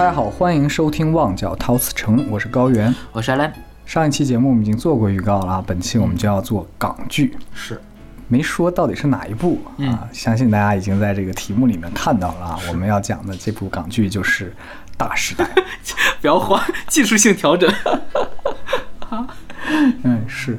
[0.00, 2.92] 大家好，欢迎收听《旺角陶瓷城》，我是高原。
[3.12, 3.52] 我是阿兰，
[3.84, 7.78] 上一期节目我们已经做过预告了啊，本期我们就要做港剧，是
[8.26, 10.08] 没说到底是哪一部嗯啊？
[10.10, 12.58] 相信大家已经在这个题目里面看到了啊。
[12.70, 14.46] 我们要讲的这部港剧就是
[14.96, 15.44] 《大时代》。
[16.22, 16.58] 不要慌，
[16.88, 17.70] 技术性调整。
[20.02, 20.58] 嗯，是，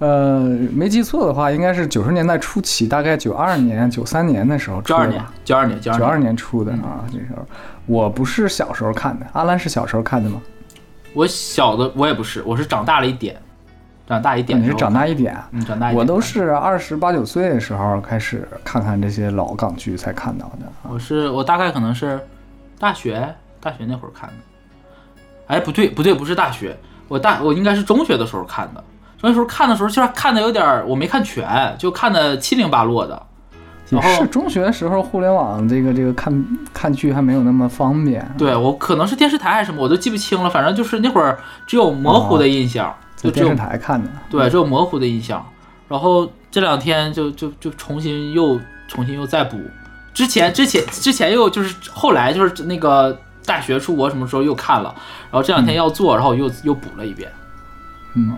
[0.00, 0.40] 呃，
[0.72, 7.46] 没记错的话，应该是九十年代初期，大概九二年、九三年的时候出九二年的吧。，九二年，九九二二年，年出的啊，这时候
[7.86, 10.40] 我不是小时候看的，阿兰是小时候看的吗？
[11.14, 13.36] 我小的我也不是，我是长大了一点，
[14.06, 14.60] 长大一点。
[14.60, 15.98] 你是长大一点啊，嗯，长大一点。
[15.98, 20.88] 我都，是二十八九岁的时候开始看看这些老港剧才看到的啊。
[20.88, 22.18] 我是我大概可能是
[22.78, 24.34] 大学大学那会儿看的。
[25.48, 26.74] 哎，不对不对，不是大学，
[27.08, 28.82] 我大我应该是中学的时候看的。
[29.18, 33.22] 中学时候看的时候，就是看的有点儿，我没看全，就看的七零八落的。
[33.92, 40.48] 也然后是中学的时候，互联网这个这个看看剧还没有那么方便，对我可能是电视台还是什么，我都记不清了。
[40.48, 44.08] 反正就是那会儿只有模糊的印象，就电视台看的。
[44.30, 45.44] 对，只有模糊的印象。
[45.88, 49.58] 然后这两天就就就重新又重新又再补，
[50.14, 54.94] 之前之前之前又就是后来就是那个大学出国什么时候又看了，
[55.30, 57.30] 然后这两天要做，然后我又又补了一遍。
[58.14, 58.34] 嗯，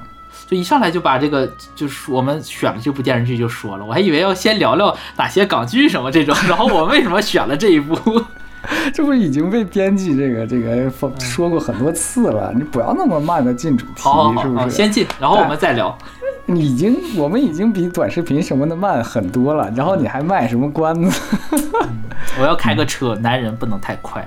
[0.46, 7.96] 就一上来就把这个就是我们选了这部电视剧就说了，我还以为要先聊聊哪些港剧什么这种， 然后我为什么选了这一部？
[8.94, 12.50] 这不已经被编辑这个这个说说过很多次了？
[12.56, 14.70] 你不要那么慢的进主题，好好好好，是不是？
[14.70, 15.96] 先进，然后我们再聊。
[16.46, 21.20] 你已经我们已经比短视频什么的慢很多了，然后你还卖什么关子？
[22.38, 24.26] 我要开个车，男人不能太快。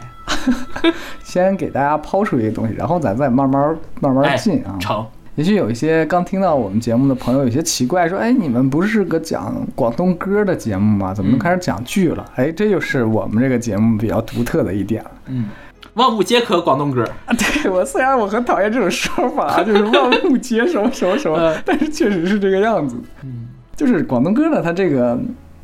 [1.23, 4.75] 先给大家抛出一个东西，然后咱再慢慢慢慢哎进啊。
[4.79, 5.05] 成，
[5.37, 11.13] 也许有一些刚听到我们节目的朋友有些奇怪，说：“哎，你们不是个讲广东歌的节目吗？
[11.13, 15.11] 怎么都开始讲剧了？”哎，这就是我们这个节目比较独特的一点了。
[15.27, 15.45] 嗯，
[15.93, 17.03] 万物皆可广东歌。
[17.27, 22.95] 啊，对我虽然我很讨厌这种说法， 就是万物皆什么什么什么嗯，但是确实是这个样子。
[23.23, 25.15] 嗯，就是广东歌呢，它这个，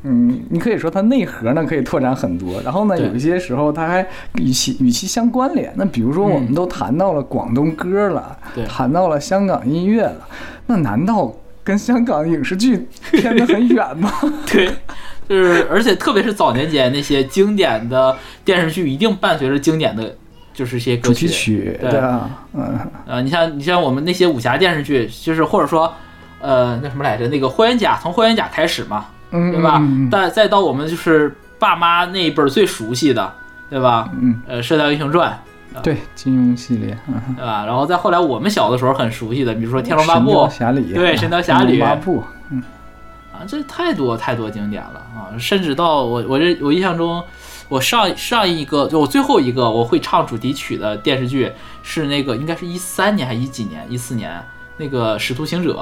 [0.04, 4.06] 嗯，你可以说它内核呢可以拓展很多，然后呢，有一些时候它还
[4.36, 5.72] 与其与其相关联。
[5.76, 8.66] 那比如说，我们嗯都谈到了广东歌了，对。
[8.66, 10.28] 谈到了香港音乐了，
[10.68, 14.12] 那难道跟香港影视剧 偏得很远吗？
[14.52, 14.70] 对，
[15.30, 20.16] 就是而且特别是早年间那些经典的电视剧，一定伴随着经典的
[20.54, 21.92] 就是一些歌主题曲，对。
[21.92, 22.78] 对啊，嗯，
[23.08, 25.94] 呃，你像你像我们那些武侠电视剧，就是或者说
[26.42, 29.13] 呃那什么来着，那个霍元甲从霍元甲开始嘛，嗯，
[29.52, 30.10] 对吧嗯？
[30.10, 33.34] 再再到我们就是爸妈那一辈儿最熟悉的，
[33.70, 34.10] 对吧？
[34.20, 35.38] 嗯，呃，《射雕英雄传
[35.82, 37.66] 对，金庸系列，嗯》，对吧？
[37.66, 42.62] 然后再后来我们小的时候很熟悉的，比如说《天龙八部侠侣，对神雕侠侣八部，嗯
[43.34, 45.34] 啊，这太多太多经典了啊！
[45.40, 47.24] 甚至到我我这我印象中，
[47.70, 51.52] 我上上一个就我最后一个我会唱主题曲的电视剧
[51.82, 54.32] 是那个应该是一三年还一几年一四年
[54.78, 55.74] 那个《使徒行者》，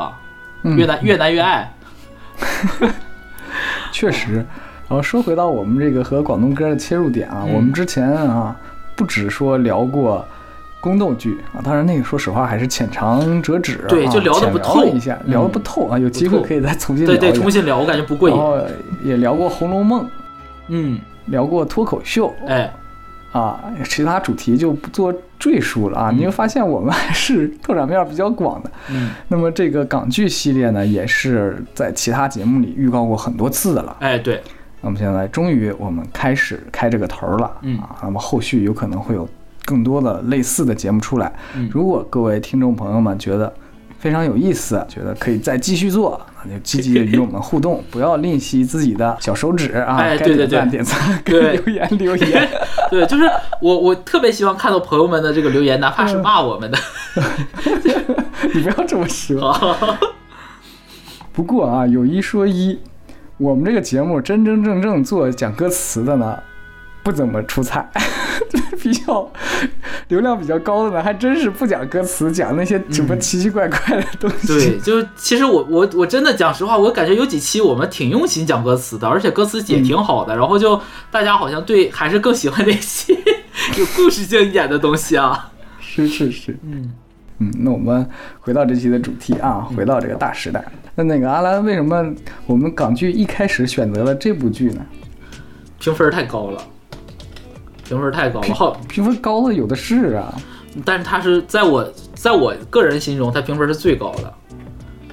[0.63, 1.73] 嗯越难越难越爱。
[3.91, 4.45] 确实。
[4.87, 8.53] 然后说回到我们这个和广东歌的切入点啊，嗯我们之前啊
[8.95, 10.25] 不止说聊过
[10.81, 18.35] 宫斗剧啊，当然那个说实话还是浅尝辄止啊，对就聊得不浅透了一下，聊得不透啊，有机会可以再重新聊对对，重新聊，我感觉不过瘾。
[18.35, 18.57] 然后
[19.01, 20.03] 也聊过《红楼梦》，
[20.67, 22.73] 嗯，聊过脱口秀哎，
[23.31, 26.11] 啊，其他主题就不做赘述了啊。
[26.11, 28.71] 你会发现我们还是拓展面比较广的。
[28.89, 33.95] 嗯，那么这个港剧系列呢，也是在其他节目里预告过很多次的了。
[33.99, 34.41] 哎，对，
[34.81, 39.27] 那么现在终于我们开始开这个头儿了，嗯啊，那么后续有可能会有
[39.63, 41.31] 更多的类似的节目出来。
[41.55, 43.53] 嗯如果各位听众朋友们觉得
[44.01, 52.49] 非常有意思，觉得可以再继续做，那就积极的与我们互动， 不要吝惜自己的小手指啊，该哎对对对点赞，该对留言 留言。
[52.89, 53.29] 对，就是
[53.61, 56.77] 我我特别希望看到朋友们的这个留言，哪怕是骂我们的。
[58.55, 59.53] 你不要这么说。
[59.53, 59.97] 好，
[61.31, 62.79] 不过啊，有一说一，
[63.37, 66.39] 我们这个节目真真正正做讲歌词的呢，
[67.03, 67.89] 不怎么出彩，
[68.81, 69.31] 比较
[70.09, 74.47] 流量比较高的呢，还真是不讲歌词，讲那些什么奇奇怪怪的东西。
[74.47, 83.13] 对，就是其实我我我真的讲实话，我感觉有几期我们挺用心讲歌词的，而且歌词也挺好的，然后就大家好像对还是更喜欢那些
[83.77, 85.51] 有故事性一点的东西啊。
[85.79, 86.93] 是是是，嗯，
[87.39, 88.07] 嗯，那我们
[88.39, 90.63] 回到这期的主题啊，回到这个大时代。
[90.95, 92.13] 那那个阿兰，为什么
[92.45, 94.85] 我们港剧一开始选择了这部剧呢？
[95.79, 96.61] 评分太高了，
[97.87, 100.33] 评分太高了，好，评分高的有的是啊。
[100.85, 101.85] 但是它是在我
[102.15, 104.33] 在我个人心中，它评分是最高的。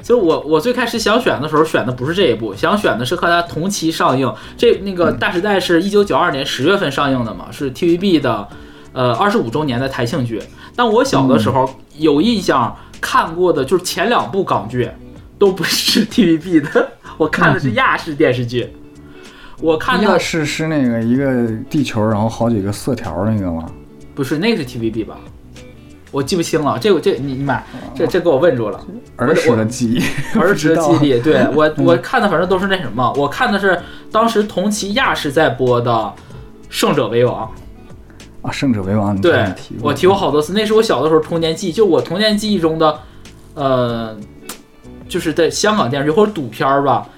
[0.01, 4.33] 就是我我最开始想选的时候选的不是这一部，想选的是和它同期上映。
[4.57, 8.49] 这那个《大时代》是一九九二年十月份上映的嘛，是 TVB 的
[8.93, 10.41] 呃二十五周年的台庆剧。
[10.75, 11.69] 但我小的时候
[11.99, 14.89] 有印象看过的，就是前两部港剧
[15.39, 16.89] 都不是 TVB 的，
[17.19, 18.73] 我看的是亚视电视剧。
[19.61, 23.69] 我看的亚视是那个一个地球，然后好几个色条那个吗？
[24.15, 25.19] 不是那个是 TVB 吧？
[26.11, 27.65] 我记不清了，这个这你你买
[27.95, 28.81] 这这给我问住了。
[29.17, 33.79] 儿时的 记忆，儿时的记忆对 我我看的反正都是那什么，我看的是
[34.11, 35.93] 当时同期亚视在播的
[36.71, 37.47] 《胜者为王》。
[38.41, 39.45] 啊，胜者为王，你对
[39.83, 42.99] 我提过好多次，那是我小的时候童年记忆，就我童年记忆中的，
[43.55, 44.17] 呃，
[45.09, 47.18] 就是在香港电视剧或者赌片儿吧，一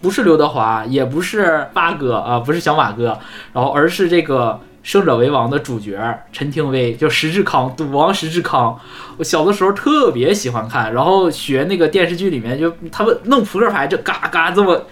[0.00, 3.18] 不是刘德华，也不是八哥啊，不是小马哥，
[3.52, 5.98] 然后而是这个《胜者为王》的主角
[6.32, 8.78] 陈廷威，就石志康，赌王石志康。
[9.18, 14.86] 我小的时候特别喜欢看，然后学那个电视剧里面就他们弄扑克牌，就嘎嘎这么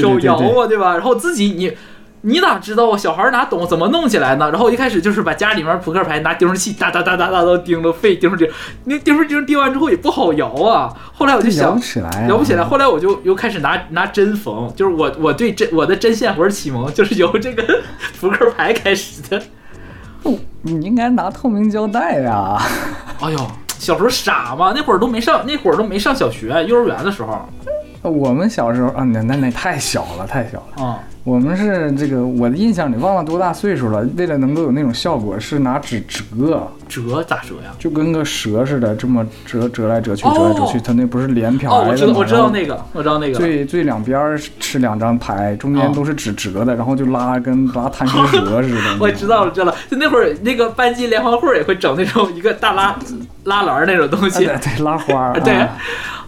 [0.00, 0.92] 手摇对对，啊，对吧？
[0.94, 1.70] 然后自己你
[2.26, 2.96] 你咋知道啊？
[2.96, 4.50] 小孩哪懂怎么弄起来呢？
[4.50, 8.48] 然后一开始就是把家里面扑克牌拿钉书器哒哒哒哒哒都钉了，废钉钉，
[8.84, 10.90] 那钉书钉钉完之后也不好摇啊。
[11.12, 11.80] 后来我就想不。
[11.80, 17.62] 起来，摇不起来，后来我就又开始拿拿针缝，就是我我对针我的针线活启蒙就是由这个
[18.18, 19.42] 扑克牌开始的。
[20.22, 22.56] 哦你应该拿透明胶带呀。
[23.20, 23.38] 哎呦，
[23.78, 27.46] 小时候傻嘛，那会儿都没上那会儿都没上小学，幼儿园的时候
[28.10, 30.84] 我们小时候啊，那那那太小了，太小了。
[30.84, 34.06] 啊、我们是这个，我的印象里忘了多大岁数了。
[34.16, 37.72] 为了能够有那种效果，是拿纸折，折咋折呀？
[37.78, 40.80] 就跟个蛇似的，这么折折来折去，哦折来折去。
[40.80, 41.96] 它那不是连排哦，我的吗？
[41.96, 43.38] 知道我知道那个，我知道那个。
[43.38, 48.96] 最最两边儿是两张牌，中哦间都是纸折的，然后就拉跟拉贪吃蛇似的。
[49.00, 49.74] 我知道了，知道了。
[49.90, 52.96] 就那会儿，那个班级联欢会也会整那种一个大拉
[53.44, 54.44] 拉篮那种东啊，西。
[54.44, 55.76] 对对，拉花儿， 对啊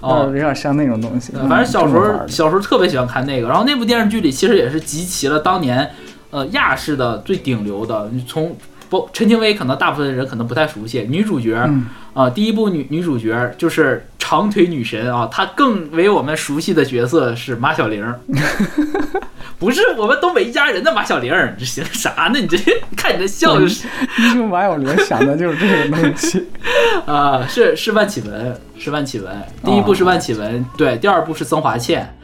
[0.00, 1.32] 哦有点像那种东西。
[1.32, 5.90] 反正小时候小时候特别喜欢看那个，然后那部电视剧里其实也是集齐了当年
[6.30, 8.56] 呃亚视的最顶流的，你从
[8.88, 18.14] 不陈情薇可能大部分人可能不太熟悉，女主角啊、嗯呃第一部女女主角就是长腿女神啊，她更为我们熟悉的角色是马小玲。
[19.58, 22.38] 不是我们东北一家人的马小玲，你这行啥呢？
[22.38, 22.56] 你这
[22.96, 23.86] 看你这笑就是
[24.18, 26.46] 一说马小玲想的就是这个东西。
[27.06, 29.30] 啊，是是万绮雯，是万绮雯。
[29.64, 32.14] 第一部是万绮雯，对，第二部是曾华倩。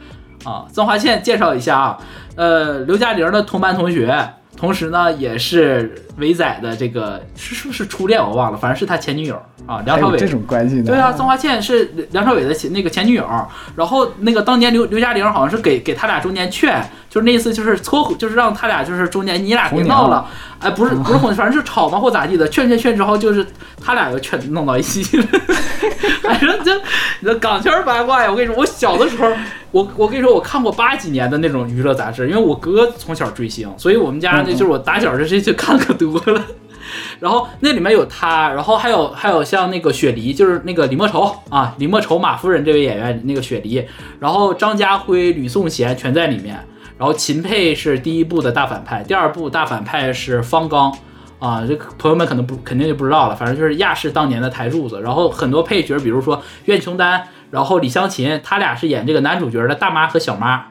[0.43, 1.97] 啊，曾华倩介绍一下啊，
[2.35, 4.13] 呃，刘嘉玲的同班同学，
[4.55, 9.35] 同时呢也是伟仔的这个是是不是初恋我忘了，反正是他前女友
[9.65, 10.17] 啊，梁朝伟。
[10.17, 10.83] 这种关系呢？
[10.85, 13.27] 对啊，曾华倩是梁朝伟的前那个前女友，
[13.75, 20.25] 然后那个当年刘刘嘉玲好像是给给他俩中间劝，就是那意思就是撮合，就是让他俩就是中间你俩别闹了，
[20.63, 23.45] 哎，不是不是混，反正就吵嘛或咋地的，劝劝劝之后就是
[23.81, 25.27] 他俩又劝弄到一起了，
[26.23, 26.73] 反正就
[27.19, 29.31] 你这港圈八卦呀，我跟你说，我小的时候，
[29.71, 36.43] 我我跟你说，我看过八几年的那种娱乐杂志，因为我哥从小追星，所以我们家那就是我打小这些就看可多了。
[37.19, 43.83] 然后那里面有他，然后还有还有像那个雪梨，就是那个李莫愁啊，李莫愁马夫人这位演员那个雪梨，
[44.19, 46.59] 然后张家辉、吕颂贤全在里面，
[46.97, 50.93] 然后秦沛是第一部的大反派，第二部大反派是方刚。
[51.39, 60.67] 啊，这朋友们可能不肯定就不知道了，反正就是亚视当年的台柱子，然后很多配角，比如说苑琼丹，然后李香琴，他俩是演这个男主角的大妈和小妈，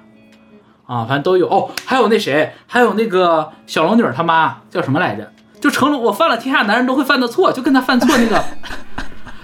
[0.87, 1.47] 啊，反正都有。
[1.47, 5.31] 哦，还有那谁，还有那个小龙女儿他妈叫什么来着？
[5.61, 8.43] 就成龙我犯了天下男人都会犯的错，就跟他犯错那个，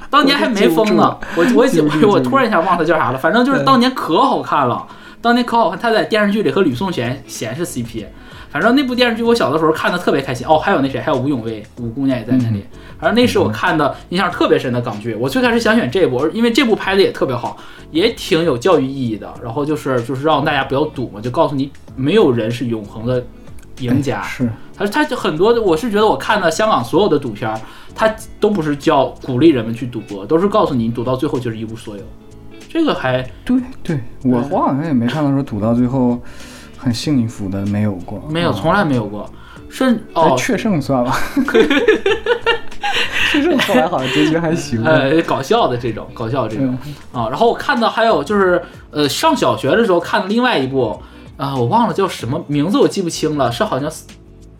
[0.09, 4.87] 当年还没疯呢，我我也我我突然一下忘他叫啥了，反正就是当年可好看了，
[5.21, 8.07] 当年可好看，他在电视剧里和吕颂贤贤是 CP。
[8.51, 12.65] 反正那部电视剧我小的时候看的特别开心哦，还有那谁，还有吴永威，吴姑娘也在那里。
[12.99, 15.15] 反正那是我看的印象特别深的港剧。
[15.15, 17.59] 我最开始想选这部，因为这部拍的也特别好，
[17.91, 19.31] 也挺有教育意义的。
[19.43, 23.23] 然后就是就是让大家不要赌嘛，就告诉你没有人是永恒的
[23.81, 24.23] 赢家。
[24.23, 27.61] 是他他就很多的，我是觉得我看的香港所有的赌片儿，
[27.95, 28.09] 他
[28.41, 32.03] 都不是叫鼓励人们去赌博，都是告诉你赌到最后就是一无所有。
[32.69, 36.21] 这个还对对，我我好像也没看到说赌到最后
[36.77, 39.29] 很幸福的，没有过，没有，啊从来没有过。
[39.71, 41.13] 甚哎哦，确胜算了，
[43.31, 44.81] 确胜后来好像结局还行。
[44.87, 47.29] 呃，搞笑的这种，搞笑的这种嗯啊。
[47.29, 50.99] 然后我看到还有就是，呃，上小学的时候看的另外一部，
[51.37, 53.91] 啊、我忘了叫什么名字，我记不清了，是好像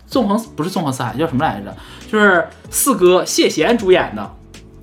[0.07, 1.75] 纵横不是纵横四海，叫什么来着？
[2.13, 4.31] 就是四哥谢贤主演的，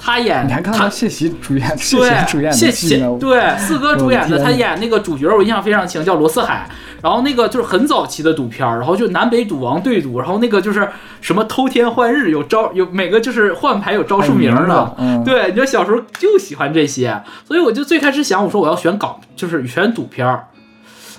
[0.05, 3.17] 他演你还看他到谢贤主演，谢对贤主演谢贤？
[3.17, 6.69] 对四哥主演的，他演那个主角，我印象非常清，叫罗四海。
[7.01, 10.87] 然后那个就是很早期的赌片儿，然后就南北赌王对赌，然后那个就是
[11.21, 14.95] 什么偷天换日，有招有每个就是换牌有招数名儿的。
[14.99, 20.49] 嗯，对，你说小时候就喜欢这些，所以我就最开始想，我说我要选港，就是选赌片儿。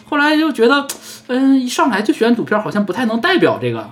[0.09, 0.87] 后来就觉得，
[1.27, 3.91] 嗯，一上来就选赌片儿，好像不太能代表这个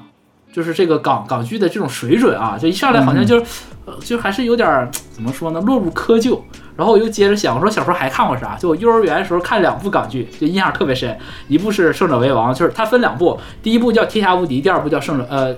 [0.55, 3.43] 就是这个港港剧的这种水准啊，就一上来好像就，
[3.87, 6.39] 呃，就还是有点儿怎么说呢，落入窠臼。
[6.77, 8.55] 然后我又接着想，我说小时候还看过啥？
[8.57, 11.17] 就我幼儿园的时候看两部港剧，就印象特别深。
[11.49, 15.25] 一部是《胜者为王》，就是它分两部，第一部叫《天下无敌》，第二部叫《胜者》。
[15.29, 15.53] 呃，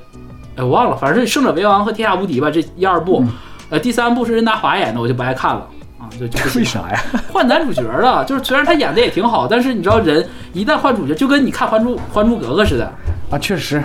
[0.56, 3.22] 哎，我忘了，反正是《胜者为王》和《天下无敌》吧，这一二部。
[3.68, 5.66] 呃，第三部是任达华演的，我就不爱看了
[5.98, 6.98] 啊，就就为啥呀？
[7.30, 12.90] 换男主角了，就是虽然他演的也挺好，但是你知道人一旦换主角，就跟你看《还珠还珠格格》似的。
[13.30, 13.82] 啊，确实。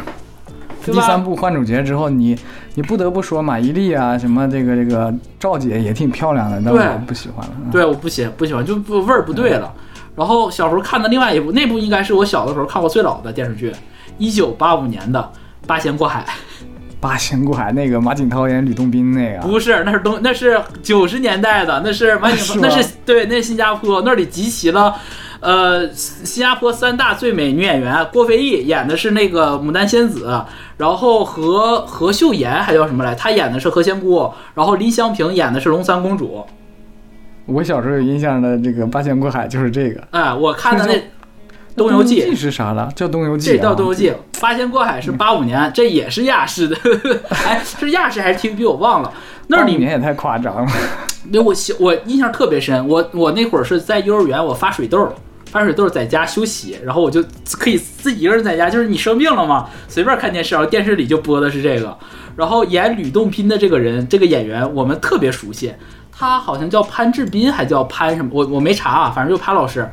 [0.85, 2.38] 第三部换主角之后，你
[2.75, 7.53] 你不得不说马伊琍啊，什么这个这个赵姐也挺漂亮的，但我不喜欢了。
[7.63, 9.71] 嗯，对，我不喜不喜欢，就不味儿不对了。
[10.15, 13.71] 然后小时候看的另外一部，那部应该是我小的时候看过最老的电视剧，
[14.17, 15.19] 一九八五年的
[15.67, 16.25] 《八仙过海》。
[17.01, 24.95] 八仙过海那个马景涛演吕洞宾那个，不是，那是东，那是九十年代的，那是马景涛， 是那是对，那是新加坡那里集齐了，
[25.41, 30.41] 呃，新加坡三大最美女演员，郭飞毅演的是那个牡丹仙子，
[30.77, 36.45] 然后何何秀妍还叫什么来，她演的是何仙姑，然后林香平演的是龙三公主。
[37.48, 40.01] 我小时候有印象的这个八仙过海就是这个。
[40.12, 41.00] 哎，我看的那那
[41.75, 42.91] 《东游记》是啥了？
[42.95, 43.53] 叫东游记、啊。
[43.53, 46.77] 这叫《东游记》，八仙过海是八五年，这也是亚视的，
[47.29, 49.12] 哎，是亚视还是 TVB 我忘了。
[49.48, 50.71] 那里85年也太夸张了。
[51.31, 55.12] 对我小我印象特别深，我我那会儿是在幼儿园，我发水痘，
[55.51, 57.22] 发水痘在家休息，然后我就
[57.60, 61.98] 可以自己一个人在家，就是你生病了嘛，随便看电视，然后电视里就播的是这个，
[62.38, 65.74] 然后演吕洞宾的这个人，这个演员我们特别熟悉，
[66.10, 69.88] 他好像叫潘志斌，还叫潘什么，我我没查啊，反正就潘老师。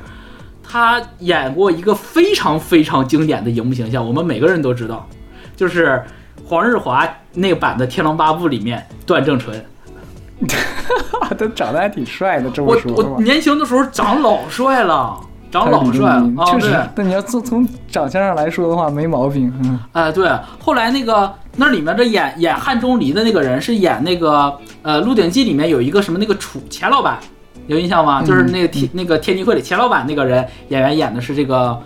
[0.70, 5.08] 他演过一个非常非常经典的荧幕形象，我们每个人都知道，
[5.56, 6.00] 就是
[6.44, 9.64] 黄日华那个版的《天龙八部》里面段正淳。
[11.22, 15.18] 他长得还挺帅的，这么我说我年轻的时候长老帅了，
[15.50, 16.44] 长老帅了啊！
[16.46, 16.88] 确实对，。
[16.94, 19.52] 但你要从从长相上来说的话，没毛病。
[19.64, 20.28] 嗯，哎，对，
[20.58, 24.52] 后来那个那里面的演演汉钟离的那个人是演那个
[24.82, 27.18] 呃《鹿鼎记》里面有一个什么那个楚钱老板，
[27.66, 28.20] 有印象吗？
[28.22, 31.80] 嗯就是那个天、那个天地会里钱老板那个人演员演的是这个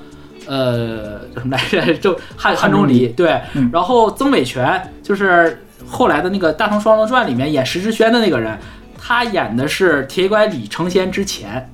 [0.47, 1.95] 呃叫什么来着？
[1.99, 8.59] 就汉汉钟离对，嗯然后曾伟权就是后来的那个《大唐双龙传》里面演石之轩的那个人，
[8.99, 11.71] 他演的是铁拐李成仙之前，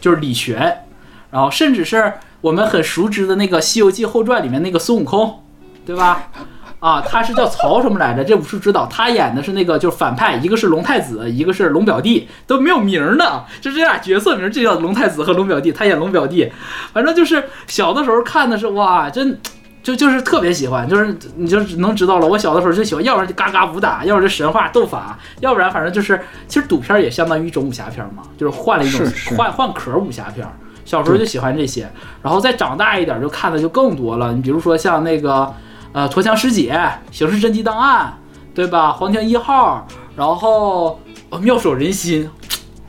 [0.00, 0.74] 就是李玄，
[1.30, 5.42] 然后甚至是我们很熟知的那个《西游记后传》里面那个孙悟空，
[5.84, 6.28] 对吧？
[6.80, 8.22] 啊，他是叫曹什么来着？
[8.22, 16.52] 这武术指导，他演的是那个就是反派，一个是龙太子，一个是龙表弟，都没有名儿呢，就这俩角色名儿就叫龙太子和龙表弟，他演龙表弟，
[16.92, 19.36] 反正就是小的时候看的是哇，真
[19.82, 22.26] 就就是特别喜欢，就是你就能知道了。
[22.28, 29.04] 我小的时候就喜欢，要不然就嘎嘎武打，要不然就神话斗法，要不然反正就是，其实赌片也相当于一种武侠片嘛，就是换了一种
[29.36, 30.46] 换换壳武侠片。
[30.88, 31.86] 小时候就喜欢这些，
[32.22, 34.32] 然后再长大一点就看的就更多了。
[34.32, 35.52] 你比如说像那个
[35.92, 36.72] 呃《驼枪师姐》
[37.10, 38.10] 《刑事侦缉档案》，
[38.56, 38.88] 对吧？
[38.94, 42.26] 《黄庭一号》，然后、呃妙手仁心。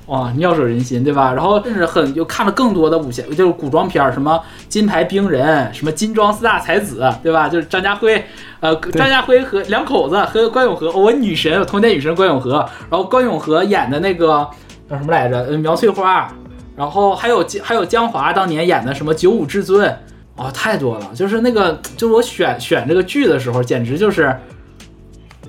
[0.06, 1.34] 哇，妙手仁心，对吧？
[1.34, 7.48] 然后甚至很就看了更多的武侠，就是古装片儿，什么金牌兵人，什么金装四大才子，对吧？
[7.48, 8.26] 就是张家辉，
[8.60, 14.50] 呃，张家辉和两口子和关咏荷，哦我女神，我童年女神关咏荷，然后关咏荷演的那个
[14.90, 15.42] 叫什么来着？
[15.42, 16.34] 呃，苗翠花，
[16.80, 19.94] 然后还有还有江华当年演的什么九五至尊，
[20.38, 21.12] 哦，太多了。
[21.14, 24.34] 就是那个，就是我选选这个剧的时候，简直就是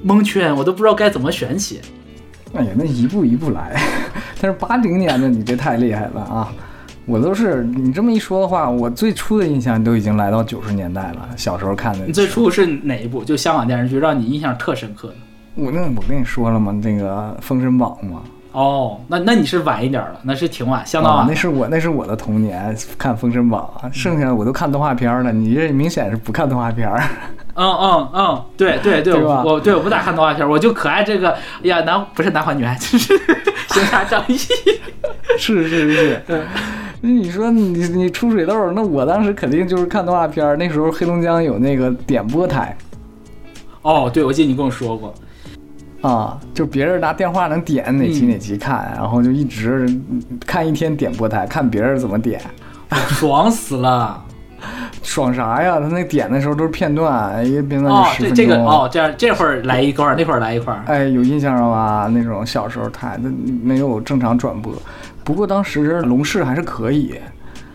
[0.03, 1.81] 蒙圈，我都不知道该怎么选起。
[2.53, 3.81] 哎呀，那一步一步来。
[4.43, 6.53] 但是八零年的你这太厉害了啊！
[7.07, 11.29] 我都是你这么一说的话，我最初的印象都已经来到九十年代了。
[11.37, 13.23] 小时候看的，你最初是哪一部？
[13.23, 15.15] 就香港电视剧让你印象特深刻的？
[15.55, 16.73] 我那我跟你说了吗？
[16.83, 18.23] 那个《封神榜》嘛，
[18.53, 21.23] 哦，那那你是晚一点了，那是挺晚，相当晚。
[21.23, 25.31] 啊那是我那是我的童年看《封神榜》，剩下的我都看动画片了。
[25.33, 27.01] 你这明显是不看动画片儿。
[27.55, 33.19] 嗯嗯嗯，对对对，对我对我不咋看动画片，我就可爱这个，哎呀，男不是男欢女爱，就是
[33.69, 34.37] 行侠仗义。
[35.39, 36.23] 是是是，
[37.03, 40.57] 那你说你你出水痘，那我当时肯定就是看动画片儿。
[40.57, 42.77] 那时候黑龙江有那个点播台
[43.83, 45.15] 哦，对，我记得你跟我说过。
[46.03, 49.87] 啊，就别人拿电话能点哪集嗯哪集看，然后就一直
[50.47, 52.41] 看一天点播台，看别人怎么点，
[53.09, 54.23] 爽死了！
[55.03, 55.81] 爽啥呀？
[55.81, 58.37] 他那点的时候都是片段，一个片段哦就，十分钟。
[58.37, 60.83] 这这个哦，这样这会儿来一块儿，那会儿来一块儿。
[60.87, 62.11] 哎，有印象了吧？
[62.13, 63.31] 那种小时候台那
[63.63, 64.73] 没有正常转播，
[65.25, 67.15] 不过当时龙视还是可以，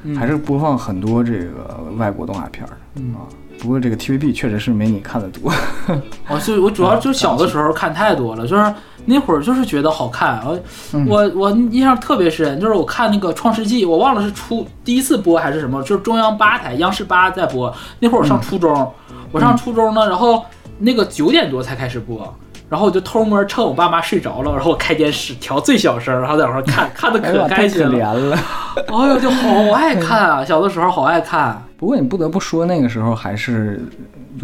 [0.03, 3.25] 嗯还是播放很多这个外国动画片儿的、嗯啊。
[3.59, 5.51] 不过这个 TVB 确实是没你看的多。
[6.27, 8.73] 哦，就我主要就小的时候看太多了，就是
[9.05, 10.41] 那会儿就是觉得好看。
[10.45, 10.59] 我、
[10.93, 17.73] 嗯我我印象特别深，就是我看那个《创世纪》，我忘了是初第一次播还是什么，就是中央八台央视八在播。
[17.99, 18.91] 那会儿我上初中，
[19.31, 20.43] 我上初中呢，然后
[20.79, 22.33] 那个九点多才开始播，
[22.69, 28.13] 然后我就偷摸趁我爸妈睡着了，然后我开电视调最小声，然后在那看，看的可开心太可怜了。
[28.13, 28.39] 了。
[28.87, 30.43] 哎呦，就好爱看啊！
[30.45, 31.63] 小的时候好爱看。
[31.77, 33.81] 不过你不得不说，那个时候还是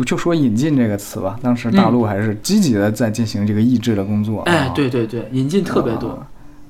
[0.05, 4.43] 就说引进这个词吧，当时大陆还是积极的在进行这个抑制的工作。
[4.45, 6.09] 嗯哎啊，对对对，引进特别多。
[6.09, 6.27] 啊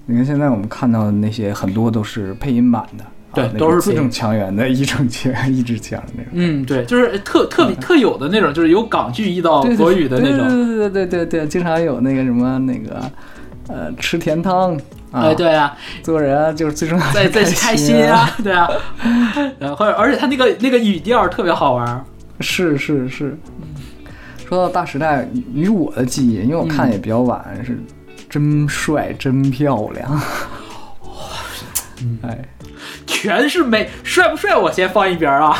[0.07, 6.31] 你看现在我们看到的那些很多都是配音版的，对啊都是字正腔圆的一正腔一支腔那种。
[6.33, 10.47] 嗯，对，就是特特别特有的那种，就是由港剧译到对对国语的那种。
[10.49, 12.99] 对对对对对对，经常有那个什么那个
[13.67, 14.77] 呃吃甜汤
[15.11, 18.69] 啊，哎，对啊，做人啊就是最重要的在在开开心啊，啊， 对啊，
[19.59, 22.05] 然后而且他那个那个语调特别好玩。
[22.39, 23.37] 是是是。
[24.47, 27.79] 说到大时代，与我的记忆，因为我看也比较晚，是
[28.29, 30.21] 真帅真漂亮。
[32.23, 32.37] 哎，
[33.21, 35.55] 全是美，帅不帅我先放一边啊。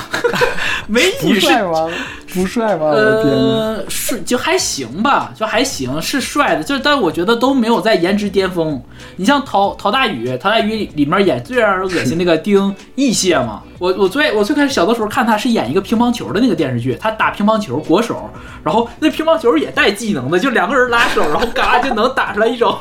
[0.90, 1.88] 美女是帅吗？
[2.34, 2.88] 不帅吗？
[2.88, 8.82] 呃，是就还行吧，就还行，是帅的，就是但我觉得都没有在颜值巅峰。
[9.18, 18.28] 你像陶陶大宇，陶大宇里面演最让人恶心那个丁义谢嘛，我我最我最开始小的时候看他是演一个乒乓球的那个电视剧，他打乒乓球国手，
[18.64, 22.76] 然后那乒乓球也带技能的，就两个人拉手，然后嘎就能打出来一种，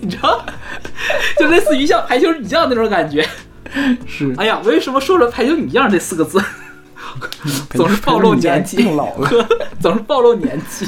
[0.00, 0.44] 你知道，
[1.36, 3.26] 就类似于像排球女将那种感觉。
[4.06, 6.42] 是哎呀，为什么说了排球女样这四个字？
[7.70, 9.30] 总是暴露年纪，老了。
[9.80, 10.86] 总是暴露年纪。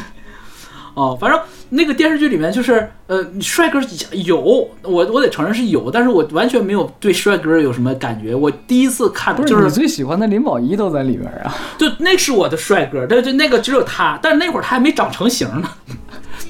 [0.95, 3.81] 哦，反正那个电视剧里面就是，呃，帅哥
[4.13, 8.35] 有，我我得承认是有，但是我完全没有对帅哥有什么感觉。
[8.35, 11.55] 我第一次看就是你最喜欢的林保怡都在里边啊？
[11.79, 15.69] 就那是我的帅哥，但就那个只有他，但是那会儿他还没长成型呢。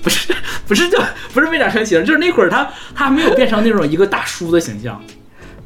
[0.03, 0.35] 不是
[0.67, 0.99] 不是就
[1.33, 5.01] 不是没长成型，就是那会儿他他还没有变成那种一个大叔的形象，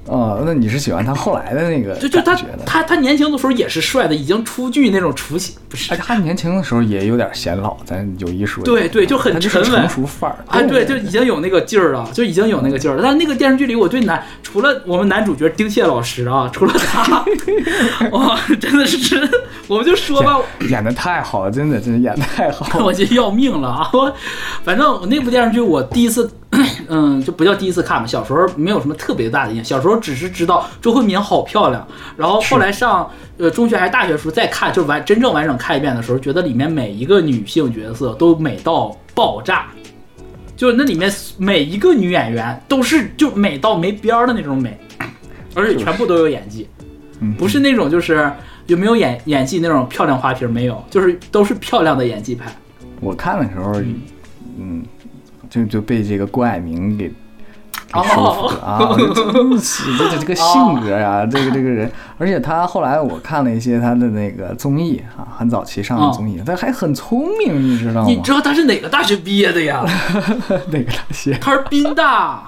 [0.06, 2.36] 哦，那你是喜欢他后来的那个就就他？
[2.64, 8.64] 他他年轻的时候也是帅的，已经出剧那种雏形，不是哎，他年轻的时候也有点显老，咱有一说一。
[8.64, 10.36] 对对，就很沉稳成，熟范儿。
[10.48, 13.02] 哎，对，就已经有那个劲儿了，就已经有那个劲儿了。
[13.02, 17.24] 但那个电视剧里，我对男除了我们男主角丁蟹老师啊，除了他，
[18.12, 19.28] 哇，真的是，
[19.66, 20.38] 我们就说吧，
[20.70, 22.84] 演的太好了，真的，真的演的太好了。
[22.86, 23.90] 我就要命了啊！
[23.92, 24.14] 我
[24.62, 26.30] 反正我那部电视剧，我第一次，
[26.88, 28.06] 嗯，就不叫第一次看吧。
[28.06, 31.86] 小时候没有什么特别大的印象，小时候只是知道周慧敏好漂亮。
[32.16, 39.66] 然后后来上呃中学还是大学的时候再看，就完真正完整看一遍的时候，觉得里面每一个女性角色都美到爆炸。
[40.56, 44.74] 就是那里面每一个女演员都是就美到没边儿的那种美，
[45.54, 46.66] 而且全部都有演技，
[47.20, 48.32] 嗯，不是那种就是
[48.66, 52.50] 有没有演演技那种漂亮花瓶没有，就是都是漂亮的演技派。
[53.02, 53.74] 我看的时候，
[54.58, 54.82] 嗯，
[55.50, 57.12] 就就被这个郭蔼明给。
[57.92, 58.94] 给哦收服了啊！
[58.96, 68.02] 真是这这这个性格呀、这个这个人，而且他后来我看了一些他的那个综艺啊，很早期上的综艺，他还很聪明，你知道吗？
[68.02, 69.84] 哦你知道他是哪个大学毕业的呀？
[70.70, 72.42] 哪个大学他是宾大，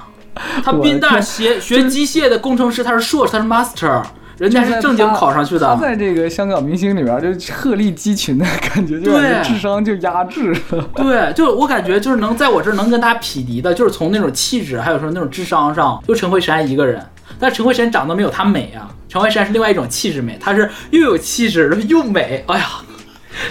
[0.64, 4.02] 他宾大学学机械的工程师，他是硕士，他是 master，
[4.38, 5.80] 人家是正经考上去的他的。
[5.80, 10.88] 在这个香港明星里边就鹤立鸡群的感觉，就感觉对智商就压制了。
[10.94, 17.04] 对，就我感觉就是能在我这儿能跟他匹敌的，就是从那种气质，还有说那种智商上，就陈慧珊一个人。
[17.38, 22.42] 但陈慧珊长得没有她美啊，陈慧珊是另外一种气质美，她是又有气质又美。
[22.48, 22.66] 哎呀，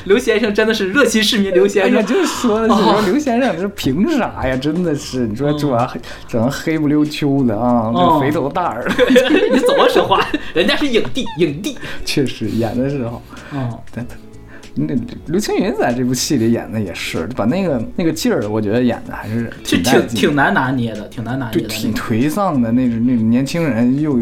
[0.06, 2.06] 刘先生真的是热心市民，刘先生。
[2.06, 4.56] 就是说的是哦说刘先生这凭啥呀？
[4.58, 8.86] 真的是，你说这玩意儿整得黑不溜秋的啊，这哦肥头大耳，
[9.52, 10.26] 你怎么说话？
[10.54, 11.78] 人家是影帝，影帝。
[12.06, 13.22] 确实演的是好。
[13.54, 14.06] 哦， 但
[14.76, 14.96] 那
[15.26, 21.68] 刘青云在这部戏里演的也是，把那个那个劲儿，我觉得演的还是是带劲挺挺难拿捏的，挺难拿捏的。
[21.68, 24.20] 就挺颓丧的那种那种年轻人又。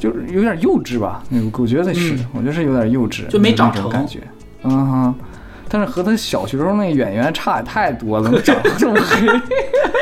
[0.00, 4.20] 就是有点幼稚吧，那个我觉得是，嗯我觉得是有点幼稚，就没长成感觉，
[4.62, 5.14] 嗯哼。
[5.70, 9.26] 但是和他小学时候那个演员差也太多了， 长得这么黑，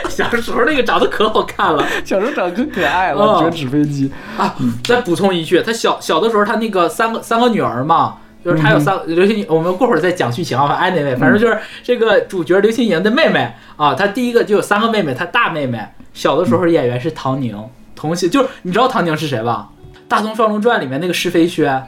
[0.09, 4.09] 小时候那个长得可好看了小时候长得可可爱了，哦折纸飞机。
[4.39, 4.55] 啊！
[4.85, 17.61] 再补充一句，他小小的时候，他那个三个三个女儿嘛，就是他有三，刘青，我们过会儿再讲剧情啊，反正 anyway，反正就是这个主角刘星莹的妹妹啊，她第一个就有三个妹妹，她大妹妹小的时候演员是唐宁，
[17.97, 19.71] 同系就是你知道唐宁是谁吧？
[20.07, 21.85] 《大宋双龙传》里面那个施飞轩，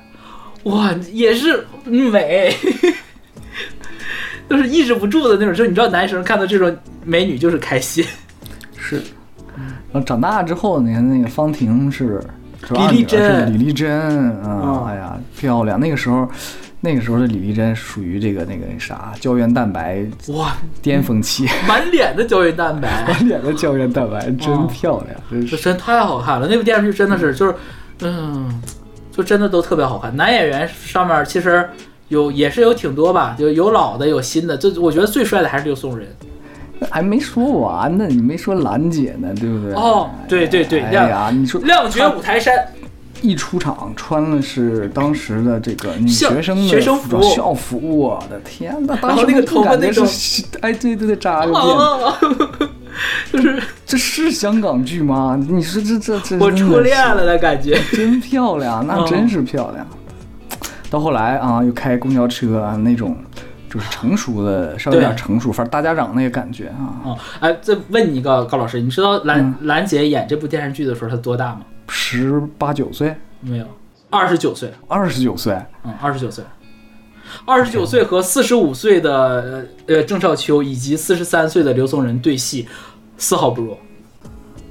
[0.68, 2.54] 哇，也是美。
[4.48, 8.02] 就是抑制不住的那种，就是你知道，男生看到这种美女就是开心。
[8.78, 8.96] 是，
[9.92, 12.18] 然后长大之后，你看那个方婷是
[12.70, 13.90] 李丽珍李丽珍
[14.40, 15.78] 啊嗯，哎呀漂亮。
[15.78, 16.26] 那个时候，
[16.80, 25.56] 那个时候的李丽珍属于这个那个啥胶原蛋白哇，巅峰期，满脸的胶原蛋白， 满脸的胶原蛋白，真哦漂亮，真是。
[25.56, 26.48] 这真太好看了。
[26.48, 27.54] 那部电视剧真的是，就是，
[28.00, 28.62] 嗯，
[29.18, 30.16] 就真的都特别好看。
[30.16, 31.68] 男演员上面其实
[32.06, 36.06] 有也是有挺多吧，就有老的有新的，这我觉得最帅的还是刘松仁。
[36.88, 39.74] 还没说完呢，你没说兰姐呢，对不对？
[39.74, 42.54] 哦对对对哎呀，你说亮绝五台山，
[43.22, 51.60] 一出场穿的是当时的这个女学生的学生服装校服，我的天呐，当然后时那个头发那种是，哎，对对对，扎个辫子，
[52.64, 52.68] 哦，
[53.32, 55.38] 就是这是香港剧吗？
[55.48, 57.78] 你说这这这，我初恋了的感觉。
[57.92, 59.86] 真漂亮，那嗯真是漂亮。
[60.90, 63.16] 到后来啊，又开公交车啊，那种
[63.68, 66.96] 就是成熟的，稍微有点成熟，反正大家长那个感觉啊。
[67.04, 71.60] 哦，哎，再问你一个高老师，你知道兰、嗯兰姐演这部电视剧的时候她多大吗？
[71.88, 73.66] 十八九岁，没有，
[74.10, 74.72] 二十九岁。
[74.86, 76.44] 二十九岁，嗯，二十九岁，
[77.44, 82.68] 二十九岁和四十五岁的呃呃郑少秋以及四十三岁的刘松仁对戏，
[83.16, 83.78] 丝毫不弱。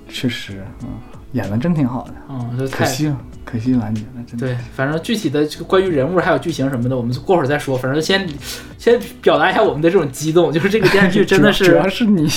[0.09, 0.89] 确实，嗯，
[1.37, 2.13] 演的真挺好的。
[2.29, 4.47] 嗯，可惜了，可惜兰姐了，真的。
[4.47, 7.77] 对，反正具体的这个关于人物还有剧情什么的，我们过会儿再说。
[7.77, 8.27] 反正先
[8.77, 12.27] 先表达一下我们的这种激动，就是这个电视剧真的主是要主要是你，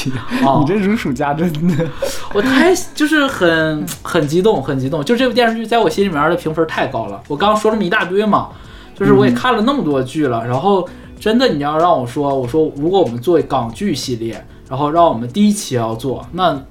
[0.45, 1.87] 哦你这如数家珍的。
[2.33, 5.05] 我太就是很很激动，很激动。
[5.05, 7.21] 就这部电视剧在我心里面的评分太高了。
[7.27, 8.51] 我刚刚说这么一大堆嘛，
[8.95, 16.63] 就是我也看了那么多剧了，然后真的你要让我说，我说如果我们做港剧系列，然后让我们第一期要做，那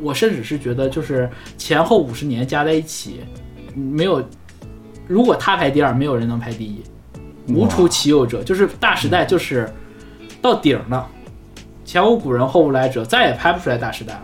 [0.00, 3.20] 我甚至是觉得就是前后五十年加在一起，
[3.74, 4.22] 没有，
[5.06, 6.82] 如果他排第二，没有人能排第一，
[7.48, 9.68] 无出其右者，就是大时代就是
[10.40, 11.06] 到顶了。
[11.84, 14.22] 前无古人后无来者，再也拍不出来大时代了。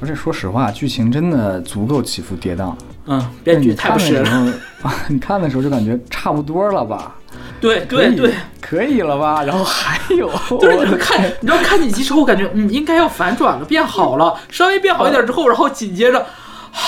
[0.00, 2.74] 而且说实话，剧情真的足够起伏跌宕。
[3.06, 4.20] 嗯，编剧太不是了。
[4.20, 4.34] 的时
[4.82, 7.16] 候， 你看的时候就感觉差不多了吧？
[7.64, 9.42] 对对对，，可以了吧？
[9.44, 16.26] 然后还有， 就是你们看，你知道看几集之后，感觉嗯应该要反转了，变好了，稍微变好一点之后，然后紧接着，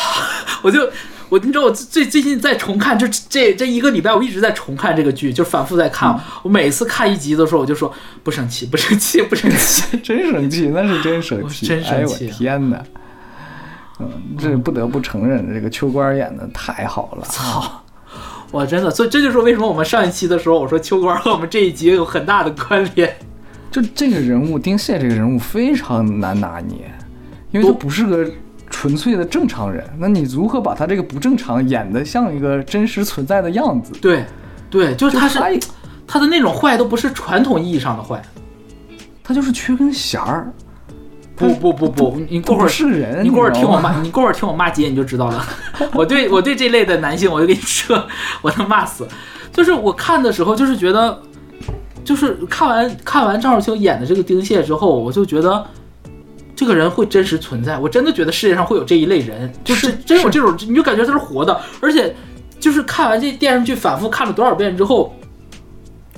[0.62, 0.88] 我就
[1.28, 6.18] 我你知道我最最近在重看，就这这一个礼拜我一直在重看这个剧，就反复在看。
[6.42, 9.98] 我每次看一集的时候，我就说不生气，不生气，不生气。
[10.04, 12.80] 真生气，那是真生气，真生气哎呦我天哪！
[13.98, 14.08] 嗯，
[14.38, 17.26] 这不得不承认，这个秋官演的太好了。
[17.28, 17.82] 操！
[18.50, 23.14] 我真的，所以这就是为什么我们上一期的时候我说秋官和我们这一集有很大的关联。
[23.70, 26.76] 就这个人物，丁蟹这个人物非常难拿捏，
[27.50, 28.30] 因为他不是个
[28.70, 29.85] 纯粹的正常人。
[29.98, 33.92] 那你如何把他这个不正常演得像一个真实存在的样子？
[34.00, 34.24] 对，
[34.70, 35.50] 对，就是他是他
[36.06, 38.22] 他的那种坏都不是传统意义上的坏。
[39.22, 40.50] 他就是缺根弦儿，
[41.37, 43.22] 不不不不，你过会儿是人。
[43.22, 45.46] 你过会儿听我骂，你过会儿听我骂街，你就知道了。
[45.92, 48.03] 我对我对这类的男性，我就给你说，
[48.40, 49.07] 我能骂死。
[49.53, 51.20] 就是我看的时候，就是觉得，
[52.05, 55.64] 就是看完看完张少秋演的这个丁蟹之后，我就觉得
[56.55, 57.79] 这个人会真实存在。
[57.79, 61.61] 我真的觉得世界上会有这一类人，就是是真有这种，你就感觉他是活的。
[61.81, 62.14] 而且
[62.59, 65.14] 就是看完这电视剧，反复看了多少遍之后，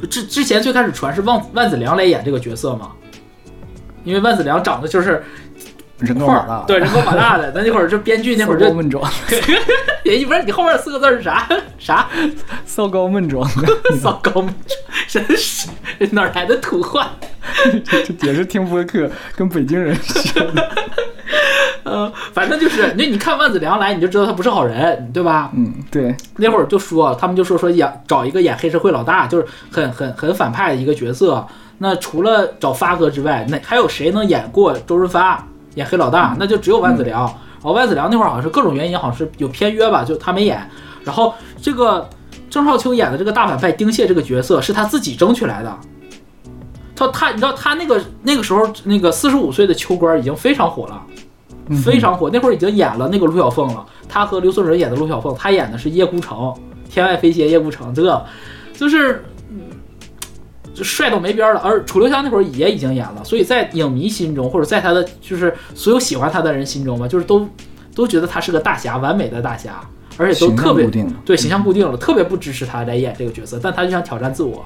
[0.09, 2.90] 之之前最开始传是万万梓良来演这个角色嘛，
[4.08, 5.22] 因为万梓良长得就是
[5.98, 7.52] 人高块马大，，对人高马大的。
[7.54, 9.12] 那那会儿就编剧那会儿就骚高闷壮，
[10.04, 11.46] 也不是你后面四个字是啥
[11.78, 12.08] 啥
[12.64, 13.68] 骚高闷壮的，
[14.00, 15.68] 骚高闷壮，真是
[16.12, 17.10] 哪来的土话？
[17.84, 20.70] 这这也是听播客跟北京人学的。
[21.84, 25.50] 呃，反正就是那你看万梓良来，你就知道他不是好人，对吧？
[25.56, 31.44] 嗯，对，那会儿就说他们就说说演找一个演黑社会老大，就是很很很反派的一个角色。
[31.80, 36.36] 那除了找发哥之外，那还有谁能演过周润发演黑老大？
[36.36, 37.22] 那就只有万梓良。
[37.22, 40.60] 然后万梓良那会儿好像是各种原因，好像是有片约吧，就他没演。
[41.04, 42.08] 然后这个
[42.50, 45.78] 郑少秋演的这个大反派丁蟹这个角色是他自己争取来的。
[46.96, 51.00] 他他你知道他那个那个时候那个四十五岁的秋官已经非常火了，
[51.84, 52.28] 非常火。
[52.32, 56.52] 那会儿已经演了那个陆小凤了，他和刘松仁演的陆小凤，他演的是叶孤城，
[56.90, 58.24] 天外飞仙叶孤城，这个
[58.74, 59.24] 就是。
[60.78, 67.48] 嗯就帅到没边儿了，而楚留香那会儿也已经演了，所以在影迷心中，或者在他的就是所有喜欢他的人心中吧，就是都
[67.96, 69.80] 都觉得他是个大侠，完美的大侠，
[70.16, 71.16] 而且都特别象固定。
[71.24, 74.64] 对形象固定了，特别不支持他来演这个角色，但他就想挑战自我，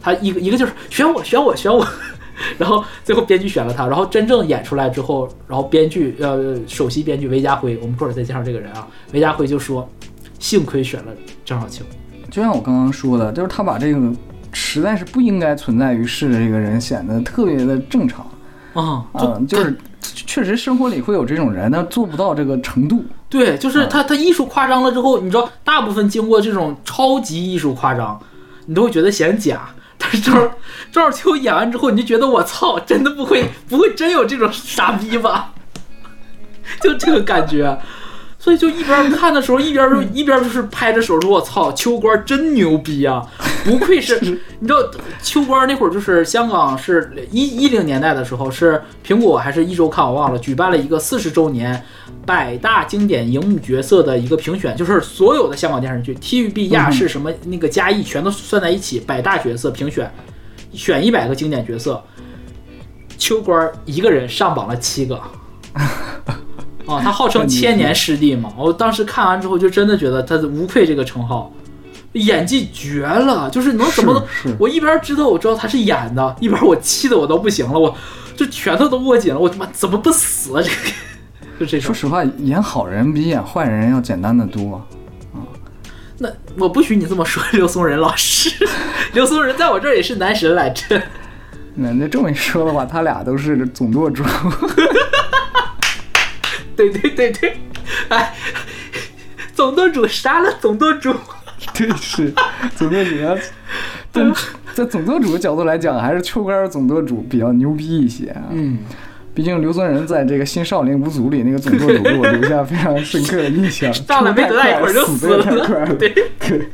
[0.00, 1.86] 他一个一个就是选我选我选我，
[2.56, 9.86] 然后最后编剧选了他，然后真正演出来之后，然后编剧呃首席编剧韦家辉，我们一会儿再介绍这个人啊，韦家辉就说，
[10.38, 11.12] 幸亏选了
[11.44, 11.84] 张少秋，
[12.30, 13.98] 就像我刚刚说的，就是他把这个
[14.52, 18.26] 实在是不应该存在于世的这个人显得特别的正常。
[18.74, 19.76] 嗯，嗯，就是
[20.14, 23.04] 确实生活里会有这种人，但做不到这个程度。
[23.28, 28.18] 对，就是他他艺术夸张了之后，你知道，大部分经过这种超级艺术夸张，
[28.66, 29.68] 你都会觉得显假。
[29.98, 30.40] 但是郑少
[30.90, 35.52] 郑少秋演完之后，你就觉得我操，真的不会不会真有这种傻逼吧？
[36.82, 37.78] 就这个感觉。
[38.42, 43.24] 所以就一边看的时候，一边就 一边就是拍着手说：“我操，秋官真牛逼啊！
[43.64, 44.18] 不愧是，
[44.58, 44.78] 你知道
[45.22, 51.80] 秋官那会儿就是香港是一一零年代的时候，是苹果还是一周刊我忘了，举办了一个四十周年
[52.26, 60.12] 百大经典荧幕角色的一个评选，就是所有的香港电视剧 TVB 亚视什么那个嘉义全都算在一起，百大角色评选，
[60.72, 62.02] 选一百个经典角色，
[63.16, 65.22] 秋官一个人上榜了七个。
[66.86, 71.52] ”哦，他号称千年师弟嘛，我当时看完之后就真的觉得他无愧这个称号，
[72.12, 74.12] 演技绝了，就是能怎么
[74.44, 77.94] 能，我一边知道我知道他是演的，一边我气的我都不行了，我
[78.36, 80.62] 就拳头都握紧了，我他妈怎么不死啊？
[80.62, 80.76] 这个
[81.60, 84.82] 就这说实话，演好人比演坏人要简单的多啊。
[86.18, 88.50] 那我不许你这么说，刘松仁老师，
[89.12, 91.00] 刘松仁在我这儿也是男神来着。
[91.74, 94.22] 那那这么一说的话，他俩都是总舵主。
[96.90, 97.56] 对对对对，
[98.08, 98.34] 哎，
[99.54, 101.14] 总舵主杀了总舵主，
[101.74, 102.32] 对是
[102.74, 103.10] 总舵主。
[104.10, 104.32] 但
[104.74, 108.42] 在总舵主的角度来讲，还是秋干总舵主比较牛逼一些啊。
[108.50, 108.78] 嗯，
[109.34, 113.92] 毕竟刘松仁在这个新少林五祖里那个总舵主给我留下非常深刻的印象。
[113.94, 116.68] 上来没多大一会儿就死了，对对，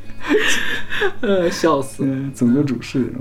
[1.20, 2.04] 呃，笑死。
[2.34, 3.12] 总舵主是。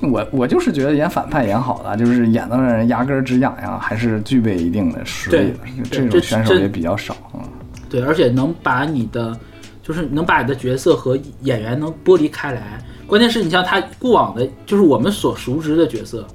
[0.00, 5.58] 我我就是觉得演反派演好的，就是演的让人牙根直痒痒，还是具备一定的实力的。
[5.90, 7.42] 这种选手也比较少啊。
[7.90, 9.36] 对，而且能把你的，
[9.82, 12.78] 就是能把你的角色和演员能剥离开来。
[13.06, 16.26] 关键是你像他过往的，就是我们所熟知的角色，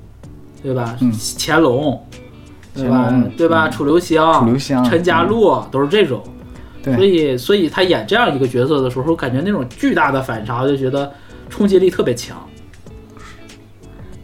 [0.61, 0.97] 对吧？
[0.99, 1.11] 嗯。
[1.39, 2.05] 乾隆，
[2.75, 3.23] 对吧？
[3.37, 3.69] 对吧？
[3.69, 6.21] 楚留香、楚留香、陈家洛都是这种。
[6.83, 6.95] 对。
[6.95, 11.09] 所以，所以他演这样一个角色的时候，感觉那种巨大的反差，就觉得
[11.49, 12.37] 冲击力特别强。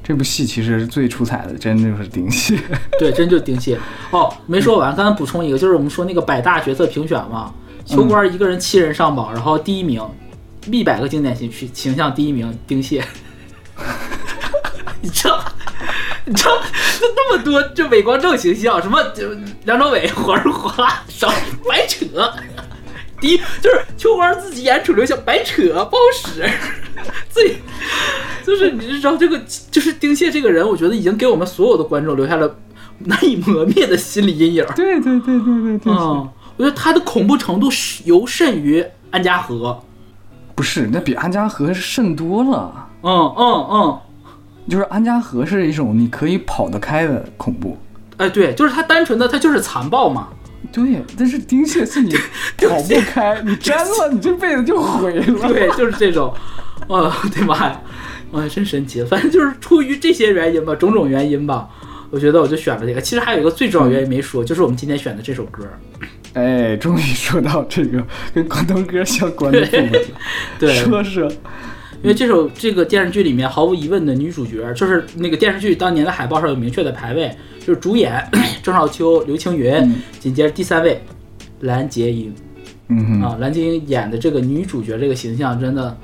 [0.04, 2.60] 这部戏其实最出彩的，真就是丁蟹。
[3.00, 3.80] 对，真就是丁蟹。
[4.12, 7.54] 哦，没说完，刚才补充一个，就是我们说那个百大角色评选嘛，
[7.86, 10.06] 秋官一个人七人上榜，然后第一名，
[10.68, 13.04] 一百个经典形形形象第一名丁蟹。
[15.02, 15.44] 你知道，
[16.26, 16.52] 你知道，
[17.02, 19.30] 那那么多就伟光正形象，什么就
[19.64, 21.30] 梁朝伟、黄日华，少
[21.68, 22.06] 白扯。
[23.24, 26.46] 第一就是秋官自己演楚留香，白扯不好使。
[27.30, 27.56] 最
[28.46, 29.40] 就是你知道这个
[29.72, 32.54] 就是丁蟹这个人，我觉得已经给我们所有的观众留下了
[33.00, 34.66] 难以磨灭的心理阴影。
[34.76, 35.94] 对对对对对对。
[35.94, 39.82] 嗯，我觉得他的恐怖程度是尤甚于安家和。
[40.54, 42.90] 不是，那比安家和甚多了。
[43.04, 44.00] 嗯嗯嗯。
[44.70, 47.78] 就是安家和是一种你可以跑得开的恐怖。
[48.18, 50.28] 哎，对，就是他单纯的他就是残暴嘛。
[50.72, 52.16] 对，但是丁蟹是你
[52.58, 55.24] 跑不开， 你沾了，你这辈子就毁了。
[55.48, 56.34] 对，就是这种。
[56.88, 57.82] 哦，对妈呀，
[58.32, 59.04] 哇，真神奇！
[59.06, 61.70] 反正就是出于这些原因吧，种种原因吧，
[62.10, 63.00] 我觉得我就选了这个。
[63.00, 65.64] 其实还有一个最重要原因没说，就是我们今天选的这首歌。
[66.34, 70.00] 哎，终于说到这个跟广东歌相关的部分了。
[70.60, 71.32] 对，说说，
[72.04, 77.34] 因为这首这个电视剧里面毫无疑问的女主角，就是那个电视剧当年的海报上有明确的排位，
[77.66, 78.22] 就是主演
[78.62, 79.74] 郑少秋、刘青云，
[80.20, 81.02] 紧接着第三位
[81.62, 82.34] 蓝洁瑛。
[82.90, 85.98] 嗯啊，蓝洁瑛演的这个女主角这个形象真的。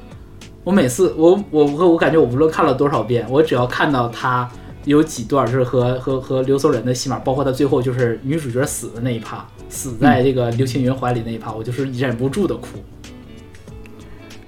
[0.63, 4.49] 我每次我我我我感觉我无论看了多少遍，我只要看到她
[4.85, 12.67] 有几段就是和和和刘松仁的戏码，包括她最后就是女主角死的那一趴，死在这个刘青云怀里那一趴，我就是忍不住的哭。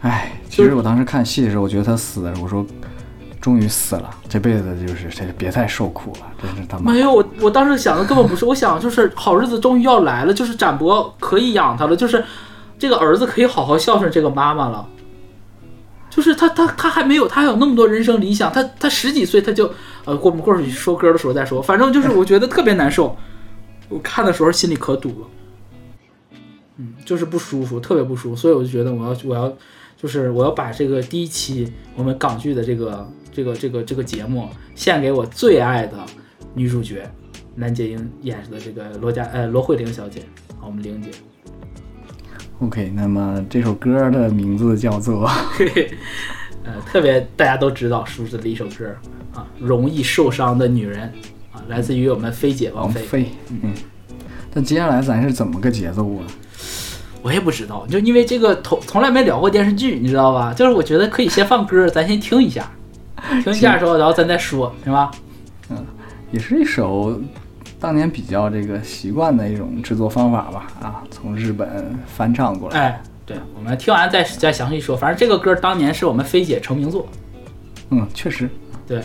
[0.01, 2.65] 哎，其实我当时看戏的时候，我觉得他死的时候，我说
[3.39, 6.91] 终于死了，这辈子就是这别再受苦了，真是他妈。
[6.91, 12.23] 没有，我我当时想的根本不是，我想就是好日子终于要来了，就是展博可以养他了，就是
[12.77, 14.87] 这个儿子可以好好孝顺这个妈妈了。
[16.09, 18.51] 就是他，他，他还没有，他还有那么多人生理想。
[18.51, 19.71] 他，他十几岁他就，
[20.03, 21.61] 呃，过我们过去说歌的时候再说。
[21.61, 23.15] 反正就是我觉得特别难受，
[23.87, 25.27] 我看的时候心里可堵了，
[26.75, 28.35] 嗯，就是不舒服，特别不舒服。
[28.35, 29.53] 所以我就觉得我要，我要，
[30.01, 35.95] 就是我要把这个第一期我们港剧的这个，这个，这个，这个节目献给我最爱的
[36.55, 37.07] 女主角，
[37.53, 40.23] 南洁瑛演的这个罗家，呃，罗慧玲小姐，
[40.59, 41.11] 我们玲姐。
[42.61, 45.29] OK，那么这首歌的名字叫做，
[46.65, 48.87] 呃，特别大家都知道、熟知的一首歌
[49.35, 51.13] 啊，《容易受伤的女人》
[51.55, 53.27] 啊，来自于我们菲姐王菲。
[53.49, 53.71] 嗯，
[54.51, 56.25] 那接下来咱是怎么个节奏啊？
[57.21, 58.59] 我也不知道，就因为这个。
[58.61, 60.53] 从从来没聊过电视剧，你知道吧？
[60.53, 62.71] 就是我觉得可以先放歌，咱先听一下，
[63.43, 65.11] 听一下之后，然后咱再说，是吧？
[65.69, 65.85] 嗯，
[66.31, 67.19] 也是一首
[67.79, 70.67] 当年比较这个习惯的一种制作方法吧。
[70.81, 74.97] 啊，从日本翻唱过来，哎，对，我们听完再再详细说。
[74.97, 77.07] 反正这个歌当年是我们菲姐成名作。
[77.89, 78.49] 嗯，确实
[78.87, 79.01] 对。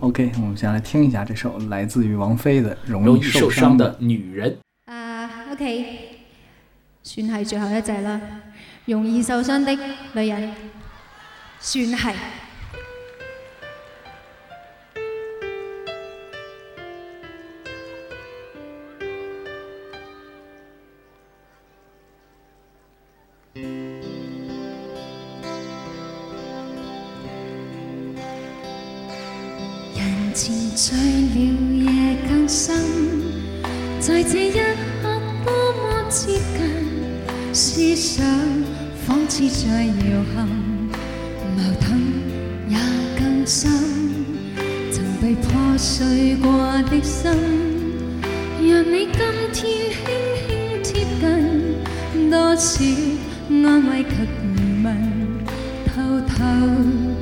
[0.00, 4.56] OK，我们先来听一下这首来自于王菲的《容易受伤的女人》。
[4.92, 6.15] 啊，OK。
[7.06, 8.20] 算系最后一只啦，
[8.84, 9.70] 容易受伤的
[10.12, 10.52] 女人，
[11.60, 12.08] 算系。
[29.94, 31.36] 人前醉了，
[31.84, 32.76] 夜更深，
[34.00, 36.85] 在这一刻多么接近。
[37.56, 38.22] 思想
[39.06, 39.92] 仿似在摇
[40.34, 40.46] 撼，
[41.56, 41.98] 矛盾
[42.68, 42.76] 也
[43.18, 43.70] 更深。
[44.92, 46.52] 曾被破碎过
[46.90, 47.32] 的心，
[48.60, 49.64] 让你今天轻
[50.46, 52.84] 轻贴近，多少
[53.48, 54.12] 安慰及
[54.52, 54.86] 疑问，
[55.86, 55.94] 偷
[56.28, 56.34] 偷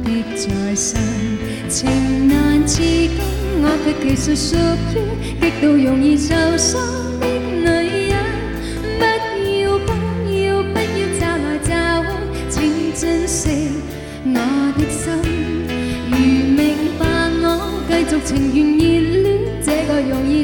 [0.02, 1.00] 的在生，
[1.68, 3.10] 情难自禁，
[3.62, 4.56] 我却其实属
[4.96, 7.03] 于极度容易受伤。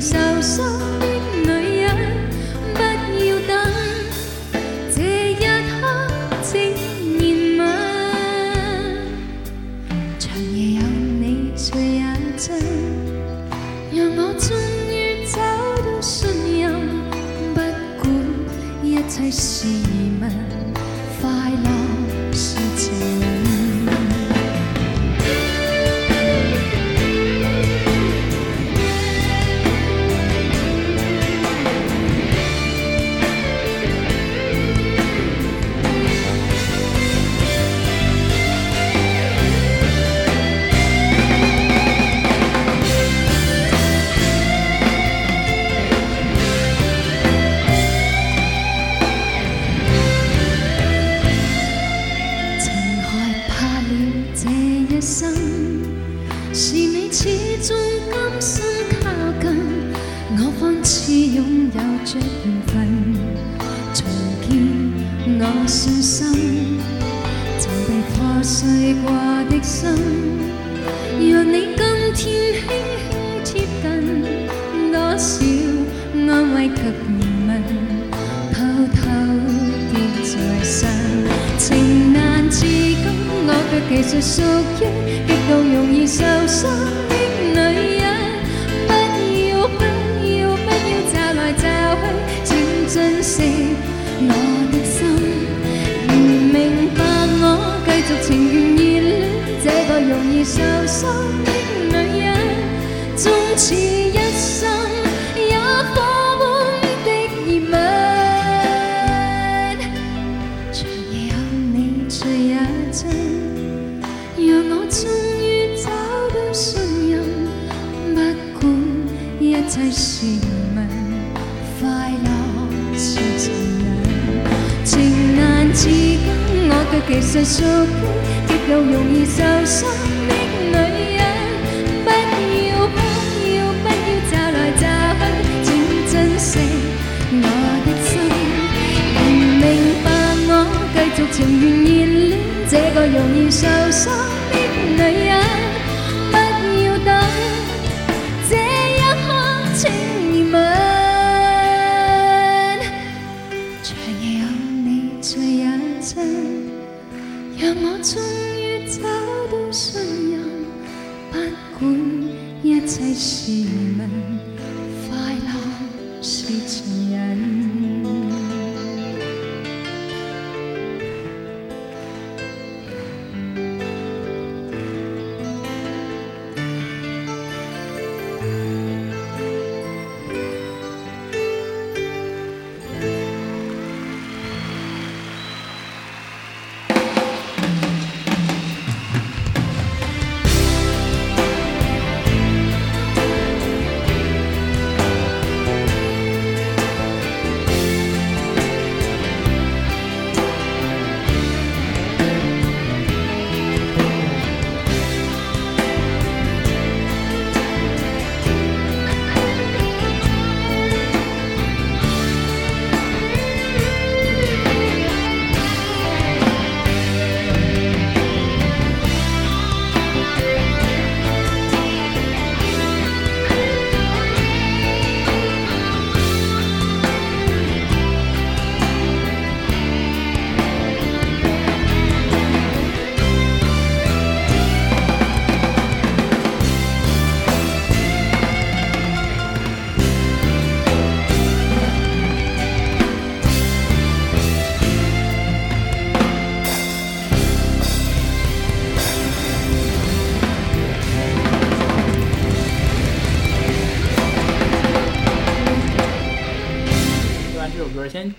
[0.00, 0.99] 受伤。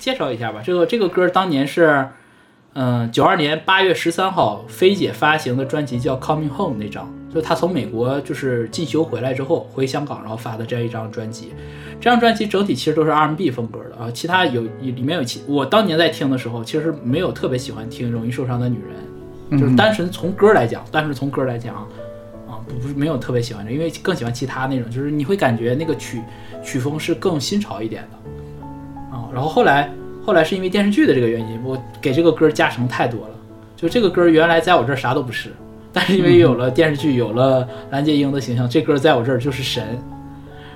[0.02, 0.62] 介绍一下吧。
[0.66, 2.08] 这个这个歌当年是，
[2.74, 11.54] 嗯，九二年八月十三号，菲姐发行的专辑叫《Coming Home》那张，就是她从美国就是进修回来之后回香港，然后发的这样一张专辑。
[12.00, 21.76] 这张专辑整体其实都是 R&B 风格的啊，其他有里面有其我当年在听的时候，其实没有特别喜欢听《容易受伤的女人》，就是单纯从歌来讲，单纯从歌来讲
[22.48, 26.24] 啊，不不是没有特别喜欢这，因为更喜欢其他那种，就是你会感觉那个曲
[26.64, 28.41] 曲风是更新潮一点的啊。
[29.34, 29.90] 然后后来
[30.26, 33.36] 后来是因为电视剧的这个原因，我给这个歌加成太多了，
[33.76, 35.50] 就这个歌原来在我这儿啥都不是，
[35.92, 39.98] 但是因为有了电视剧，有了蓝洁瑛的形象，这歌在我这儿就是神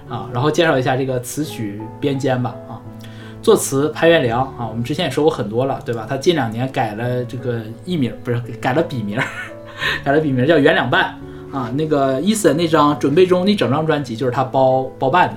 [0.09, 0.29] 啊。
[0.33, 2.81] 然后介绍一下这个词曲编监吧啊。
[3.41, 6.07] 作词潘元良啊，我们之前也说过很多了，对吧？
[6.09, 9.19] 他近两年改了这个艺名，不是改了笔名，
[10.03, 11.13] 改了笔名叫袁两半
[11.51, 11.71] 啊。
[11.75, 15.35] 那个伊森那张准备中那整张专辑就是他包包办的，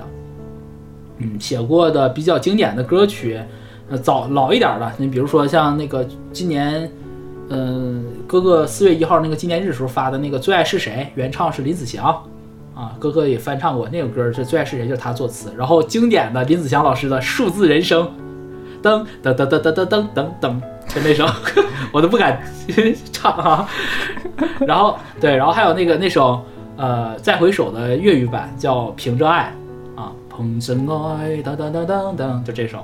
[1.19, 3.39] 嗯，写过的比较经典的歌曲，
[3.89, 6.89] 呃，早老一点的，你比如说像那个今年，
[7.49, 12.23] 嗯、哥哥四月一号那个纪念日时候发的那个《最爱是谁》，原唱是林子祥。
[12.75, 15.51] 啊，哥哥也翻唱过那个歌，是《最爱是谁》，就是他作词。
[15.57, 18.09] 然后经典的林子祥老师的《数字人生》，
[18.81, 21.25] 噔噔噔噔噔噔噔噔噔，就那首，
[21.91, 22.41] 我都不敢
[23.11, 23.67] 唱啊。
[24.65, 26.41] 然后对，然后还有那个那首
[26.77, 29.53] 呃《再回首》的粤语版叫《凭着爱》
[30.39, 32.79] 啊，凭着爱，当当当当当，就这首。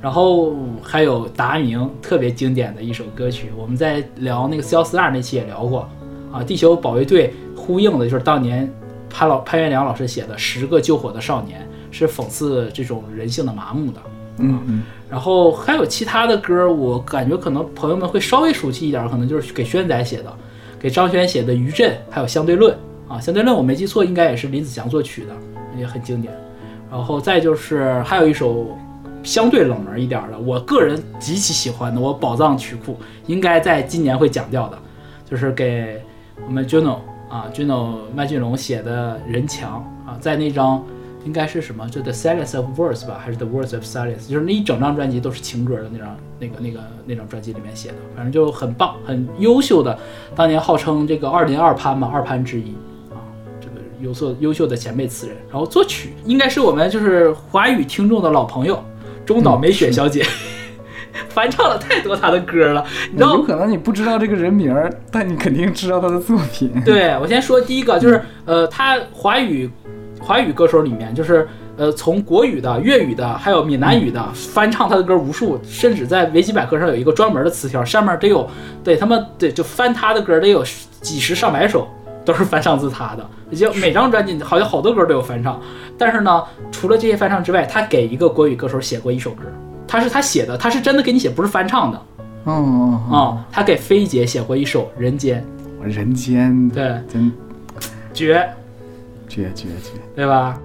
[0.00, 5.88] 然后还有达明特别经典的一首歌曲，我们在聊那个《四幺四二》那期也聊过
[6.32, 8.70] 啊，《地球保卫队》呼应的就是当年
[9.10, 14.00] 潘老潘元良老师写的《十个救火的少年》，是讽刺这种人性的麻木的。
[14.38, 20.32] 嗯嗯，然后还有其他的歌，我感觉可能朋友们会稍微熟悉一点，可能就是给轩仔写的，
[20.78, 22.72] 给张轩写的《余震》，还有《相对论》
[23.12, 25.34] 啊，《相对论》我没记错，应该也是林子祥作曲的，
[25.78, 26.32] 也很经典。
[26.90, 28.76] 然后再就是还有一首
[29.22, 34.78] 相对冷门一点的，我个人极其喜欢的，我宝藏曲库应该在今年会讲掉的，
[35.28, 36.02] 就是给
[36.46, 40.82] 我们 Juno 啊 Juno 麦浚龙写的《人墙》啊，在那张。
[41.24, 41.88] 应该是什么？
[41.88, 44.28] 就 The Silence of Words 吧，还是 The Words of Silence？
[44.28, 49.98] 就是那一整张专辑都是情歌的那张、那个、那个、那张专辑里面写的，反正就很棒、很优秀的。
[50.36, 52.76] 当年号称这个二零二潘嘛，二潘之一，
[54.00, 55.36] 优秀优秀的前辈词人。
[55.50, 58.82] 然后作曲应该是我们就是华语听众的老朋友
[59.24, 60.24] 中岛美雪小姐，
[61.28, 62.84] 翻唱了太多她的歌了。
[63.10, 66.70] 你知道有可能你不知道这个人名儿，但你肯定知道他的作品。
[66.84, 69.70] 对我先说第一个，就是呃，他华语
[70.20, 78.48] 华语歌手里面，就是呃，从国语的、粤语的，还有闽南语的翻唱他的歌无数，甚至在维基百科上有一个专门的词条，上面得有
[78.82, 80.64] 对他们对就翻他的歌得有
[81.00, 81.86] 几十上百首，
[82.26, 85.58] 都是翻唱自他的，就每张专辑好像好多歌都有翻唱。
[85.96, 89.44] 但是呢，除了这些翻唱之外，他给一个国语歌手写过一首歌，
[89.86, 92.02] 他是他写的，他是真的给你写，不是翻唱的
[92.44, 95.42] 哦哦啊、他给菲姐写过一首《人间
[95.80, 97.32] 哦，人间对真》，
[98.12, 98.46] 绝。
[99.28, 100.00] 绝绝绝！
[100.14, 100.58] 对吧？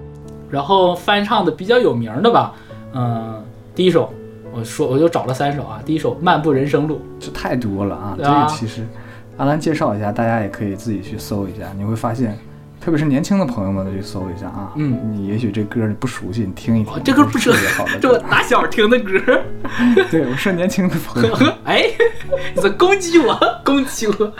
[0.48, 2.54] 然后翻唱的比较有名的吧，
[2.94, 3.42] 嗯，
[3.74, 4.12] 第一首
[4.52, 8.14] 我说我就找了三首啊，第一首《漫步人生路这太多了啊！
[8.16, 8.86] 这个其实
[9.42, 12.38] 阿兰介绍一下，大家也可以自己去搜一下，你会发现，
[12.80, 14.70] 特别是年轻的朋友们都去搜一下啊。
[14.76, 18.16] 嗯，你也许这歌你不熟悉，你听一听哦，这歌不是是特别好的这我。
[18.18, 19.18] 打小听的歌，
[20.12, 21.34] 对，我说年轻的朋友，
[21.66, 21.86] 哎，
[22.54, 23.36] 你在攻击我，
[23.66, 24.32] 攻击我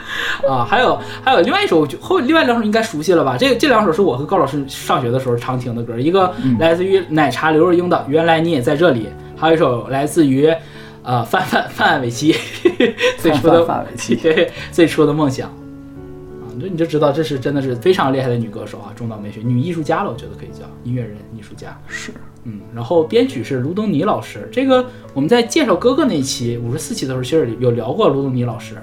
[0.49, 0.65] 啊！
[0.65, 3.37] 还有还有另外一首，后另外两首应该熟悉了吧？
[3.37, 9.07] 这这两首是我和高老师上学的时候常听的歌，一个嗯来自于奶茶刘若英的《原来你也在这里》，
[9.41, 10.49] 还有一首来自于
[11.03, 12.35] 呃范范范玮琪
[13.19, 14.17] 最初的范范玮琪。
[14.17, 15.49] 对 最初的梦想。
[15.49, 21.79] 啊，那你就知道这是真的是非常厉害的女歌手啊，中岛美雪，女艺术家了，我觉得可以叫音乐人、艺术家。
[21.87, 22.13] 是。
[22.45, 24.85] 嗯，然后编曲是卢东尼老师，这个
[25.15, 28.75] 我们在介绍哥哥那一期五十四期的时候，其实有聊过卢东尼老师，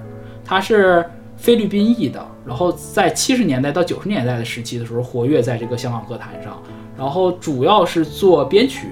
[0.45, 1.05] 他是
[1.35, 6.61] 菲律宾裔的，然后在七十年代到九十年代的时期的时候，活跃在这个香港歌坛上，
[6.97, 8.87] 然后主要是做编曲，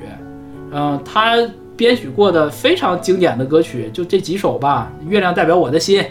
[0.71, 1.37] 嗯、他
[1.77, 6.01] 编曲过的非常经典的歌曲就这几首吧，《月亮代表我的心》，《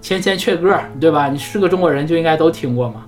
[0.00, 1.28] 千千阙歌》，对吧？
[1.28, 3.04] 你是个中国人就应该都听过嘛，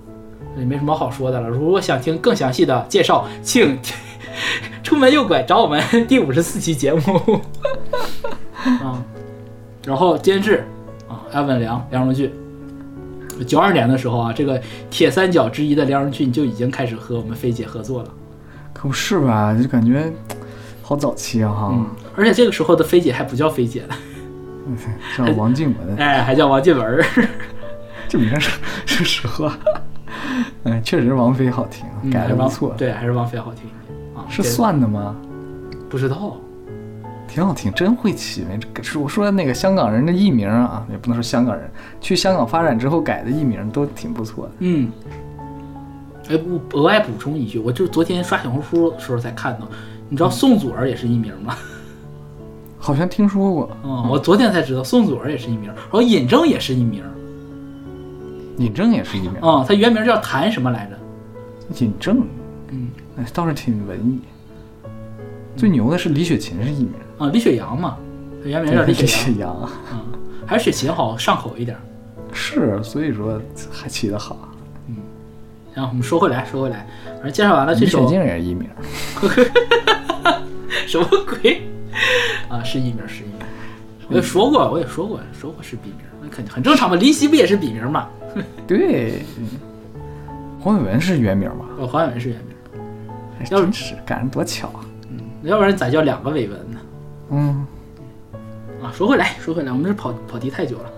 [0.59, 1.49] 也没什么好说的了。
[1.49, 3.78] 如果想听更详细的介绍，请
[4.84, 7.41] 出门右拐找我们第五十四期节目。
[8.62, 9.03] 啊，
[9.86, 10.64] 然后监制
[11.09, 12.30] 啊，艾文良、梁荣俊。
[13.47, 14.61] 九二年的时候啊，这个
[14.91, 18.11] 铁三角之一的梁荣俊就已经开始和我们菲姐合作了。
[18.74, 19.57] 可不是吧？
[19.61, 20.12] 就感觉
[20.89, 21.86] 好早期啊哈，嗯，
[22.16, 23.95] 而且这个时候的菲姐还不叫菲姐了，
[25.18, 27.05] 叫王静文，哎，还叫王静文儿。
[28.09, 29.55] 这名儿是是实话。
[30.64, 33.64] 嗯，确实王菲好听，嗯改的不错。，对，还是王菲好听
[34.16, 34.24] 啊。
[34.30, 35.14] 是算的吗？
[35.91, 36.39] 不知道，
[37.28, 38.59] 挺好听，真会起名。
[38.72, 41.70] 这是我说那个香港人的艺名啊，也不能说香港人，
[42.01, 44.53] 去香港发展之后改的艺名都挺不错的。
[44.61, 44.91] 嗯，
[46.30, 49.68] 哎，我，额外补充一句，我就是昨天刷小红书的时候才看到，
[50.09, 51.56] 你知道宋祖儿也是艺名吗？
[52.78, 57.02] 好像听说过，嗯，我昨天才知道宋祖儿也是艺名，然后尹正也是艺名，
[58.56, 59.34] 尹正也是艺名。
[59.40, 60.96] 啊、他原名叫谭什么来着？
[61.84, 62.26] 尹正，
[62.70, 62.88] 嗯，
[63.18, 64.20] 哎，倒是挺文艺。
[65.56, 67.96] 最牛的是李雪琴是艺名，啊，李雪阳嘛，
[68.42, 70.00] 他原名叫李雪阳，雪阳嗯，
[70.46, 71.76] 还是雪琴好上口一点。
[72.32, 73.40] 是，所以说
[73.70, 74.48] 还起得好。
[74.88, 74.96] 嗯
[75.74, 76.86] 然后我们说回来，说回来，
[77.16, 78.68] 反正介绍完了这李雪首静也是艺名，
[80.89, 81.62] 什么鬼
[82.49, 82.64] 啊？
[82.64, 83.47] 是艺名，是艺名。
[84.09, 86.97] 我也说过，我也说过，说过是笔名，那肯定很正常嘛。
[86.97, 88.09] 林夕不也是笔名嘛？
[88.66, 89.22] 对。
[90.59, 91.66] 黄伟文是原名吧？
[91.78, 92.57] 哦，黄伟文是原名，
[93.39, 94.80] 哎要是真是赶上多巧啊！
[95.11, 96.80] 嗯要不然咋叫两个伟文呢？
[97.30, 97.66] 嗯，
[98.82, 100.91] 啊，说回来，说回来，我们这跑跑题太久了。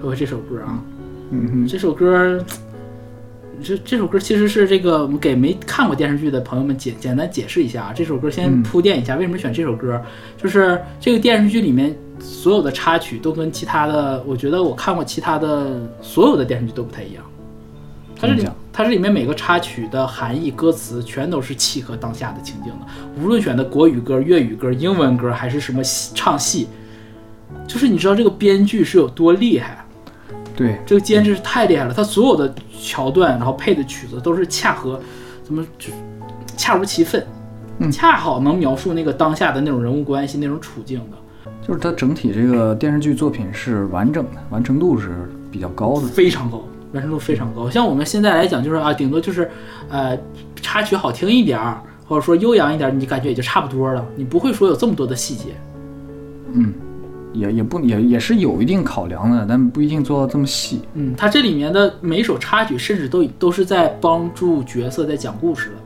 [0.00, 0.80] 说回这首歌啊，
[1.30, 2.42] 嗯哼，这首歌，
[3.62, 7.92] 这这首歌其实是这个我们给没看过电视剧的朋友们简简单解释一下啊。
[7.94, 10.00] 这首歌先嗯铺垫一下，为什么选这首歌？
[10.36, 17.24] 就是这个电视剧里面所有的插曲都跟其他的，我觉得我看过其他的所有的电视剧都不太一样。
[18.18, 22.78] 它这里它这里面每个插曲的含义、歌词全都是契合当下的情境的，
[23.20, 26.66] 无论选的国语歌、粤语歌、英文歌还是什么戏唱戏，
[27.66, 29.85] 就是你知道这个编剧是有多厉害啊。
[30.56, 34.98] 对，这个监制是太厉害了，他所有的桥段，然后配的曲子都是恰合，
[35.44, 35.92] 怎么就
[36.56, 37.24] 恰如其分，
[37.78, 41.16] 嗯恰好能描述那个当下的那种人物关系、那种处境的，
[41.66, 46.06] 就是它整体这个电视剧作品是完整的，完成度是比较高的。
[46.08, 47.68] 非常高，完成度非常高。
[47.68, 49.50] 像我们现在来讲，就是啊，顶多就是
[49.90, 50.18] 呃
[50.56, 55.48] 插曲好听一点儿，或者说悠扬一点儿，你感觉也就差不多了，你不会说有这么多的细节。
[56.54, 56.72] 嗯，
[57.36, 60.80] 也也不也也是有一定考量的，但不一定做到这么细。
[60.94, 65.76] 嗯，它这里面的每一首插曲，甚至都都是在帮助角色在讲故事的，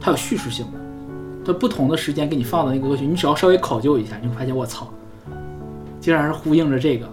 [0.00, 0.78] 它有叙事性的。
[1.44, 4.88] 它不同的时间给你放的那个歌曲，你只要稍微考究一下，你会发现我操，
[6.00, 7.06] 竟然是呼应着这个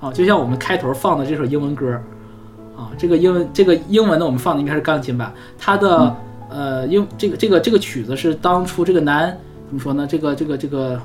[0.00, 0.12] 啊！
[0.12, 1.92] 就像我们开头放的这首英文歌
[2.76, 6.16] 啊，这个英文这个英文的我们放的应该是钢琴版，它的、
[6.50, 9.34] 呃英这个这个这个曲子是当初这个男
[9.68, 10.06] 怎么说呢？
[10.06, 11.00] 这个这个这个。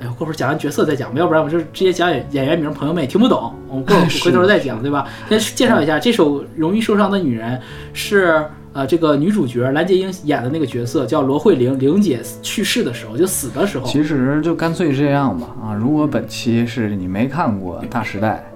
[0.00, 3.52] 哎呦，过会儿讲完角色再讲吧，要不然我就直接讲演演员名，朋友们也听不懂。
[3.68, 5.06] 我们过会儿 回头再讲，对吧？
[5.28, 7.56] 先介绍一下，这首《容易受伤的女人》
[7.92, 8.42] 是
[8.72, 15.74] 呃这个女主角蓝洁瑛演的那个角色叫罗慧玲，玲姐去世的时候就死的时候，其实就干脆这样吧啊！
[15.74, 18.49] 如果本期是你没看过《大时代》，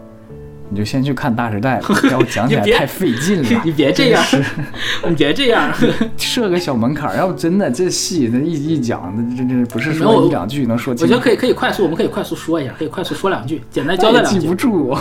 [0.71, 3.49] 你就先去看《大时代》吧， 要不讲起来太费劲了。
[3.65, 4.25] 你别这样，
[5.07, 5.71] 你别这样。
[6.17, 10.93] 设个小门槛儿，要不真的这戏那一一讲，那这这不是说一两句能说。
[10.93, 14.97] 我觉得可以可以快速，我们可以快速说一下，可以快速说两句，简单交代两句记不，住，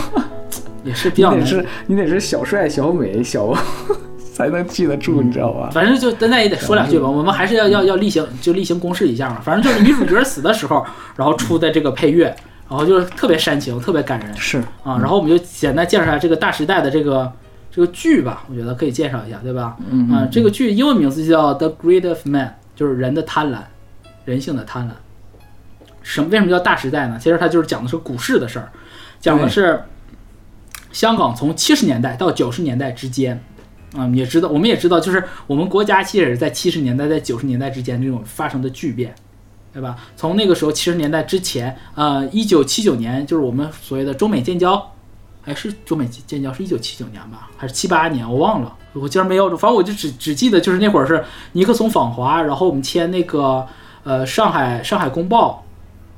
[0.84, 1.66] 也是比你较难。
[1.86, 3.52] 你得是小帅、小美、小
[4.34, 5.70] 才能记得住，你知道吧？
[5.72, 9.40] 反正就咱那也得说两句吧，我们还是要要要例行就例行公事一下嘛。
[9.42, 10.84] 反正就是女主角死的时候，
[11.16, 12.34] 然后出的这个配乐，
[12.68, 14.98] 然后就是特别煽情，特别感人是啊。
[14.98, 17.32] 然后我们就简单介绍一下这个《大时代》的这个
[17.70, 19.76] 这个剧吧，我觉得可以介绍一下，对吧？
[19.90, 23.58] 嗯啊，这个剧英文名字叫《The Greed of Man》，就是人的贪婪，
[24.24, 24.92] 人性的贪婪。
[26.02, 26.28] 什么？
[26.30, 27.18] 为什么叫大时代呢？
[27.20, 28.68] 其实它就是讲的是股市的事儿，
[29.20, 29.82] 讲的是
[30.92, 33.42] 香港从七十年代到九十年代之间，
[33.96, 39.14] 啊、也知道，我们也知道，就是我们国家其实也是在七十年代在九十年代之间这种发生的巨变，
[39.74, 39.98] 对吧？
[40.16, 44.92] 从那个时候七十年代之前，呃，一九七九年就是我们所谓的中美建交，
[45.44, 48.26] 哎，是中美建交是一九七九年吧，还是七八年？
[48.26, 53.66] 我忘了，我竟然没要住，反正我就只只记得就是那会儿是尼克松访华，然后我们签那个
[54.04, 55.60] 呃上海上海公报。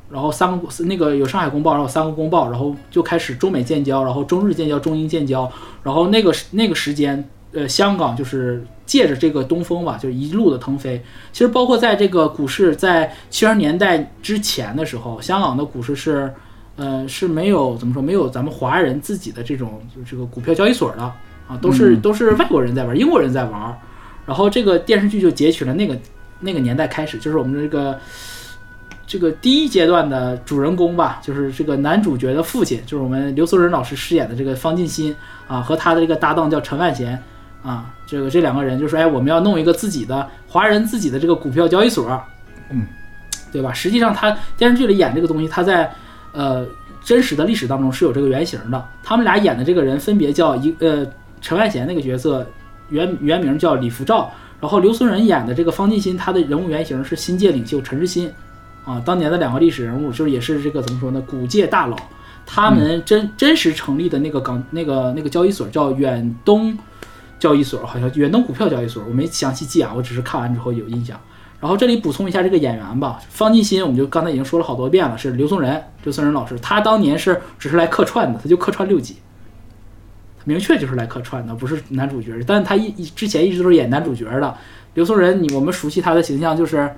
[0.09, 5.50] 然后三个那个有上海公报，然后三个公报，然后就开始中美建交，然后中日建交，中英建交，
[5.82, 11.02] 然后那个那个时间，呃，香港就是借着这个东风吧，就是一路的腾飞。
[11.32, 16.30] 其实包括在这个股市在七十年代之前的时候，香港的股市是，
[16.76, 21.02] 呃，是没有怎么说，没有咱们华人自己的这种就是这个股票交易所的
[21.48, 23.74] 啊，都是嗯都是外国人在玩，英国人在玩。
[24.26, 25.98] 然后这个电视剧就截取了那个
[26.40, 27.98] 那个年代开始，就是我们这个。
[29.09, 35.14] 这个第一阶段的主人公吧，就是这个男主角的父亲，就是我们刘松仁老师饰演的这个方进新
[35.46, 37.22] 啊，和他的这个搭档叫陈万贤
[37.66, 42.08] 啊，这个这两个人就说，哎，我们要弄一个自己的华人自己的这个股票交易所，
[42.70, 42.86] 嗯，
[43.50, 43.72] 对吧？
[43.72, 45.92] 实际上他电视剧里演这个东西，他在
[46.30, 46.64] 呃
[47.02, 48.88] 真实的历史当中是有这个原型的。
[49.02, 51.04] 他们俩演的这个人分别叫一呃
[51.40, 52.46] 陈万贤那个角色
[52.88, 58.32] 原原名叫李福照，然后刘松仁演的这个方进新，他的人物原型是新界领袖陈志新。
[58.84, 61.96] 啊，当年的两个历史人物，就是也是这个怎么说呢，古界大佬，
[62.46, 66.78] 他们真、真实成立的那个港那个那个交易所叫远东
[67.39, 71.20] 交易所，好像远东股票交易所，我没详细记啊，我只是看完之后有印象。
[71.59, 79.16] 然后这里补充一下这个演员吧，方进新，我们就刚才已经说了好多遍了，是刘松仁，刘松仁老师，他当年是只是来客串的，他就客串六集，
[80.45, 82.32] 明确就是来客串的，不是男主角。
[82.47, 84.55] 但他一一之前一直都是演男主角的。
[84.93, 86.91] 刘松仁，你我们熟悉他的形象就是，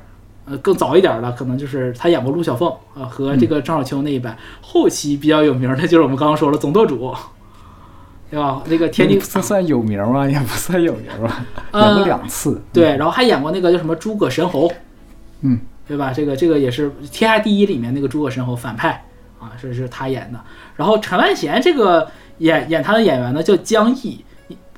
[0.44, 4.36] 呃，更早一点的可能就是他演过陆小凤啊、呃和这个张小秋那一版。
[4.60, 7.14] 后期比较有名的就是我们刚刚说了总舵主，
[8.30, 8.62] 对吧？
[8.66, 10.26] 那个天津这算有名吗？
[10.28, 12.60] 也不算有名吧，呃演过两次。
[12.72, 14.70] 对，然后还演过那个叫什么诸葛神侯，
[15.40, 16.12] 嗯，对吧？
[16.12, 19.04] 这个这个也是《天下第一》里面那个诸葛神侯反派
[19.38, 20.38] 啊，是是他演的。
[20.76, 22.06] 然后陈万贤这个
[22.38, 24.24] 演演他的演员呢叫江毅，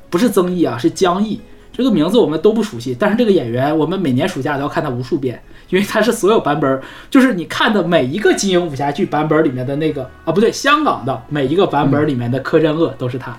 [0.08, 1.40] 不是曾毅啊，是江毅。
[1.72, 5.40] 这个名字我们都不熟悉，但是这个演员我们每年暑假都要看他无数遍，
[5.70, 13.36] 因为它是所有版本儿，就是你看的每一个金庸武侠剧版本里面的那个啊，不对，香港的每一个版本里面的柯镇恶都是他。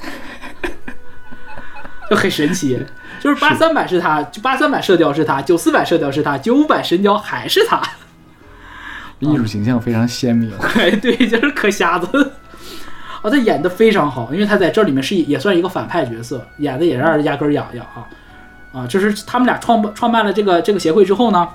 [2.10, 2.76] 就很神奇，
[3.20, 7.80] 就是八三版是他，就八三版射雕是他，九四版射雕是他，九五版神雕还是他。
[9.20, 10.50] 艺术形象非常鲜明。
[10.74, 12.32] 哎，对，就是可瞎子。
[13.22, 18.08] 啊，他演的非常好，因为他在这里面是也算一个反派角色，演的也让人压根儿痒痒啊
[18.72, 18.86] 啊！
[18.86, 21.48] 就是他们俩创办创办了这个这个协会之后呢，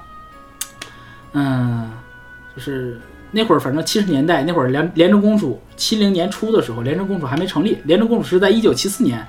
[1.34, 1.90] 嗯，
[2.56, 3.00] 就是
[3.32, 9.26] 那会儿反正七十年代那会儿廉廉政公署七零年初的时候，廉政公署还没成立，廉政公署是在一九七四年，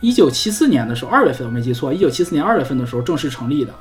[0.00, 3.72] 一九七四年的时候二月份我没记错，一九七四年二月份的时候正式成立的。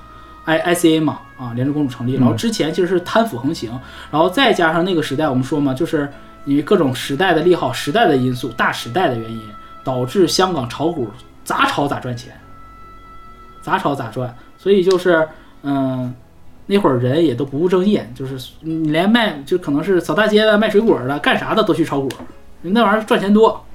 [0.45, 3.71] I I C A 嘛，啊，廉政公署成立，然后之前其实是贪腐横行，
[4.11, 6.07] 然后再加上那个时代，我们说嘛，就是
[6.45, 9.41] 因为各种时代的利好、时代的因素、大时代的原因，
[9.83, 11.09] 导致香港炒股
[11.43, 12.39] 咋炒咋赚钱，
[13.65, 15.27] 咋炒咋赚，所以就是
[15.63, 16.13] 嗯，
[16.67, 22.07] 那会儿人也都不务正业，就是你连卖就可能是扫大街的、卖水果的、干啥的都去炒股，
[22.61, 23.65] 那玩意儿赚钱多，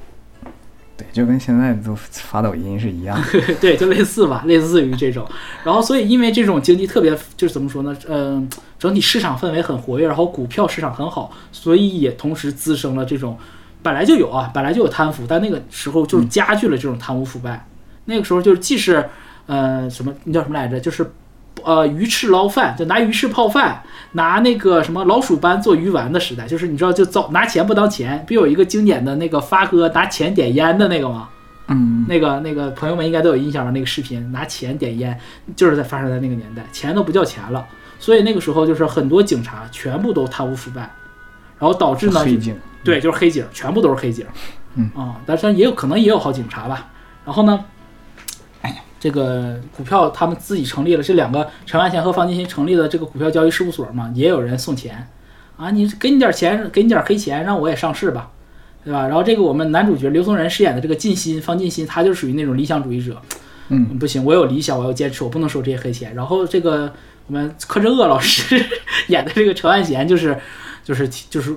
[0.97, 3.55] 对，就跟现在都发抖音是一样的。
[3.61, 5.29] 对，就类似吧，类似于这种。
[5.65, 7.97] 然后，所以因为这种经济特别，就是怎么说呢？
[8.09, 13.37] 嗯、整体市场氛围很活跃，然后股票市场很好，所以也同时滋生了这种
[13.83, 17.67] 本来就有啊，本来就有贪腐，但那个时候就是加剧了这种贪污腐败。
[18.07, 19.09] 那个时候就是既是
[19.47, 20.79] 呃什么，那叫什么来着？
[20.81, 21.11] 就是
[21.63, 23.83] 呃鱼翅捞饭，就拿鱼翅泡饭，
[24.13, 31.29] 拿那个什么老鼠斑做鱼丸的时代，就是你知道就造拿钱不当钱，不有一个经典的那个发哥拿钱点烟的那个吗？
[31.69, 33.71] 嗯，那个那个朋友们应该都有印象吧？
[33.71, 35.19] 那个视频拿钱点烟，
[35.55, 37.65] 就是在发生在那个年代，钱都不叫钱了，
[37.99, 40.81] 所以那个时候就是很多警察全部都贪污腐败，
[41.59, 42.57] 然后导致呢，黑警。
[42.83, 44.27] 对，就是黑警，全部都是黑警。
[44.75, 46.89] 嗯啊，但是也有可能也有好警察吧。
[47.25, 47.63] 然后呢，
[49.01, 55.09] 这个股票他们自己成立了，这两个陈万贤和方金新成立的这个股票交易事务所嘛，也有人送钱
[55.57, 58.31] 啊，你给你点钱，给你点黑钱，让我也上市吧，
[58.85, 59.09] 对吧？
[59.09, 63.21] 然后这个我们男主角刘松仁饰演的这个进新方进新，他就属于那种理想主义者，
[63.71, 66.15] 嗯，不行，我有理想，我要坚持，我不能收这些黑钱。
[66.15, 66.93] 然后这个
[67.27, 68.63] 我们柯震恶老师
[69.09, 70.37] 演的这个陈万贤，就是
[70.85, 71.57] 就是就是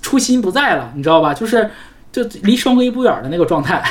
[0.00, 1.34] 初心不在了，你知道吧？
[1.34, 1.68] 就是
[2.12, 3.82] 就离双规不远的那个状态，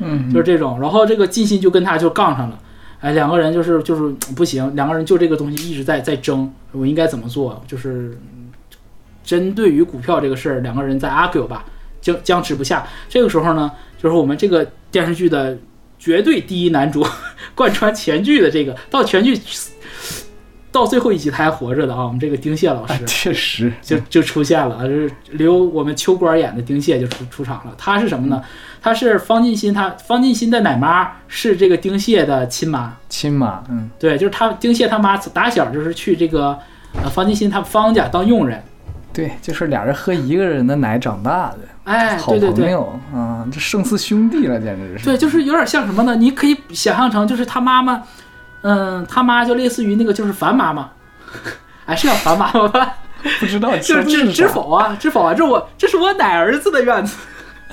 [0.00, 0.80] 嗯，就是这种。
[0.80, 2.58] 然后这个进新就跟他就杠上了，
[3.00, 7.62] 哎，两个人就是就是不行，两个人就这个东西一直在在争，我应该怎么做？
[7.66, 8.18] 就是
[9.22, 11.64] 针对于股票这个事儿，两个人在 argue 吧，
[12.00, 12.86] 僵僵持不下。
[13.08, 13.70] 这个时候呢，
[14.02, 15.56] 就是我们这个电视剧的
[15.98, 17.06] 绝对第一男主，
[17.54, 19.38] 贯穿全剧的这个到全剧
[20.72, 27.72] 到最后一集他还活着的啊，我们这个丁蟹老师啊，确实，就就出现了，啊，就是留我们秋官演的丁蟹就出出场了。
[27.76, 28.42] 他是什么呢？
[28.82, 36.58] 他是方进新，他方进新的奶妈是这个丁蟹的亲妈，亲妈，嗯，对，就是他丁蟹他妈打小就是去这个
[37.02, 38.62] 呃方进新他方家当佣人，
[39.12, 42.64] 对，就是俩人喝一个人的奶长大的，哎，好对对对。
[42.64, 45.04] 朋友啊，这胜似兄弟了，简直是。
[45.04, 46.16] 对，就是有点像什么呢？
[46.16, 48.02] 你可以想象成就是他妈妈，
[48.62, 50.90] 嗯，他妈就类似于那个就是樊妈妈，
[51.86, 52.94] 哎，是叫樊妈妈吧？
[53.38, 57.16] 不知道就是知说的是啥知否啊，知否啊，这我这是我奶儿子的院子，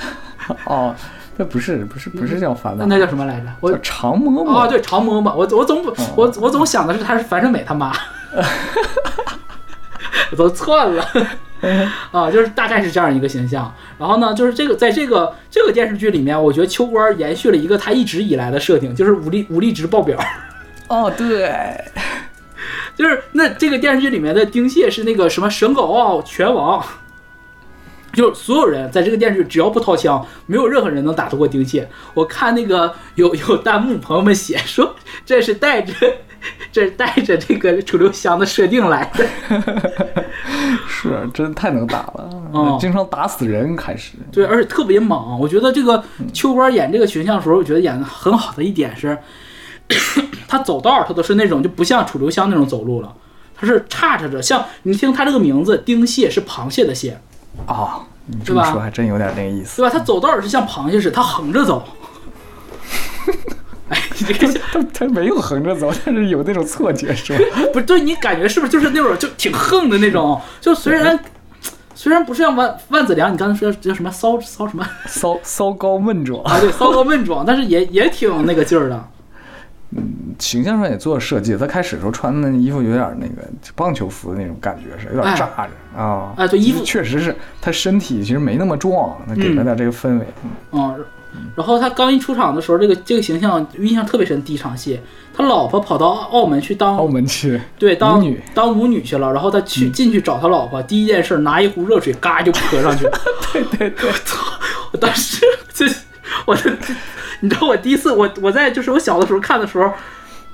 [0.66, 0.94] 哦，
[1.38, 3.46] 那不是不是不是叫樊妈，那叫什么来着？
[3.62, 4.46] 我叫常嬷嬷。
[4.46, 7.94] 哦，对，常嬷嬷，我我总不我我总想的是她是樊胜美他妈，
[10.32, 11.08] 我都窜了
[12.12, 13.74] 啊，就是大概是这样一个形象。
[13.98, 20.20] 然后呢，就是这个在这个这个电视剧里面，我觉得秋官延续了一个他一直以来的设定，就是武力武力值爆表。
[20.88, 21.80] 哦，对，
[22.96, 26.84] 就是那这个电视剧里面的丁蟹是那个什么神狗傲拳王，
[28.14, 31.88] 就是所有人在这个电视剧只要不掏枪，没有任何人能打得过丁蟹。
[32.14, 35.94] 我看那个有 有弹幕朋友们写说这是带着
[36.72, 39.28] 这是带着这个楚留香的设定来的。
[40.88, 44.14] 是真太能打了，嗯经常打死人，开始。
[44.32, 45.40] 对，而且特别猛。
[45.40, 49.18] 我觉得这个秋官演这个群像的时候，我觉得演的很好的一点是，
[50.48, 53.14] 他走道儿他都是那种就不像楚留香那种走路了，
[53.56, 57.20] 他是叉叉着，像你听他这个名字丁蟹是螃蟹的蟹，
[57.66, 59.82] 啊，你这么说还真有点那个意思。
[59.82, 59.90] 对吧？
[59.92, 61.84] 他走道儿是像螃蟹似的，他横着走。
[63.90, 67.62] 哎，你这个他他没有横着走，但是有那种错觉，是吧？
[67.74, 70.40] 不是对你感觉是不是就是那种就挺横的那种？
[70.60, 71.18] 就虽然
[71.96, 76.60] 虽然不是像万万子良，你刚才说叫什么骚骚什么骚骚高闷壮，啊？
[76.60, 79.08] 对，骚高闷壮，但是也也挺那个劲儿的。
[80.40, 81.56] 形象上也做了设计。
[81.58, 86.34] 他开始的时候穿的衣服有点那个棒球服的那种感觉，是有点哎炸着啊。
[86.38, 90.26] 哎对衣服确实是他身体其实没那么壮，那给了点这个氛围。
[90.72, 91.06] 嗯，
[91.56, 94.42] 然后他刚一出场的时候，这个这个形象印象特别深。
[94.44, 95.00] 第一场戏，
[95.36, 98.24] 他老婆跑到澳门去当澳门去，对当
[98.54, 103.06] 当舞女去了，然后他去进去找他老婆，第一件事拿一壶热水嘎就泼上去。
[103.54, 104.38] 对对对， 我操！
[104.94, 105.86] 我当时就
[106.46, 106.78] 我的，
[107.42, 109.92] 你知道我第一次我我在就是我小的时候看的时候，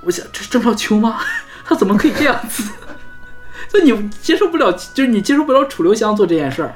[0.01, 1.19] 我想这是郑少秋吗？
[1.65, 2.63] 他怎么可以这样子？
[3.71, 6.73] 就你接受不了，就是你接受不了楚留香做这件事儿。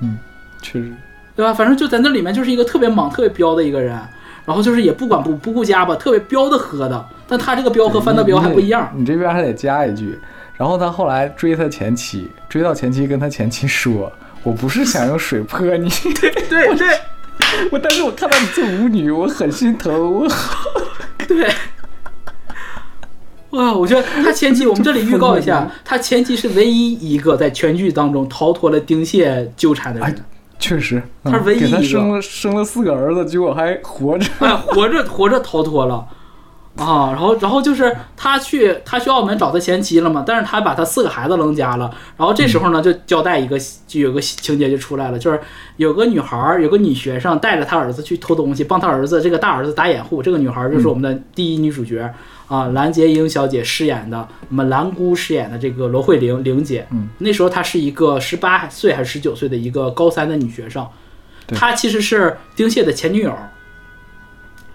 [0.00, 0.18] 嗯
[0.62, 0.92] 确实。
[1.34, 1.54] 对吧？
[1.54, 3.96] 反正就在那里面就是一个特别莽、特别彪的一个人，
[4.44, 7.08] 然后就是也不管不不顾家吧，特别彪的喝的。
[7.28, 8.92] 但他这个彪和范德彪还不一样。
[8.96, 10.18] 你这边还得加一句，
[10.56, 15.88] 然后他后来追他前妻，追到前妻跟他前妻说：“我不是想用水泼你，
[16.20, 16.88] 对对对
[17.72, 20.28] 我但是我看到你做舞女，我很心疼，我
[21.26, 21.48] 对。
[23.50, 30.08] 哇，我觉得他前期，我们这里预告一下， 他前期是唯一一个在全剧当中逃脱了丁蟹纠缠的人。
[30.08, 30.14] 哎
[30.60, 34.28] 确实，嗯他是唯一一个生了生了四个儿子，结果还活着。
[34.40, 36.04] 哎，活着活着逃脱了
[36.78, 37.10] 啊！
[37.12, 41.90] 然后然后就是他去他去澳门找他前妻了嘛，但是他把他四个孩子扔家了。
[42.16, 45.40] 然后这时候呢，就交代一个就有个情节就出来了，就是
[45.76, 50.22] 有个女孩儿，有个女学生带着她儿子去偷东西，帮他儿子这个大儿子打掩护。
[50.22, 52.12] 这个女孩儿就是我们的第一女主角。
[52.48, 60.86] 啊，蓝洁瑛小姐饰演的，我们蓝姑饰演的这个罗慧玲玲姐，嗯，那时候她是一个十八岁还是十九岁的一个高三的女学生，
[61.48, 63.34] 她其实是丁蟹的前女友，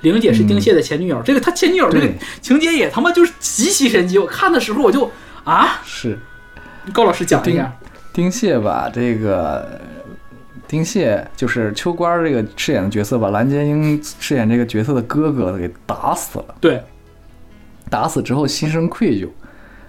[0.04, 2.08] 玲姐是丁蟹的前女友，这个他前女友这个
[2.42, 5.12] 情节也他妈就是极其神奇，我看的时候我就
[5.44, 6.20] 啊，是。
[6.92, 7.74] 高老师讲一下，
[8.12, 9.80] 丁蟹把这个
[10.68, 16.56] 丁蟹就是秋官这个饰演的角色，把蓝洁瑛饰演这个角色的哥哥给打死了。
[16.60, 16.84] 对，
[17.90, 19.30] 打死之后心生愧疚，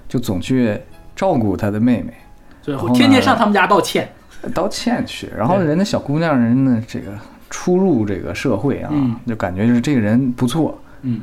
[0.09, 0.79] 就总去
[1.17, 2.15] 照顾他的妹妹，
[2.63, 4.09] 最，后天天上他们家道歉，
[4.55, 5.29] 道歉去。
[5.37, 7.11] 然后人家小姑娘人呢，这个
[7.57, 11.21] 初入这个社会啊，嗯就感觉就是这个人不错，嗯，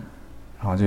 [0.57, 0.85] 然后就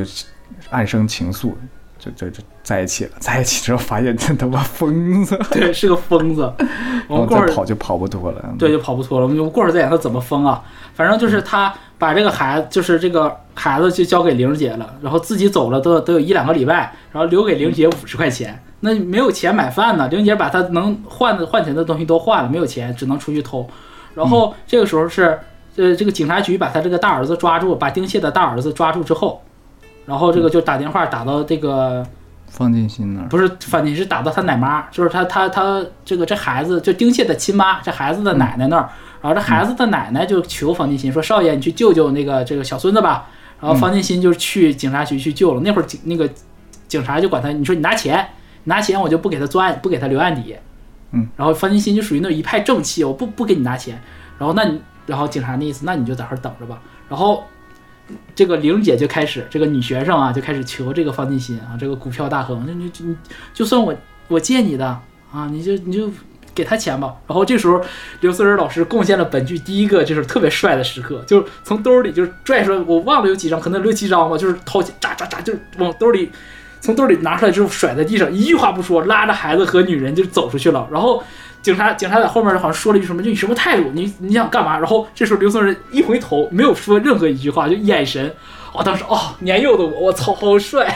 [0.70, 1.53] 暗生情愫，
[1.99, 3.11] 就就就在一起了。
[3.20, 6.51] 在一起之后发现这他妈疯子， 对，是个疯子，
[7.09, 8.55] 我们过会儿再跑就跑不脱了。
[8.59, 9.26] 对，就跑不脱了。
[9.26, 10.64] 我们过会儿再讲他怎么疯啊。
[10.95, 18.59] 反正就是他把这个孩子，就是这个孩子就交给玲姐了，然后自己走了都都有一两个礼拜，然后留给玲姐五十块钱。
[18.80, 23.68] 那没有钱买饭呢，玲姐把她能换的换钱的东西都换了，没有钱，只能出去偷。
[24.14, 25.38] 然后这个时候是，
[25.76, 29.42] 呃，这个警察局把他这个大儿子抓住，把丁蟹的大儿子抓住之后，
[30.06, 32.06] 然后这个就打电话打到这个
[32.48, 33.28] 方进心那儿。
[33.28, 38.88] 不是，反正是打到他奶妈，就是他他他这个这孩子就丁蟹的亲妈，这孩子的奶奶那儿，
[39.20, 43.28] 然后这孩子的奶奶就求方进新说：“少爷，你去救救那个这个小孙子吧。”
[43.60, 45.60] 然后方进新就去警察局去救了。
[45.60, 46.28] 那会儿警那个
[46.86, 48.24] 警察就管他，你说你拿钱，
[48.64, 50.54] 拿钱我就不给他作案，不给他留案底。
[51.14, 54.02] 嗯，然后方进新就属于那一派正气，我不不给你拿钱。
[54.38, 56.80] 然后那你，然后警察那意思，那你就在这儿等着吧。
[57.08, 57.44] 然后
[58.34, 63.16] 这个玲姐就开始，这个女学生啊就开始求这个方进新啊，这个股票大亨，那你你
[63.52, 63.94] 就算我
[64.28, 64.86] 我借你的
[65.32, 66.10] 啊，你就你就
[66.54, 67.14] 给他钱吧。
[67.26, 67.80] 然后这时候
[68.20, 76.30] 刘思仁老师贡献了本剧第一个就是特别帅的时刻，就是从兜里就拽出来，我忘了有几张，可能六七张吧，就是掏钱喳喳喳，就往兜里
[76.85, 80.87] 从兜里拿出来之后甩在地上，一句话不说，拉着孩子和女人就走出去了。
[80.93, 81.24] 然后
[81.62, 83.91] 警察警察在后面好像说了一句什么，就你什么态度？
[83.95, 84.76] 你你想干嘛？
[84.76, 88.30] 然后这时候刘松仁一回头，没有说任何一句话，就眼神，
[88.74, 90.95] 我、当时哦，年幼的我，我操，好帅。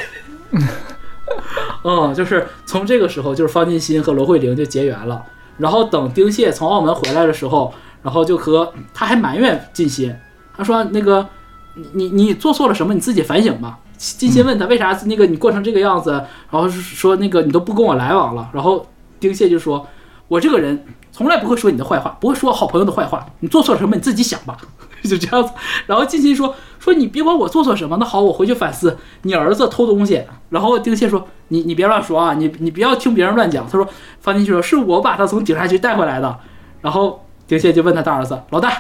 [1.85, 5.23] 嗯， 就是从这个时候，就是方进新和罗慧玲就结缘了。
[5.57, 7.73] 然后等丁蟹从澳门回来的时候，
[8.03, 10.15] 然后就和他还埋怨金鑫，
[10.55, 11.27] 他说那个
[11.73, 13.79] 你你你做错了什么，你自己反省吧。
[13.99, 18.49] 金鑫问他为啥那个你过成这个样子，然后说那个你都不跟我来往了。
[18.55, 18.87] 然后
[19.21, 19.87] 丁蟹就说，
[20.29, 23.27] 我这个人从来不会说你的坏话，不会说好朋友的坏话。
[23.41, 24.57] 你做错什么你自己想吧。
[25.05, 25.53] 就这样子。
[25.87, 28.97] 然后金鑫说说你别管我做错什么，那好，我回去反思。
[29.23, 33.65] 你儿子偷东西，然后丁蟹说你你别乱说啊，你你不要听别人乱讲。
[33.65, 33.89] 他说
[34.21, 36.39] 方进去说是我把他从警察局带回来的。
[36.81, 38.73] 然后丁蟹就问他大儿子老大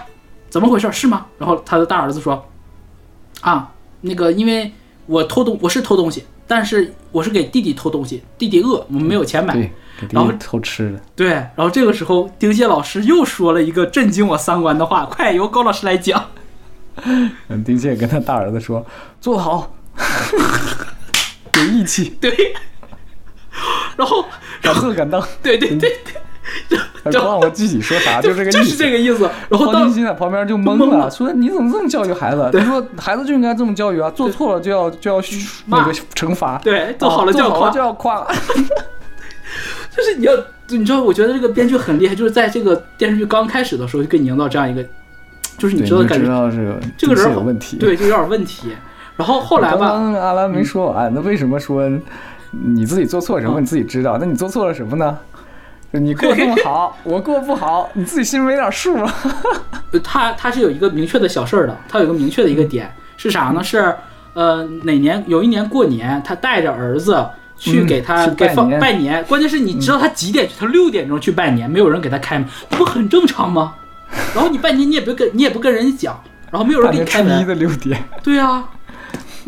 [0.49, 1.27] 怎么回事是吗？
[1.39, 2.45] 然后他的大儿子说
[3.41, 4.73] 啊那个因为
[5.09, 9.69] 我偷东我是偷东西，但是我是给弟弟偷东西，弟弟饿，我们没有钱买。
[10.13, 11.01] 然后偷吃的。
[11.17, 16.25] 对，然后这个时候丁蟹老师又说了一个震惊我三观的话，快由高老师来讲。
[17.03, 17.33] 嗯，
[17.65, 18.87] 丁蟹跟他大儿子说
[19.21, 19.75] ：“做得好，
[21.59, 22.55] 有义气，对，
[23.97, 24.25] 然后
[24.63, 25.21] 然后敢当。
[25.43, 25.93] 对对对，”
[27.05, 28.59] 不让我具体说啥，就这个意思。
[28.59, 29.29] 就是这个意思。
[29.49, 35.23] 然后方到金鑫在旁边就懵了，说：“你怎么这么教育孩子？”他说：“孩子就应该这么教育啊，做错了就要就要
[35.67, 38.27] 那个惩罚，对做好了就要夸就要夸。
[39.97, 40.33] 就是你要，
[40.69, 44.85] 你知道，我觉得这个编剧很厉害，就是在这个电视剧刚开始的时候就给你营造这样一个，
[45.57, 47.77] 就是你知知道感觉道这个这个人有问题。
[47.79, 48.69] 对，就有点问题。
[49.17, 51.91] 然后后来吧，刚阿兰没说完，那为什么说
[52.51, 54.17] 你自己做错什么嗯你自己知道？
[54.21, 55.19] 那你做错了什么呢？
[55.93, 59.13] 你过得这么好，我过得不好，你自己心里没点数吗？
[59.93, 63.65] 呃他他是有一个明确的小事儿的，他有一个明确的一个点是啥呢？
[63.65, 63.95] 是
[64.35, 67.27] 呃哪年有一年过年，他带着儿子
[67.57, 70.55] 去嗯给他、去给放拜年，关键是你知道他几点去？
[70.59, 73.75] 他六点钟去拜年，没有人给他开门，这不很正常吗？
[74.35, 78.69] 然后你拜年你也不跟你也不跟人家讲，然后没有人给你开门，初一的六点，对啊，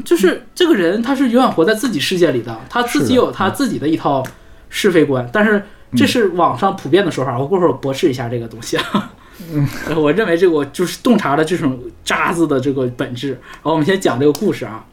[0.05, 4.25] 就是这个人他是永远活在自己世界里的，他自己有他自己的一套
[4.71, 5.63] 是非观，但是
[5.97, 9.13] 这是网上普遍的说法，我过会儿驳斥一下这个东西啊。
[9.53, 9.67] 嗯，
[9.97, 13.31] 我认为这个我就是洞察了这种渣子的这个本质。
[13.31, 14.85] 然后我们先讲这个故事啊，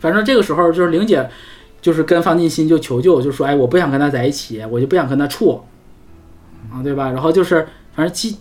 [0.00, 1.28] 反正这个时候就是玲姐，
[1.80, 5.64] 就是跟方进新就求救，就说哎，我不想跟他在一起，我就不想跟他处，
[6.70, 7.10] 啊，对吧？
[7.10, 8.36] 然后就是反正其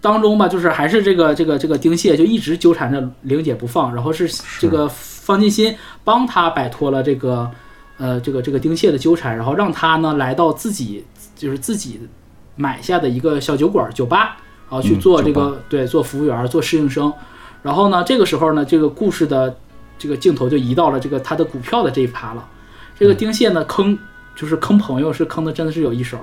[0.00, 4.26] 当中吧，就是还是这个这个这个丁蟹就一直纠缠着玲姐不放，然后是
[4.58, 7.50] 这个方进新帮他摆脱了这个
[8.00, 11.04] 呃这个这个丁蟹的纠缠，然后让他呢来到自己
[11.36, 12.00] 就是自己
[12.56, 14.38] 买下的一个小酒馆酒吧，
[14.68, 17.12] 然后去嗯做这酒个、对做服务员做侍应生，
[17.62, 19.54] 然后呢这个时候呢这个故事的
[19.98, 22.48] 这个镜头就移到了这个他的股票的这一趴了，
[22.98, 23.98] 这个丁蟹呢坑
[24.34, 26.18] 就是坑朋友是坑的真的是有一手。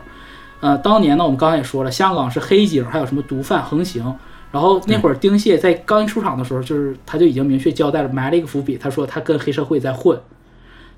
[0.60, 4.04] 呃，当年呢，我们刚才也说了，香港是黑警，还有什么毒贩横行。
[4.52, 8.76] 然后那会儿丁蟹在刚一出场的时候，就是他就已经明确交代了，埋了一个伏笔。
[8.76, 10.20] 他说他跟黑社会在混，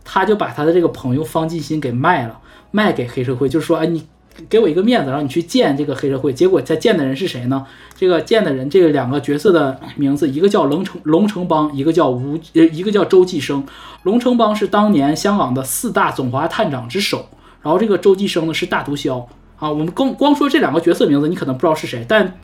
[0.04, 2.40] 他就把他的这个朋友方进新给卖了，
[2.72, 4.06] 卖给黑社会，就是说，哎，你
[4.48, 6.32] 给我一个面子，让你去见这个黑社会。
[6.32, 7.66] 结果他见的人是谁呢？
[7.96, 13.66] 这个见的人，这两个角色的名字，一个叫龙城龙城邦，一个叫吴，呃，一个叫周继生。
[14.04, 17.28] 龙城邦是当年香港的四大总华探长之首，
[17.62, 19.26] 然后这个周继生呢是大毒枭
[19.58, 19.70] 啊。
[19.70, 22.40] 我们光光说这两个角色名字，你可能不知道是谁，但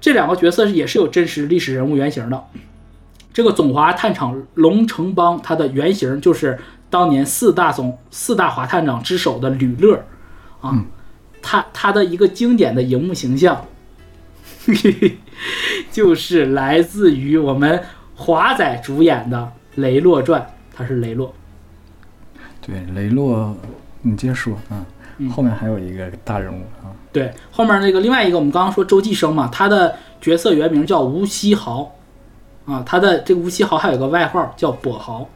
[0.00, 2.42] 这两个角色也是有真实历史人物原型的。
[3.34, 6.58] 这个总华探长龙城邦，他的原型就是
[6.94, 10.00] 当年四大总四大华探长之首的吕乐
[10.60, 10.72] 啊，
[11.42, 13.66] 他他的一个经典的荧幕形象，
[15.90, 17.82] 就是来自于我们
[18.14, 19.38] 华仔主演的
[19.80, 20.40] 《雷洛传》，
[20.72, 21.34] 他是雷洛。
[22.64, 23.52] 对，雷洛，
[24.02, 24.86] 你接着说啊。
[25.16, 31.92] 嗯后面还有一个大人物啊，对，后面那个另外一个，我们刚刚说周继生嘛，他的角色原名叫吴锡豪，
[32.64, 35.28] 啊，他的这个吴锡豪还有个外号叫跛豪，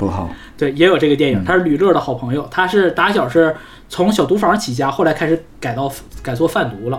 [0.00, 1.34] 不好，对，也有这个电嗯。
[1.34, 3.54] 影，他是吕乐的好朋友，他是打小是
[3.86, 5.92] 从小毒房起家，后来开始改到
[6.22, 6.96] 改做贩毒了，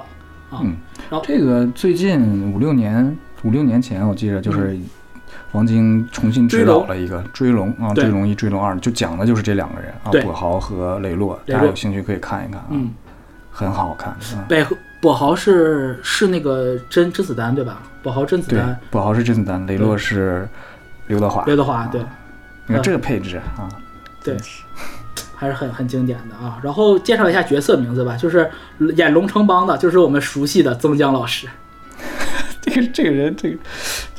[0.52, 0.78] 啊，嗯
[1.10, 4.78] 然后这个最近五六年五六年前，我记得就是
[5.54, 10.24] 王晶重新指导了一个《追龙》啊，《追龙一》《追龙二》，就讲的就是这两个人啊，对。
[10.24, 12.92] 跛豪和雷洛，大家有兴趣可以看一看啊，嗯，
[13.52, 14.46] 很好看啊。
[14.48, 14.64] 北
[15.02, 17.82] 跛豪是是那个甄甄子丹对吧？
[18.04, 20.48] 跛豪甄子丹，，跛豪是甄子丹，雷洛是
[21.08, 21.44] 刘德华。
[21.46, 22.00] 刘德华对。
[22.68, 23.68] 你看这个配置啊，
[24.24, 24.38] 对
[25.36, 26.60] 还是很很经典的啊。
[26.64, 28.50] 然后介绍一下角色名字吧，就是
[28.96, 31.48] 演龙城帮的，就是我们熟悉的曾江老师。
[32.62, 33.58] 这个这个人，这个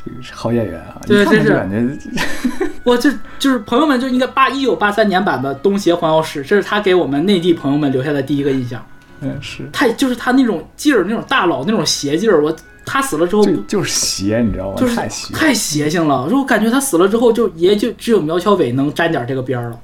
[0.05, 8.85] 这个是好演员啊，对一看真就是感觉 我这就是朋友们就应该八一九八三年版的《东邪环药师》，这是他给我们内地朋友们留下的第一个印象。
[9.21, 12.43] 嗯是，他就是他那种劲儿，那种大佬那种邪劲儿。
[12.43, 12.53] 我
[12.85, 14.75] 他死了之后就就是邪，你知道吗？
[14.77, 19.79] 就是太邪，太邪性了，我感觉他死了之后就也就只有苗侨伟能沾点这个边儿了。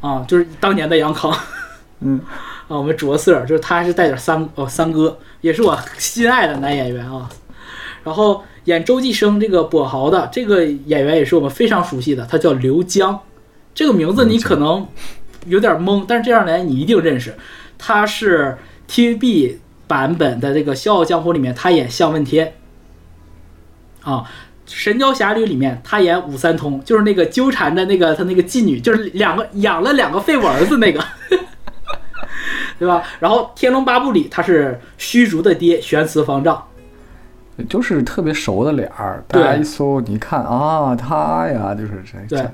[0.00, 1.32] 啊，就是当年的杨康。
[2.00, 2.20] 嗯，
[2.68, 7.28] 啊，我们着色儿就是他是带点三哦三哥，也是我心爱的男演员啊。
[8.04, 13.18] 然后演周继生这个跛豪的这个演员也是我们非常熟悉的，他叫刘江，
[13.74, 14.86] 这个名字你可能
[15.46, 17.34] 有点懵，但是这样来你一定认识，
[17.78, 18.56] 他是
[18.88, 19.56] TVB
[19.86, 22.54] 版本的这个《笑傲江湖》里面他演向问天，
[24.02, 24.24] 啊，
[24.66, 31.04] 《神雕侠侣》里面他演武三通，就是那个纠缠着那个他那个妓女，就是两个养了两个废物儿子那个，
[32.78, 33.02] 对吧？
[33.20, 36.62] 然后《天龙八部》里他是虚竹的爹玄慈方丈，
[37.68, 42.46] 就是特别熟的脸儿，大家一搜，你一看啊，他呀，就是这对。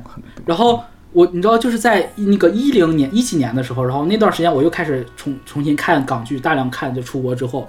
[0.45, 7.69] 然后我你知道就是在那个一零年一几年的时候，然后那段时间我又开始重重新看港剧，大量看就出国之后，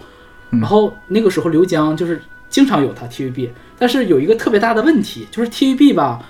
[0.51, 6.23] 嗯然后那个时候刘江就是经常有他 TVB，但是有一个特别大的问题，就是 TVB 吧，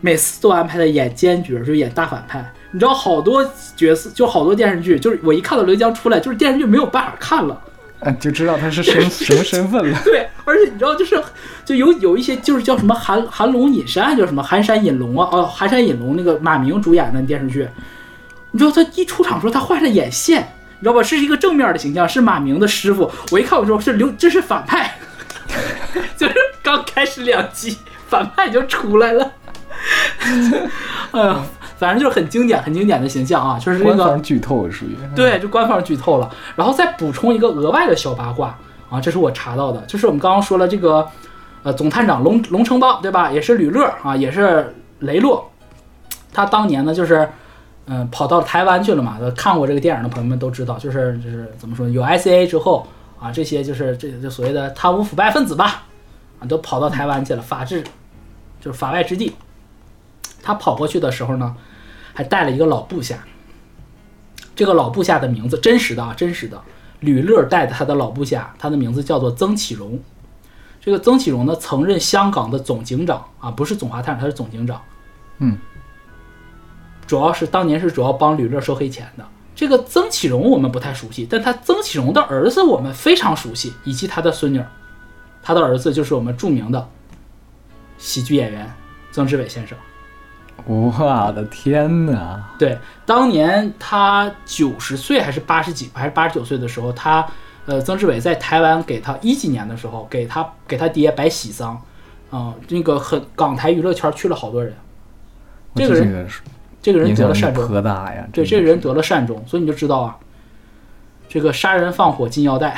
[0.00, 2.52] 每次都安排他演奸角，就演大反派。
[2.72, 3.44] 你知道好多
[3.74, 7.60] 角色，就好多电视剧，就是我一看到刘江出来，就是电视剧没有办法看了。
[8.00, 9.98] 啊，就知道他是身 什么身份了。
[10.04, 11.22] 对，而且你知道，就是
[11.64, 17.68] 就有有一些就是叫什么韩韩龙隐山，叫什么寒山隐龙啊，哦，寒山隐龙那个马明主演的电视剧，
[18.52, 20.40] 你知道他一出场的时候他画上眼线，
[20.78, 21.02] 你知道吧？
[21.02, 23.10] 是一个正面的形象，是马明的师傅。
[23.30, 24.96] 我一看我说是刘，这是反派，
[26.16, 27.76] 就是刚开始两集
[28.08, 29.32] 反派就出来了，
[31.12, 31.44] 哎呀，
[31.80, 34.94] 反正就是很经典很经典的形象啊，就是这个官方剧透属于。
[35.16, 36.30] 对，就官方剧透了。
[36.54, 38.54] 然后再补充一个额外的小八卦
[38.90, 41.08] 啊，这是我查到的，就是我们刚刚说了这个，
[41.62, 43.32] 呃，总探长龙龙城邦对吧？
[43.32, 45.50] 也是吕乐啊，也是雷洛，
[46.34, 47.26] 他当年呢就是，
[47.86, 49.16] 嗯、跑到台湾去了嘛。
[49.34, 52.86] 看过这个电影的朋友们都知道，就是就是怎么说，有 ICA 之后
[53.18, 55.84] 啊，这些就是这这所谓的贪污腐败分子吧，
[56.40, 57.82] 啊，都跑到台湾去了，法治
[58.60, 59.32] 就是法外之地。
[60.42, 61.54] 他跑过去的时候呢，
[62.20, 63.24] 还带了一个老部下。
[64.54, 66.62] 这个老部下的名字真实的啊，真实的，
[66.98, 69.98] 吕乐带的他的老部下，他的名字叫做曾启荣。
[70.82, 74.82] 这个曾启荣呢，曾任香港的总警长啊，不是总华探长，他是总警长。
[75.38, 75.56] 嗯，
[77.06, 79.26] 主要是当年是主要帮吕乐收黑钱的。
[79.56, 84.66] 这个曾启荣我们不太熟悉，但他曾启荣的儿子我们非常熟悉，以及他的孙女儿。
[85.42, 86.86] 他的儿子就是我们著名的
[87.96, 88.70] 喜剧演员
[89.10, 89.78] 曾志伟先生。
[90.66, 92.42] 我的天哪！
[92.58, 97.26] 对，当年他九十岁还是八十几还是八十九岁的时候，他
[97.66, 101.80] 呃曾志伟在台湾给他一几年的时候给他给他爹摆喜丧，
[102.30, 104.74] 啊、那个很港台娱乐圈去了好多人，
[105.74, 106.28] 这个人
[106.82, 108.26] 这个人得了善终，颇大呀。
[108.32, 110.16] 对，这个人得了善终，所以你就知道啊，
[111.28, 112.76] 这个杀人放火金腰带，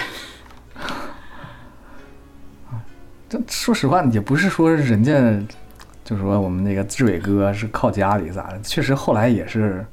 [3.28, 5.12] 这说实话，也不是说人家，
[6.12, 9.84] 就说我们那个志伟哥是靠家里咋的，确实后来也是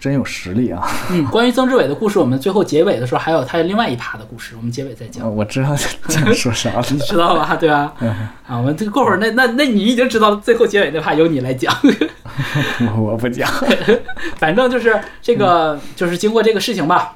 [0.00, 0.82] 真有实力啊。
[1.10, 5.32] 嗯， 关于曾志伟的故事，我们最后结尾的时候还有他另外一趴的故事，我们结尾再讲。
[5.34, 5.90] 我知道想
[6.34, 6.84] 说啥了。
[6.90, 7.54] 你知道吧？
[7.56, 7.94] 对吧？
[8.48, 11.72] 啊，我们这个过会儿那那那你已经知道最后结尾那趴由你来讲。
[12.96, 13.48] 我 我不讲。
[14.36, 17.14] 反正就是这个，就是经过这个事情吧，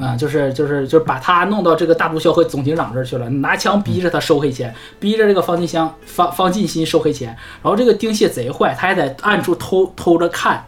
[0.00, 7.28] 啊，就是就是就是把他弄到这个大毒枭和总警长这儿去了，拿枪逼着他收黑钱，逼着这个方进香方方进新收黑钱，
[7.62, 10.64] 然后这个丁蟹贼坏，他还在暗处偷偷着看，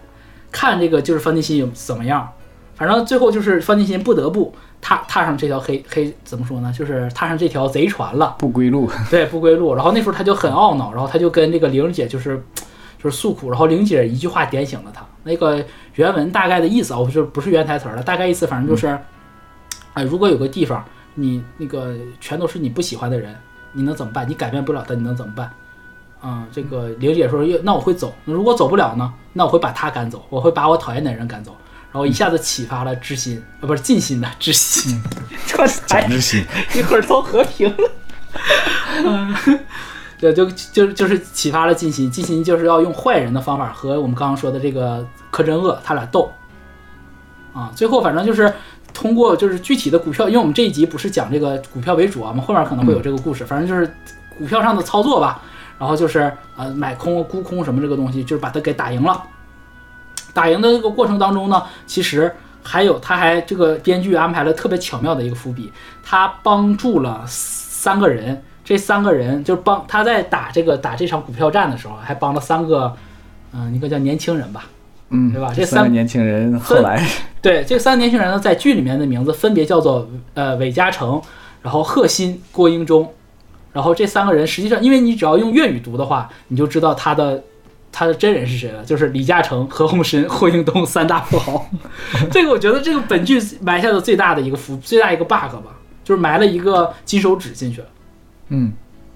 [0.50, 2.26] 看这个就是方进新有怎么样，
[2.74, 8.36] 反正最后就是方进新不得不踏踏上这条黑黑怎么说呢，就是踏上这条贼船了。
[8.38, 9.74] 不归路，对，不归路。
[9.74, 12.42] 然后那时候他就很懊恼，然后他就跟这个玲姐就是
[13.02, 15.04] 就是诉苦，然后玲姐一句话点醒了他。
[15.22, 15.64] 那个
[15.94, 18.98] 原文大概的意思啊，我就不是原台词儿了，大概意思反正就是，
[19.94, 23.34] 哎，如果有个地方你那个全都是你不喜欢的人，
[23.72, 24.28] 你能怎么办？
[24.28, 25.50] 你改变不了他，你能怎么办？
[26.22, 28.14] 嗯，这个玲姐说，那我会走。
[28.24, 29.12] 如果走不了呢？
[29.32, 31.56] 那我会把他赶走，我会把我讨厌的人赶走。
[31.92, 35.02] 然后一下子启发了知心，啊，不是尽心的知心，
[35.46, 36.44] 这才蒋之心。
[36.74, 37.90] 一会儿都和平了。
[39.04, 39.34] 嗯，
[40.20, 46.30] 对，就就就是启发了金心，金心就是要用坏人的方法和我们刚刚说的这个柯镇恶他俩斗。
[47.54, 48.52] 啊，最后反正就是
[48.92, 53.92] 通过就是具体的股票，因为我们这一集不是讲这个股票为主啊，我们后面可能会有这个故事，反正就是
[54.38, 55.42] 股票上的操作吧。
[55.78, 59.22] 然后就是呃买空沽空什么这个东西，就是把它给打赢了。
[60.34, 62.30] 打赢的这个过程当中呢，其实
[62.62, 65.72] 还有他还这个编剧安排了特别巧妙的一个伏笔，
[66.04, 72.94] 他帮助了三个人，这三个人就是帮他在打这个打这场股票战的时候，还帮了三个，
[73.52, 74.66] 嗯、一个叫年轻人吧，
[75.08, 77.04] 嗯，对吧这三三个年轻人后来
[77.42, 81.20] 对，这三个年轻人呢，在剧里面的名字分别叫做呃韦嘉诚，
[81.62, 83.12] 然后贺新、郭英忠，
[83.72, 87.42] 然后这三个人实际上，因为你只要用粤语读的话，你就知道他的
[87.90, 91.66] 他的真人是谁了，就是李嘉诚、何鸿燊、霍英东三大富豪。
[92.30, 97.88] 这个我觉得这个本剧埋下的最大的一个伏，最大一个 bug 吧，就是埋了一个金手指进去了。
[98.50, 98.72] 嗯，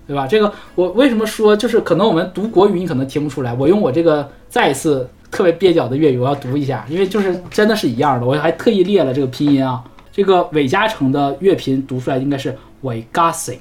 [0.07, 0.27] 对吧？
[0.27, 9.85] 这个我为什么说，就是可能我们读国语你可能听不出来，我用我这个再一次特别蹩脚的粤语我要读一下，因为就是真的是一样的，我还特意列了这个拼音啊。
[10.11, 13.55] 这个韦嘉诚的粤拼读出来应该是韦嘉诚，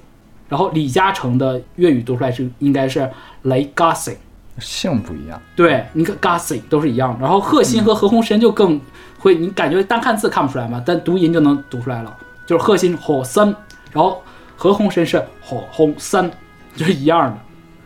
[0.47, 3.09] 然然后李嘉诚的粤语读出来是应该是
[3.41, 4.17] 雷 Gassing。
[4.59, 7.21] 姓不一样，对，你看 Gassing 都是一样的。
[7.21, 8.79] 然后贺新和何鸿燊就更
[9.17, 12.15] 会，你感觉单看字看不出来嘛，但读音就能读出来了。
[12.45, 13.47] 就是贺新火森，
[13.91, 14.21] 然后
[14.55, 16.29] 何鸿燊是火红三，
[16.75, 17.37] 就是一样的，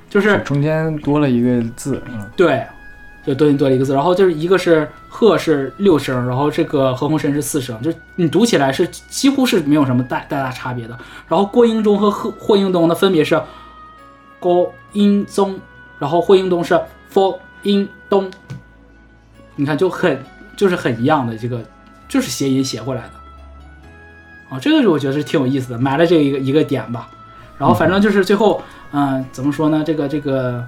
[0.09, 2.65] 就是中间多了一个字，嗯，对，
[3.26, 3.93] 就多音多了一个字。
[3.93, 10.97] 然后就是一个是鹤是六声，然后这个何鸿燊是四声，就是你读起来是几乎是没有什么大大大差别的。
[11.28, 13.41] 然后郭英中和贺霍英东呢，分别是
[14.39, 15.59] 郭英宗，
[15.99, 16.80] 然后霍英东是
[17.11, 18.30] for 英东，
[19.55, 20.24] 你看就很
[20.55, 21.61] 就是很一样的这个，
[22.07, 23.11] 就是谐音写过来的。
[24.49, 27.09] 啊，这个是我觉得是挺有意思的，埋了这一个一个点吧。
[27.57, 29.83] 然后反正就是最后，嗯、怎么说呢？
[29.85, 30.63] 这个这个，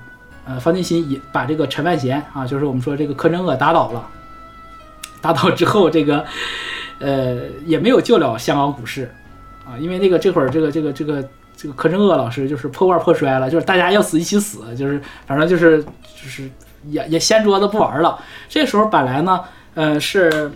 [0.45, 4.07] 呃，方进新也把这个陈万贤啊，就是我们说这个柯镇恶打倒了。
[5.21, 6.25] 打倒之后，这个
[6.99, 9.13] 呃也没有救了香港股市
[9.65, 11.23] 啊，因为那个这会儿这个这个这个
[11.55, 16.49] 这个柯镇恶老师就是破罐破摔了，就是大家要死一起死，就是反正就是就是
[16.87, 18.17] 也也掀桌子不玩了。
[18.47, 19.41] 这时候本来呢，
[19.75, 20.51] 呃是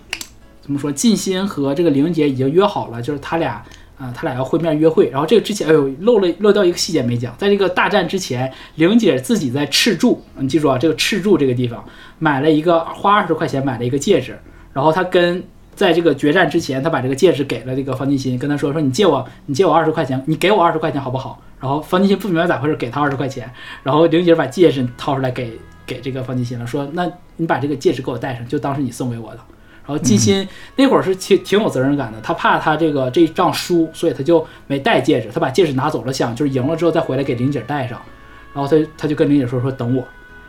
[0.63, 0.89] 怎么说？
[0.89, 3.61] 靳心和这个玲姐已经约好了，就是他俩
[3.97, 5.09] 啊、他俩要会面约会。
[5.09, 11.83] 然后这个之前，哎呦，漏了漏掉一个细节没讲，在这个大战之前，玲姐自己在赤柱，你记住啊，这个赤柱这个地方
[12.17, 14.39] 买了一个花二十块钱买了一个戒指，
[14.71, 15.43] 然后她跟
[15.75, 21.41] 在这个决战之前，她把这个戒指给了这个方进新，跟他说说你借我你借我二十块钱，你给我二十块钱好不好？
[21.59, 23.49] 然后方进新不明白咋回事，给他二十块钱，
[23.83, 29.39] 然后玲姐把戒指掏出来给给这个方进新了，说那你把这个戒指给我戴上，就当是你送给我的。
[29.85, 38.01] 然后金鑫那会儿是挺挺有责任感的，他怕他这个这一仗输，所以他就没戴戒指，他把戒指拿走了，想就是赢了之后再回来给玲姐戴上。
[38.53, 40.01] 然后他他就跟玲姐说说等我，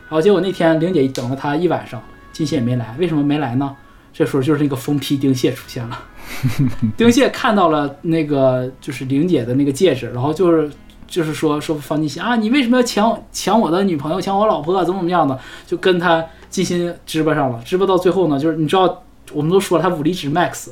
[0.09, 2.01] 然后结果那天玲姐等了他一晚上，
[2.33, 3.75] 金鑫也没来，为什么没来呢？
[4.13, 5.99] 这时候就是那个疯批丁蟹出现了，
[6.97, 10.71] 丁蟹看到了那个就是玲姐的那个戒指，然后就是
[11.09, 19.03] 就是说说方金鑫啊，你为什么要抢抢我的女朋友，抢我老婆，怎么怎么样的，就跟他金鑫支巴上了，支巴到最后呢，就是你知道。
[19.33, 20.69] 我们都说了，他武力值 max，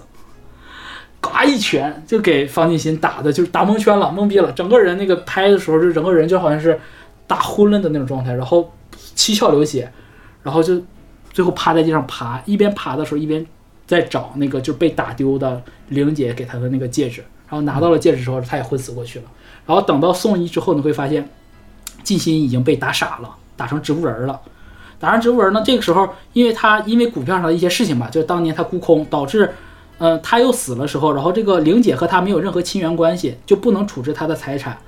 [1.20, 6.78] 嘎一拳就给方进新打的，就是打蒙圈了，懵逼了，整个人那个拍的时候，就整个人就好像是
[7.26, 8.72] 打昏了的那种状态，然后
[9.14, 9.90] 七窍流血，
[10.42, 10.82] 然后就
[11.32, 13.44] 最后趴在地上爬，一边爬的时候一边
[13.86, 19.24] 在找那个就被打丢的玲姐给他的那个戒指，然后拿到了戒指之后，他也昏死过去了。
[19.64, 21.28] 然后等到送医之后，你会发现
[22.03, 24.40] 进新已经被打傻了，打成植物人了。
[25.03, 29.53] 打上植物人呢，这个时候，因为他因为股票上的一些事情吧，就当年他沽空，导致，
[29.98, 34.78] 呃，他又死了时候，然后这个玲姐和他没有任何亲缘关系，就不能处置他的财产，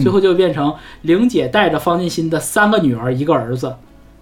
[0.00, 3.72] 最后就变成玲姐带着方进新的三个女儿一个儿子，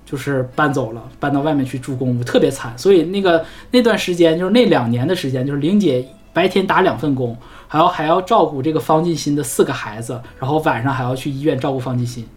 [0.05, 2.77] 就是搬走了，搬到外面去住公屋，特别惨。
[2.77, 7.35] 所以那个那段时间，就是那两年的时间，就是玲姐白天打两份工，
[7.67, 12.29] 还要还要照顾这个方进新的四个孩子，然后晚上还要去医院照顾方进新，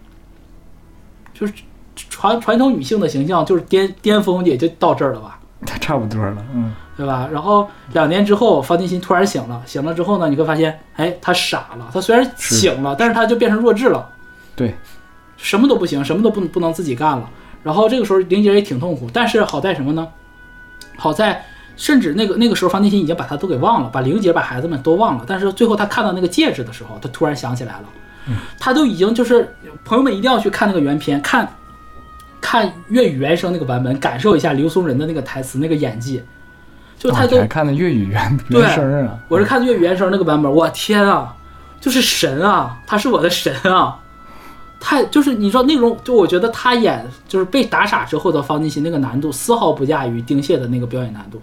[1.34, 1.52] 就是。
[1.96, 5.40] 传传统女性的形象就是巅巅峰也就到这儿了吧，
[5.82, 7.28] 差不多了，嗯，对吧？
[7.32, 14.10] 然后两年之后，方金心突然醒了，醒了之后呢，你会发现，哎，他傻了，他虽然醒了，但是他就变成弱智了，
[14.56, 14.76] 对，
[15.38, 17.30] 什么都不行，什么都不不能自己干了。
[17.64, 20.08] 然后这个时候玲姐也挺痛苦，但是好在什么呢？
[20.98, 21.44] 好在
[21.76, 25.24] 甚至那个那个时候，方进新已经把他都给忘了，把玲姐把孩子们都忘了。
[25.28, 27.84] 但是最后他看到那个戒指的时候，他突然想起来了，
[28.28, 29.54] 嗯他都已经就是
[29.84, 31.48] 朋友们一定要去看那个原片，看。
[32.42, 36.22] 看粤语原声那个版本，感受一下刘松仁的那个台词、那个演技，
[36.98, 39.18] 就他都、还看的粤语原原声啊！
[39.30, 41.34] 我是看粤语原声那个版本，我天啊，
[41.80, 44.00] 就是神啊，他是我的神啊！
[44.80, 51.40] 太就是你知道那种，就我觉得他演就是被打傻之后的方进新那个难度，丝毫不亚于丁蟹的那个表演难度。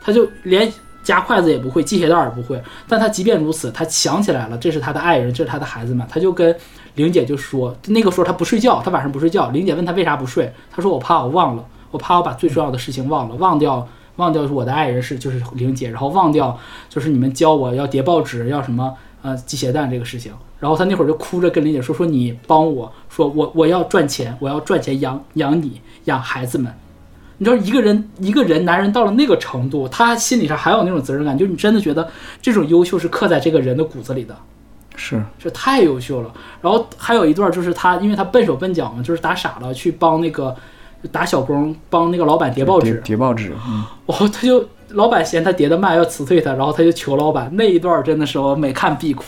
[0.00, 0.70] 他就连
[1.02, 6.54] 夹筷子也不会，系鞋带也不会，但他即便如此，他想起来了，这是他的爱人，这是他的孩子们，他就跟。
[6.98, 9.48] 玲姐就说：“那个时候她不睡觉，她晚上不睡觉。
[9.50, 16.58] 玲姐问她为啥不睡，她说：我怕我忘了，我怕我把最重要的事情忘了，忘掉，忘掉我的爱人是就是玲姐，然后忘掉
[16.88, 18.92] 就是你们教我要叠报纸，要什么
[19.22, 20.32] 呃系鞋带这个事情。
[20.58, 26.72] 然后她那会儿就哭着跟玲姐说：说你帮我说我我要赚钱，我要赚钱养养你养孩子们。
[27.36, 32.10] 你知道一个人一个人男人到了那个程度，他心理上还有那种责任感，就是你真的觉得
[32.42, 34.36] 这种优秀是刻在这个人的骨子里的。”
[34.98, 36.30] 是，这太优秀了。
[36.60, 40.54] 然后还有一段就是他，因为他笨手笨脚嘛，就是打傻了，去帮那个
[41.12, 43.00] 打小工，帮那个老板叠报纸。
[43.04, 43.84] 叠报纸，嗯。
[44.06, 47.48] 哦，他就老板嫌他叠的慢，要辞退他，然后他就求老板。
[47.52, 49.24] 那一段真的是我每看必哭。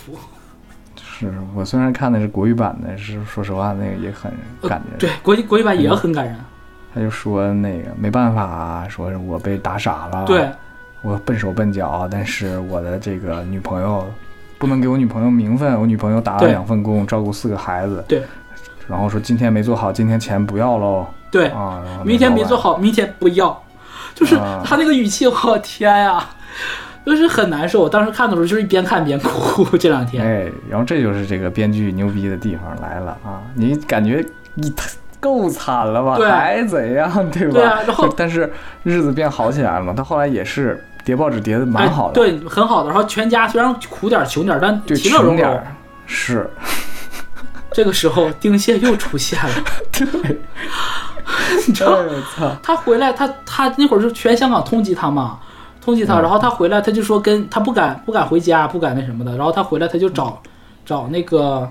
[0.97, 4.32] 是我虽然看的是国语版的，是说实话那个也很
[4.68, 4.98] 感人。
[4.98, 6.36] 对，国国语版也很感人。
[6.92, 10.24] 他就说那个没办法，啊说我被打傻了。
[10.26, 10.48] 对，
[11.02, 14.05] 我笨手笨脚，但是我的这个女朋友。
[14.61, 18.05] 不能给我女朋友名分，我女朋友打了两份工，照顾四个孩子。
[18.07, 18.23] 对。
[18.87, 21.07] 然后说今天没做好，今天钱不要喽。
[21.31, 22.45] 对，啊，明天没。
[22.45, 23.59] 做好，明天不要，
[24.15, 26.28] 就是啊他那个语气，我天呀，
[27.07, 27.81] 就是很难受。
[27.81, 30.24] 我当时看的时候就是一边看边哭，这两天。
[30.24, 33.41] 哎，然后这就是这个编剧牛逼的地方来了啊！
[33.55, 34.23] 你感觉
[34.55, 34.73] 你
[35.20, 36.16] 够惨了吧？
[36.16, 37.53] 对还怎样，对吧？
[37.53, 39.95] 对啊然后但是日子变好起来了嘛。
[39.97, 42.90] 他后来也是叠报纸叠的蛮好的，哎，对，很好的。
[42.90, 45.62] 然后全家虽然苦点儿穷点儿，但对，其乐融融。
[46.06, 46.48] 是，
[47.72, 49.51] 这个时候，丁蟹又出现了，
[49.93, 50.06] 对，
[51.66, 51.98] 你知道
[52.62, 55.39] 他回来，他他那会儿是全香港通缉他嘛，
[55.81, 60.40] 通缉他，嗯然后他回来，他就说跟他不敢不敢回家，不敢那什么的，然后他回来他就找
[60.85, 61.70] 找那个，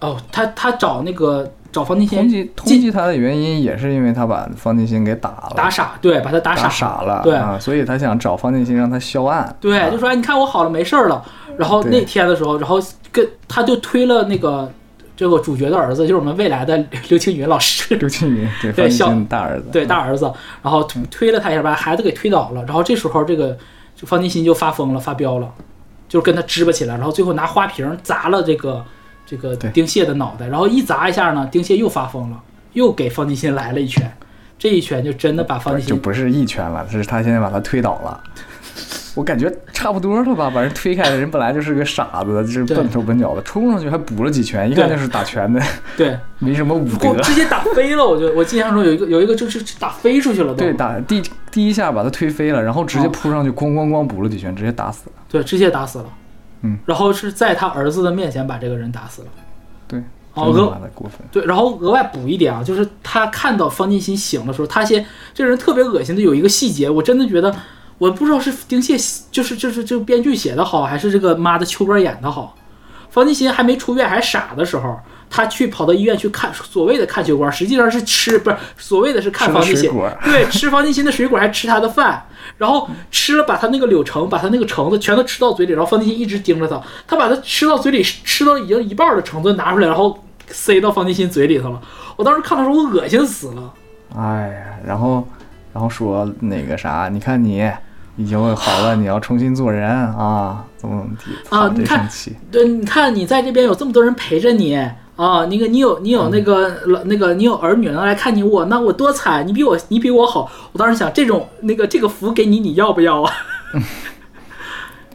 [0.00, 11.20] 哦，他他找那个找方金通仙缉通缉他的原因也是因为他把方进新给打了，打傻，对，把他打傻，打傻了，对啊，所以他想找方进新让他销案，对，啊就说哎，你看我好了，没事儿了。
[11.58, 12.80] 然后那天的时候，然后
[13.10, 14.70] 跟他就推了那个
[15.16, 20.32] 这个主角的儿子，就是我们未来的刘青云老师， 刘青云对对小方进新的大儿子，对大儿子，
[20.62, 22.62] 然后推推了他一下，把孩子给推倒了。
[22.64, 23.56] 然后这时候这个
[23.96, 25.48] 就方金心就发疯了，发飙了，
[26.08, 28.84] 就是跟他支吧起来，然后最后拿花瓶砸了这个
[29.26, 32.40] 这个对丁蟹的脑袋，然后一砸一下呢，丁蟹又发疯了，
[32.72, 34.10] 又给方金鑫来了一拳，
[34.58, 38.20] 这一拳就真的把方金鑫不是就不是一拳了，是他现在把他推倒了。
[39.14, 45.62] 我感觉差不多了吧，把人推开的人本来就是个傻子，就是笨手笨脚的，冲上去还补了几拳，一看就是打拳的，
[45.96, 47.14] 对，没什么武德。
[47.22, 51.22] 直接打飞了，我就我印象中有一个有一个就是打飞出去了，对，打第
[51.52, 55.12] 第一下把他推飞了，然后直接哦扑上去，咣咣咣补了几拳，直接打死了。
[55.28, 56.06] 对，直接打死了。
[56.64, 59.28] 嗯，然后是在他儿子的面前把这个人打死了。
[59.86, 61.20] 对，哦，真他额妈的过分。
[61.30, 67.54] 对，然后额外补一点啊，就是他看到方进新醒的时候，他先这人特别恶心的有一个细节，我真的觉得
[67.98, 68.96] 我不知道是丁蟹
[69.30, 72.56] 就是就是这个编剧写的好，还是这个妈的秋波演的好。
[73.10, 74.98] 方进新还没出院还傻的时候，
[75.36, 79.90] 他去跑到医院去看所谓的看秋官，实际上是吃不是所谓的是看方进新，
[80.22, 82.24] 对，吃方进新的水果还吃他的饭，
[82.56, 90.16] 然后吃了把他那个柳橙，把他那个橙子全都吃到嘴里，然后方进新一直盯着他，他把他吃到嘴里，吃到已经一半的橙子拿出来，然后
[90.46, 91.82] 塞到方进新嘴里头了。
[92.14, 93.74] 我当时看的时候，我恶心死了。
[94.16, 95.26] 哎呀，然后
[95.72, 97.68] 然后说那个啥，你看你
[98.16, 102.08] 已经好了，你要重新做人啊，怎么怎么地，啊你看。
[102.52, 104.78] 对，你看你在这边有这么多人陪着你
[105.16, 110.50] 啊，那个你有你有那个老那个你有儿女能来看你我，那我多惨，你比我你比我好。
[110.72, 113.32] 我当时想，这种那个这个福给你，你要不要啊？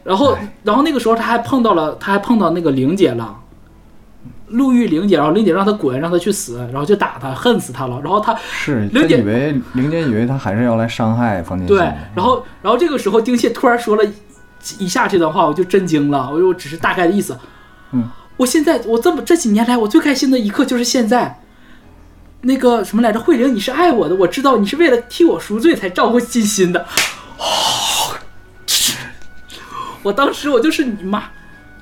[0.02, 3.36] 然后然后那个时候他还碰到了，他还碰到那个玲姐了。
[4.48, 8.00] 路遇玲姐，然后玲姐让他滚，让他去死，然后就打他，恨死他了。
[8.02, 11.84] 然后他是玲姐以为玲姐以为他还是要来伤害方进新对，，
[12.16, 14.02] 然后然后这个时候丁蟹突然说了
[14.78, 17.38] 一下这段话，我就震惊了，我就只是大概的意思。
[17.92, 18.10] 嗯，
[18.40, 21.38] 我现在我这么这几年来，我最开心的一刻就是现在。
[22.42, 26.86] 那个什么来着，慧玲，你是爱我的，我知道你是为了替我赎罪才照顾金鑫的。
[30.02, 31.24] 我当时我就是你妈，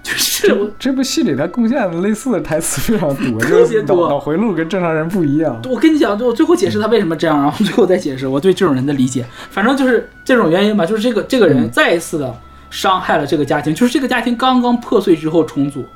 [0.02, 5.62] 就是我这部戏里他贡献的类似的台词非常多，特就是别多脑脑回路跟正常人不一样。
[5.70, 9.24] 我跟你讲，我最后解释他为什么这样，然后最后再解释我对这种人的理解。
[9.52, 12.36] 反正就是这种原因吧，就是这个这个人嗯再一次的
[12.68, 15.86] 伤害了这个家庭，就是这个家庭刚刚破碎之后重组，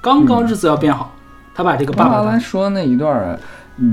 [0.00, 1.14] 刚刚日子要变好，
[1.54, 3.38] 他把这个爸王阿兰爸打说那一段儿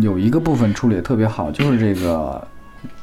[0.02, 2.42] 有一个部分处理的特别好，就是这个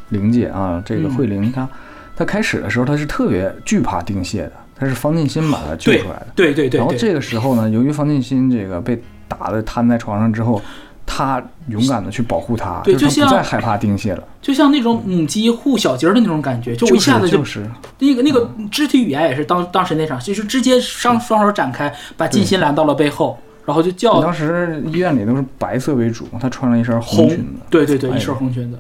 [0.09, 1.15] 玲姐啊，这个嗯。
[1.15, 1.69] 慧玲她
[2.17, 6.27] 她开始的时候她是特别惧怕丁蟹的，她是方进新把她救出来的。
[6.35, 10.61] 对对对对，然后这个时候呢，由于方进新这个被打的瘫在床上之后，
[11.07, 17.65] 他勇敢的去保护她，对就不再害怕丁蟹了，就像那种母鸡护小鸡儿的那种感觉，就一下子就就是。
[17.99, 28.79] 那个那个肢体语言也是当当时那场，就是直接双双手展开，把金鑫拦到了背后，然后就叫当时医院里都是白色为主，他穿了一身红红裙子，，对对对，哎一身红裙子。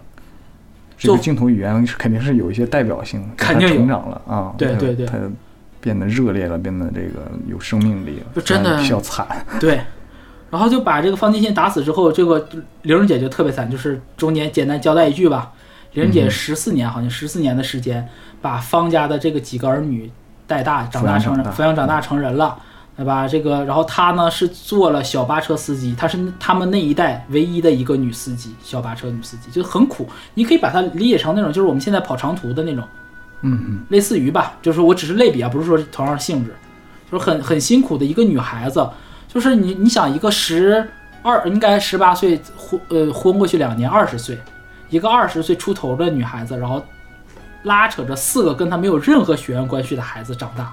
[0.96, 5.04] 这个镜头语言是肯定是有一些代表性的，肯定成长了啊，对对对。
[5.06, 5.18] 他
[5.80, 9.26] 变得热烈了，变得这个有生命力了，就真的比较惨，
[9.60, 9.80] 对，
[10.54, 12.48] 然后就把这个方金信打死之后，这个
[12.82, 15.50] 玲儿姐就特别惨，就是中间简单交代一句吧，
[15.94, 18.08] 玲儿姐十四年，好像十四年的时间，
[18.40, 20.08] 把方家的这个几个儿女
[20.46, 22.56] 带大，长大成人，抚抚养长大养长大成人了。
[22.96, 23.26] 对吧？
[23.26, 30.08] 这个，然后她呢是做了小巴车司机，她是他们那一代唯一的一个女司机，小巴车女司机，就很苦。
[30.34, 32.84] 你可以把它理解成那种，就是我们现在跑长途的那种，
[33.40, 36.54] 嗯嗯，类似于吧，就是我只是类比啊，不是说同样性质，
[37.10, 38.88] 就是很很辛苦的一个女孩子，
[39.34, 40.88] 就是你你想一个十
[41.22, 44.38] 二应该十八岁婚呃婚过去两年二十岁，
[44.90, 46.80] 一个二十岁出头的女孩子，然后
[47.64, 50.72] 拉扯着四个跟她没有任何血缘关系的孩子长大，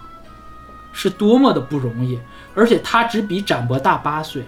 [0.93, 2.19] 是多么的不容易，
[2.53, 4.43] 而且她只比展博大八岁，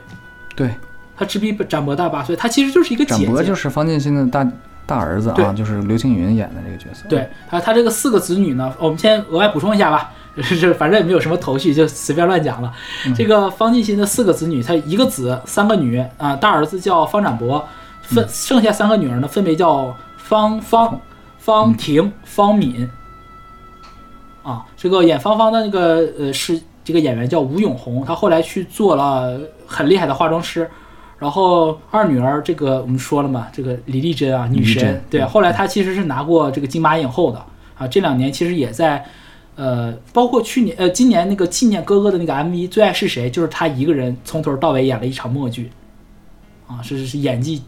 [0.56, 0.76] 对，
[1.18, 3.26] 她只比展博大八岁，她其实就是一个姐姐。
[3.26, 4.48] 展博就是方进新的大
[4.86, 7.08] 大儿子啊，对就是刘青云演的这个角色。
[7.08, 12.74] 对他，他这个四个子女呢，我们先额外补充一下吧，就 是反正也没有什么头绪，就随便乱讲了。
[13.16, 17.64] 这个方进新的四个子女，他一个子三个女啊、大儿子叫方展博，
[18.02, 21.00] 分、剩下三个女儿呢，分别叫方方、
[21.38, 22.90] 方婷、方敏。
[24.42, 30.70] 啊，这个演方方的那个呃是这个演员叫吴永红，他后来去做了很厉害的化妆师。
[31.20, 37.42] 然后二女儿这个我们说了嘛，这个李丽珍啊，女神对，嗯后来她其实是拿过这个金马影后的
[37.78, 39.06] 啊，这两年其实也在，
[39.56, 45.72] 呃，包括去年呃今年那个纪念哥哥的那个 MV《最爱是谁》，就是她一个人从头到尾演了一场默剧，
[46.68, 47.62] 啊，是是是演技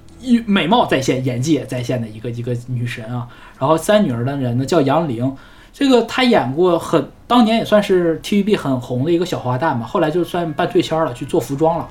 [0.48, 3.28] 美貌在线，演技也在线的一个一个女神啊。
[3.60, 5.32] 然后三女儿的人呢叫杨玲，
[5.72, 11.88] 这个她演过很当年也算是 TVB 很红的一个小花旦吧，后来就算半退圈了，去做服装了。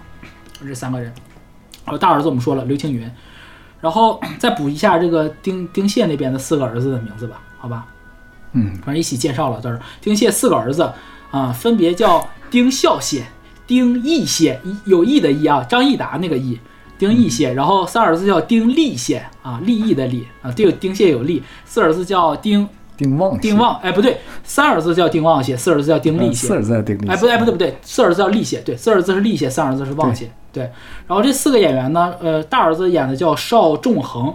[0.66, 1.12] 这三个人，
[1.84, 3.08] 然后大儿子我们说了刘青云，
[3.80, 7.86] 然后再补一下这个丁丁蟹那边的四个儿子的名字吧，好吧？
[8.55, 10.90] 嗯，反正一起介绍了，就是丁蟹四个儿子
[11.31, 13.24] 啊，分别叫丁孝蟹、
[13.66, 16.59] 丁义蟹，有义的义啊，张益达那个义，
[16.98, 30.62] 丁义蟹，然后三儿子叫丁立蟹啊，利益的利啊，这个丁蟹有利，四儿子叫丁丁旺，丁，旺，哎不对，三儿子叫丁旺蟹，四儿子叫丁立蟹，四儿子叫丁立，哎，不对，哎，不对，不对，四儿子叫力蟹，对，四儿子是力蟹，三儿子是旺蟹，对。
[31.09, 34.32] 然后这四个演员呢，呃，大儿子演的叫邵仲恒，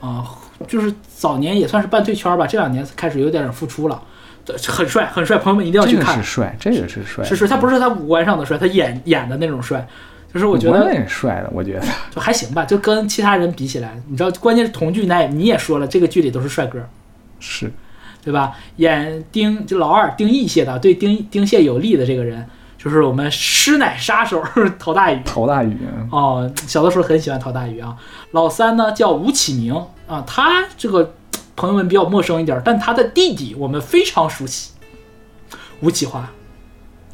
[0.00, 0.22] 啊，
[0.66, 4.02] 就是早年也算是半退圈吧，这两年开始有点点复出了，
[4.44, 6.22] 对很帅，很帅，朋友们一定要这个去看是。
[6.22, 9.86] 帅，这个是帅，是是，他不是他五官上的帅，他演演的那种帅，
[10.32, 16.78] 就是我觉我得也帅的，我觉得就还行吧，就跟其他人比起来，你知道，关键是同剧那你也说了，这个剧里都是帅哥，
[17.38, 17.70] 是
[18.24, 18.52] 对吧？
[18.76, 22.44] 演丁就老二丁义谢的，对丁丁谢有利的这个人，
[22.76, 24.42] 就是我们师奶杀手
[24.78, 25.20] 陶大宇。
[25.24, 25.78] 陶大宇，
[26.10, 27.96] 哦，小的时候很喜欢陶大宇啊。
[28.32, 29.74] 老三呢叫吴启明
[30.08, 31.14] 啊，他这个
[31.54, 34.72] 朋友们比较陌生一点，但他的弟弟我们非常熟悉，
[35.80, 36.28] 吴启华。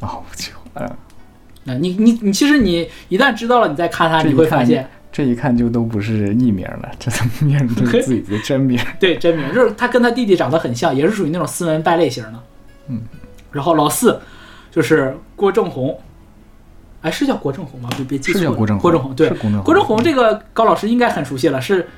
[0.01, 0.87] 哦，吴启华。
[1.65, 8.79] 那你你你，其实你一旦知道了，你再看他，你会发现，这一看就都不是艺名了，这都名儿都是自己的真名。
[9.01, 12.43] 对真名就是他跟他弟弟长得很像，也是属于那种斯文败类型的。
[12.89, 13.01] 嗯，
[13.51, 14.21] 然后老四
[14.71, 15.99] 就是郭正红，
[17.01, 17.89] 哎，是叫郭正红吗？
[17.97, 21.89] 别别记错了，是叫郭正红郭正红对郭正红郭正红这个高老师应该很熟悉了，是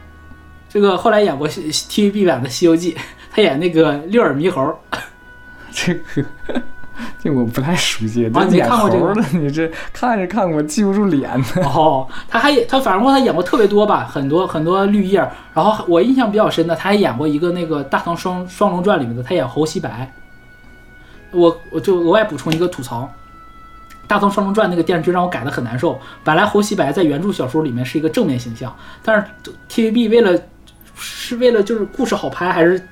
[0.76, 2.92] 这个后来演过 TVB 版的《西游记》，
[3.30, 4.78] 他演那个六耳猕猴。
[5.72, 6.22] 这个
[7.18, 11.46] 这我不太熟悉，啊你没这看过这个，你这看着看我记不住脸呢。
[11.64, 15.32] 哦，他还演他反正说他演过特别多吧，很多很多绿叶儿。
[15.54, 20.12] 然后我印象比较深的，他还演过一个那个《大唐双双龙传》里面的，他演侯西白。
[21.32, 23.10] 我我就额外补充一个吐槽，
[24.06, 25.98] 《大唐双龙传》那个电视剧让我改的很难受。
[26.22, 30.38] 本来侯西白在原著小说里面是一个正面形象，但是 TVB 为了
[30.96, 32.88] 是为了就是故事好拍还是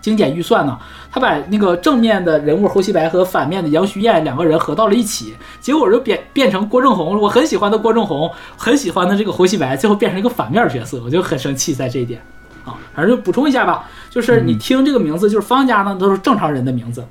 [0.00, 0.78] 精简预算呢？
[1.10, 12.20] 他把那个正面的人物侯熙白和反面的杨徐燕两个人合到了一起，结果就变变成郭正红，我很喜欢的郭正红，很喜欢的这个侯熙白，最后变成一个反面角色，我就很生气在这一点。
[12.64, 17.06] 啊，反正就补充一下吧，就是你听这个名字，就是方家呢都是正常人的名字，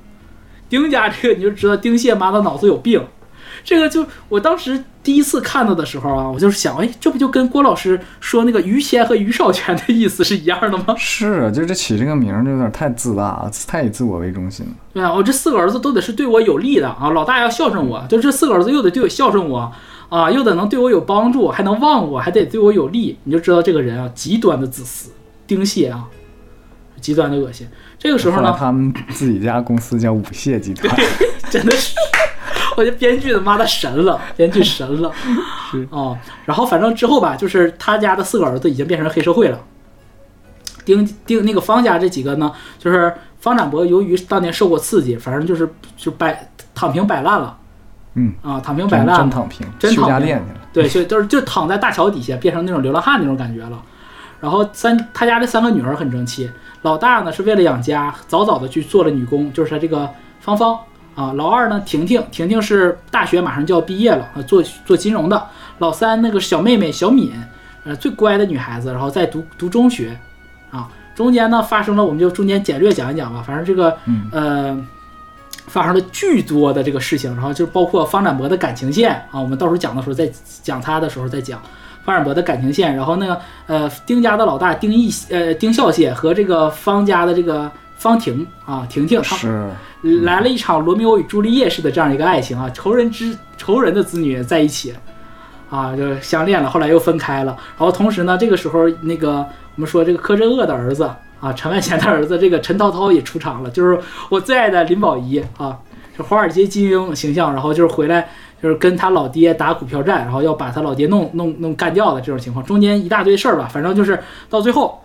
[0.67, 3.03] 丁家这个你就知道丁蟹妈的脑子有病。
[3.63, 10.93] 这个就我当时第一次看到的时候啊，我就是想，哎，这不就跟郭老师说那个于谦和于少泉的意思是一样的吗？
[10.99, 14.71] 是，就这起这个名儿就有点太自大了，太以自我为中心了。
[14.93, 19.71] 对啊，我这四个儿子都得是对我有利的啊，老大要孝顺我，就这四个儿子又得对我孝顺我
[20.09, 25.11] 啊，又得能对我有帮助，还能忘我，还得对我有利，你就知道这个人啊，极端的自私，
[25.47, 26.05] 丁蟹啊，
[26.99, 27.67] 极端的恶心。
[27.97, 30.93] 这个时候呢，他们自己家公司叫五蟹集团，
[31.49, 31.95] 真的是，
[32.77, 35.11] 我觉得编剧他妈的神了， 编剧神了，
[35.71, 36.17] 是哦。
[36.45, 39.59] 然后反正之后吧，就是他家的四个儿子已经变成黑社会了。
[40.85, 47.57] 丁丁那个方家这几个呢，就是方展博，由于当年受过刺激，反正就是就摆躺平摆烂了
[48.15, 50.41] 嗯，啊，躺平摆烂，真躺平，真躺平。
[50.73, 53.81] 对，就就是就躺在大桥底下，变成那种流浪汉那种感觉了。
[54.41, 56.49] 然后三他家这三个女儿很争气，
[56.81, 60.09] 老大呢是为了养家，早早的去做了女工，就是他这个
[60.41, 60.77] 芳芳
[61.15, 61.33] 啊。
[61.33, 65.45] 老二呢婷婷，婷婷是大学马上就要毕业了啊，做做金融的。
[65.79, 67.31] 老三那个小妹妹小敏，
[67.83, 70.17] 呃最乖的女孩子，然后在读读中学
[70.71, 70.89] 啊。
[71.15, 73.43] 中间呢发生了，我们就中间简略讲一讲吧。
[73.45, 74.87] 反正这个嗯呃。
[75.65, 80.29] 发生了巨多的这个事情，然后就包括方展博的感情线啊，我们到时候讲的时候再
[80.61, 81.59] 讲他的时候再讲
[82.03, 87.71] 方展博的感情线，然后那个呃丁家的老大丁义呃丁孝蟹和这个方家的这个
[88.03, 89.69] 方婷啊，婷婷，她是
[90.23, 94.93] 来了一场罗密欧与朱丽叶式的这样一个爱情啊，仇人之仇人的子女在一起，
[95.69, 97.55] 啊，就相恋了，后来又分开了。
[97.77, 101.09] 然后同时呢，这个时候那个我们说这个柯震恶的儿子
[101.39, 103.97] 啊，陈万贤的儿子这个陈涛涛也出场了，就是
[104.27, 105.79] 我最爱的林保怡啊，
[106.17, 108.27] 就华尔街精英形象，然后就是回来
[108.61, 115.01] 就是跟他老爹打股票战，然后要把他老爹弄弄弄干掉的这种情况，中间一大堆事儿吧，反正就是到最后，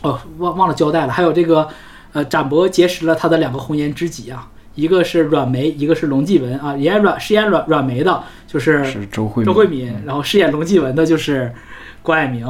[0.00, 1.68] 哦，忘忘了交代了，还有这个。
[2.16, 6.74] 呃，展博结识了他的两个红颜知己啊，一个是阮梅，一个是龙继文啊。
[6.74, 11.52] 演阮饰演阮阮梅的，就是是周慧周慧敏，然后饰演龙继文的就是
[12.00, 12.46] 关爱明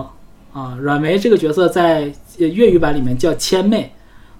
[0.52, 0.78] 啊。
[0.80, 3.92] 阮梅这个角色在粤语版里面叫千妹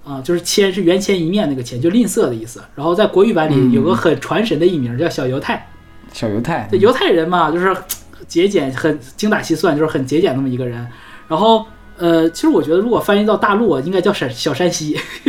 [0.05, 2.63] 啊，就是千是缘钱一面那个千，就吝啬的意思。
[2.73, 5.67] 然后在国语版里有个很传神的艺名叫小犹太，
[6.13, 7.75] 小犹太，这犹太人嘛，就是
[8.29, 10.87] 节俭，很精打细算，就是很节俭那么一个人。
[11.27, 11.65] 然后。
[11.97, 14.99] 呃，其实我觉得，如果翻译到大陆啊，应该叫陕小山西。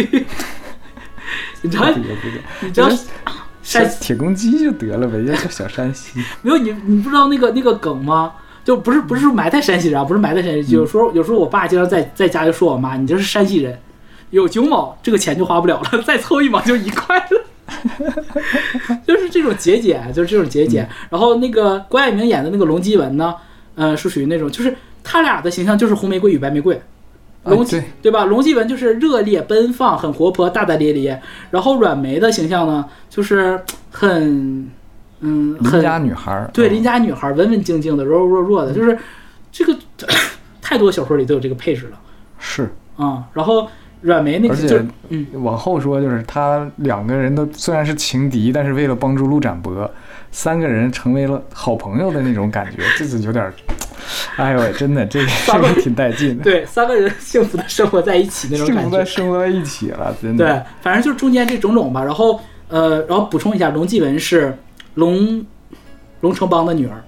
[1.62, 1.88] 你知道？
[2.60, 2.88] 你知道
[3.62, 6.20] 山铁公鸡就得了呗，叫小山西。
[6.42, 8.32] 没有你，你不知道那个那个梗吗？
[8.64, 10.72] 就不是不是埋汰山西人啊，不是埋汰山西。
[10.72, 13.78] 有时候有时候我爸经常在在家就说我妈，你这是山西人，
[14.30, 17.44] 有九毛这个钱就花不了了， 再凑一毛就一块了。
[19.06, 20.88] 就是这种节俭，就是这种节俭。
[21.10, 23.34] 然后那个关爱明演的那个龙基文呢，
[23.74, 24.76] 呃，是属于那种就是。
[25.02, 26.80] 他俩的形象就是红玫瑰与白玫瑰，
[27.44, 28.24] 龙对对吧？
[28.24, 31.20] 龙继文就是热烈奔放、很活泼、大大咧咧，
[31.50, 33.58] 然后阮梅的形象呢，就是
[33.90, 34.68] 很
[35.20, 38.98] 嗯，邻家女孩儿，对邻家女孩儿，文文静静的、柔柔弱弱的，就是
[39.50, 39.76] 这个
[40.60, 41.98] 太多小说里都有这个配置了，
[42.38, 43.24] 是啊。
[43.32, 43.66] 然后
[44.00, 49.90] 阮梅那个就嗯，往后说就是他两个人都虽然是情敌，但是为了帮助陆展博，
[50.30, 53.50] 三个人成为了好朋友的那种感觉，这是有点。
[54.36, 55.26] 哎呦喂，真的，这个
[55.80, 56.44] 挺带劲的。
[56.44, 58.82] 对，三个人幸福的生活在一起那种感觉。
[58.82, 60.44] 幸福的生活在一起了，真的。
[60.44, 62.02] 对，反正就是中间这种种吧。
[62.02, 64.56] 然后，呃，然后补充一下，龙继文是
[64.94, 65.44] 龙
[66.20, 67.02] 龙城邦的女儿。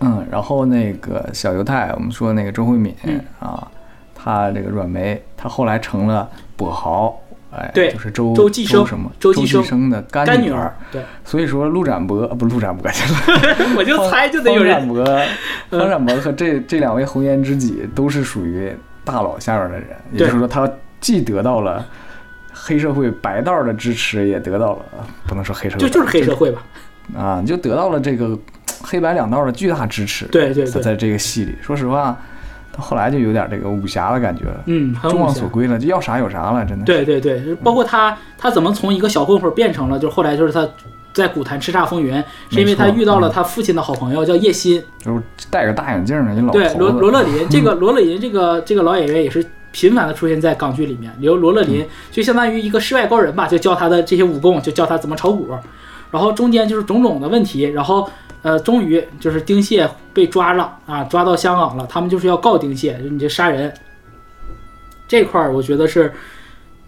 [0.00, 2.94] 嗯，然后那个小犹太，我们说那个周慧敏
[3.40, 3.66] 啊，
[4.14, 7.20] 她这个阮梅，她后来成了跛豪。
[7.50, 9.10] 哎，对，就是周周继生什么？
[9.18, 10.70] 周继生的干女儿。
[10.92, 13.56] 对，所以说陆展博不，陆展博去了。
[13.76, 14.74] 我就猜就得有人。
[14.74, 15.04] 方展博、
[15.70, 18.70] 方展博和这这两位红颜知己都是属于
[19.02, 20.70] 大佬下边的人，也就是说，他
[21.00, 21.82] 既得到了
[22.52, 24.84] 黑社会白道的支持，也得到了
[25.26, 26.62] 不能说黑社会，就就是黑社会吧。
[27.16, 28.38] 啊，就得到了这个
[28.82, 30.26] 黑白两道的巨大支持。
[30.26, 32.14] 对对对，在这个戏里，说实话。
[32.78, 36.84] 后来就有点这个武侠的感觉了，嗯，众望所归了，就要啥有啥了，真的。
[36.84, 40.66] 对对对，包括他，他怎么从一个小混混变成了，就是后来就是他
[41.12, 55.48] 在古坛叱咤风云，是因为他遇到了他父亲的好朋友叫叶欣，就是戴个大眼镜的一老对罗罗乐林，这个罗乐林这个这个老演员也是频繁的出现在港剧里面，刘罗乐林就相当于一个世外高人吧，就教他的这些武功，就教他怎么炒股，
[56.10, 58.08] 然后中间就是种种的问题，然后。
[58.42, 61.84] 呃，终于就是丁蟹被抓了啊，抓到香港了。
[61.88, 63.72] 他们就是要告丁蟹，就你这杀人
[65.08, 66.12] 这块儿，我觉得是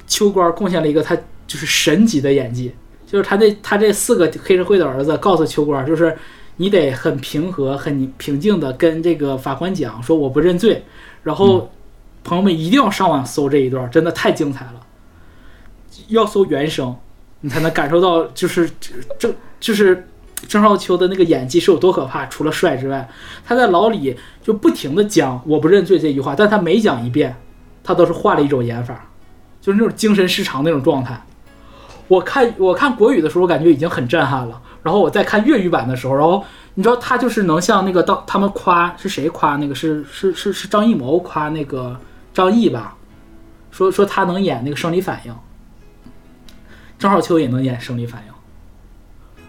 [0.06, 1.16] 秋官贡献了一个他
[1.48, 2.72] 就是神级的演技。
[3.04, 6.16] 就是他这他这四个黑社会的儿子告诉秋官，就是
[6.56, 10.84] 你得很平和、很平静的跟这个法官讲，说我不认罪。
[11.24, 11.68] 然后
[12.22, 14.80] 朋友们一定要上网搜这一段，真的太精彩了。
[16.06, 16.94] 要搜原声，
[17.40, 18.70] 你才能感受到，就是
[19.18, 20.06] 这就是。
[20.48, 22.26] 郑少秋的那个演技是有多可怕？
[22.26, 23.08] 除了帅之外，
[23.44, 27.36] 他在牢里就不停的讲“我不认罪”这句话，但他每讲一遍，
[27.84, 29.08] 他都是换了一种演法，
[29.60, 31.22] 就是那种精神失常那种状态。
[32.08, 34.60] 我看我看国语的时候，我感觉已经很震撼了。
[34.82, 36.42] 然后我在看粤语版的时候，然后
[36.74, 41.96] 你知道他就是能像那个当他们夸是谁夸那个是是是是张艺谋夸那个
[42.32, 42.96] 张译吧，
[43.70, 45.34] 说说他能演那个生理反应，
[46.98, 48.29] 郑少秋也能演生理反应。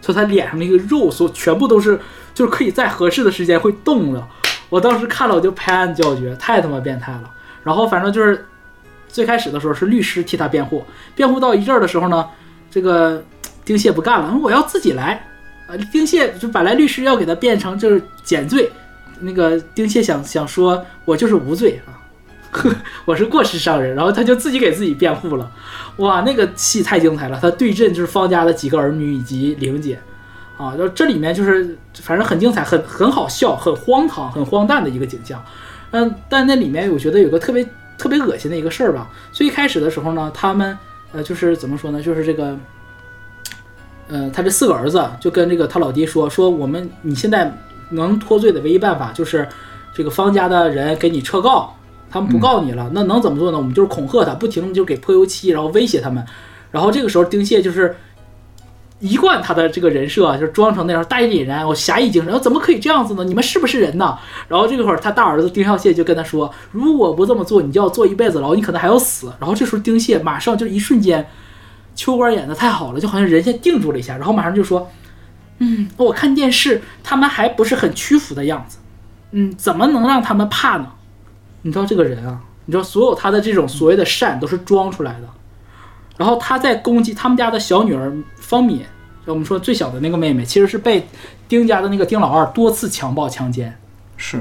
[0.01, 1.97] 就他脸上那个肉，所全部都是，
[2.33, 4.27] 就是可以在合适的时间会动的。
[4.69, 7.29] 我当时看了，我就拍案叫绝，太他妈变态了。
[7.63, 8.45] 然后反正就是
[9.07, 10.83] 最开始的时候是律师替他辩护，
[11.15, 12.25] 辩护到一阵儿的时候呢，
[12.71, 13.23] 这个
[13.63, 15.27] 丁蟹不干了，我要自己来。
[15.67, 18.71] 啊，丁蟹就本来律师要给他变成就是减罪，
[19.19, 21.93] 那个丁蟹想想说，我就是无罪啊，
[23.05, 25.51] 我是过失伤人，然后他就自己给自己辩护了。
[25.97, 27.37] 哇，那个戏太精彩了！
[27.41, 29.99] 他对阵就是方家的几个儿女以及玲姐，
[30.57, 35.43] 啊，就这里面就是反正很精彩，很很好笑，很荒唐，很荒诞的一个景象。
[35.91, 39.09] 嗯，但那里面我觉得有个特别特别恶心的一个事儿吧。
[39.31, 40.77] 最开始的时候呢，他们
[41.11, 42.57] 呃就是怎么说呢，就是这个，
[44.07, 47.53] 呃，他这四个儿子就跟这个他老爹说说，我们你现在
[47.89, 49.47] 能脱罪的唯一办法就是
[49.93, 51.75] 这个方家的人给你撤告，
[52.11, 53.57] 他们不告你了，那能怎么做呢？
[53.57, 56.23] 我们就是恐吓他，不停的就给泼油漆，然后威胁他们。
[56.69, 57.95] 然后这个时候，丁蟹就是
[58.99, 63.23] 一贯他的这个人设啊，就是装成那样大义凛然，我侠义精神，我怎么可以这样子呢？
[63.23, 64.17] 你们是不是人呢？
[64.47, 69.31] 然后这会儿他大儿子丁孝谢就跟他说，如果不这么做，你就要坐一辈子牢，你可能还要死。
[69.39, 71.25] 然后这时候丁蟹马上就一瞬间，
[71.95, 74.89] 秋官演的太好了，就好像人先定住了一下，然后马上就说，
[75.59, 78.77] 嗯，我看电视，他们还不是很屈服的样子，
[79.31, 80.87] 嗯，怎么能让他们怕呢？
[81.61, 85.27] 你知道这个人啊，你知道所有他的这种所谓的善都是装出来的。
[86.17, 88.81] 然后他在攻击他们家的小女儿方敏，
[89.25, 91.07] 就我们说最小的那个妹妹，其实是被
[91.47, 93.75] 丁家的那个丁老二多次强暴强奸。
[94.17, 94.39] 是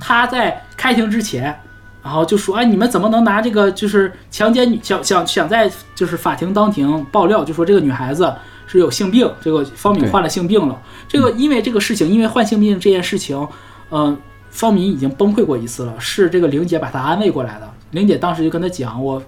[0.00, 1.56] 他在开庭之前，
[2.02, 8.34] 然后就说：“哎，你们怎么能拿这个就是强奸女想想想在就是法庭当庭爆料，就说这个女孩子
[8.66, 10.82] 是有性病，这个方敏患了性病了。
[11.06, 13.46] 这个因为这个事情，因为患性病这件事情，
[13.90, 14.18] 嗯、
[14.50, 17.70] 方敏已经崩溃过一次了，是这个玲姐把她安慰过来的。
[17.92, 19.22] 玲姐当时就跟他讲，我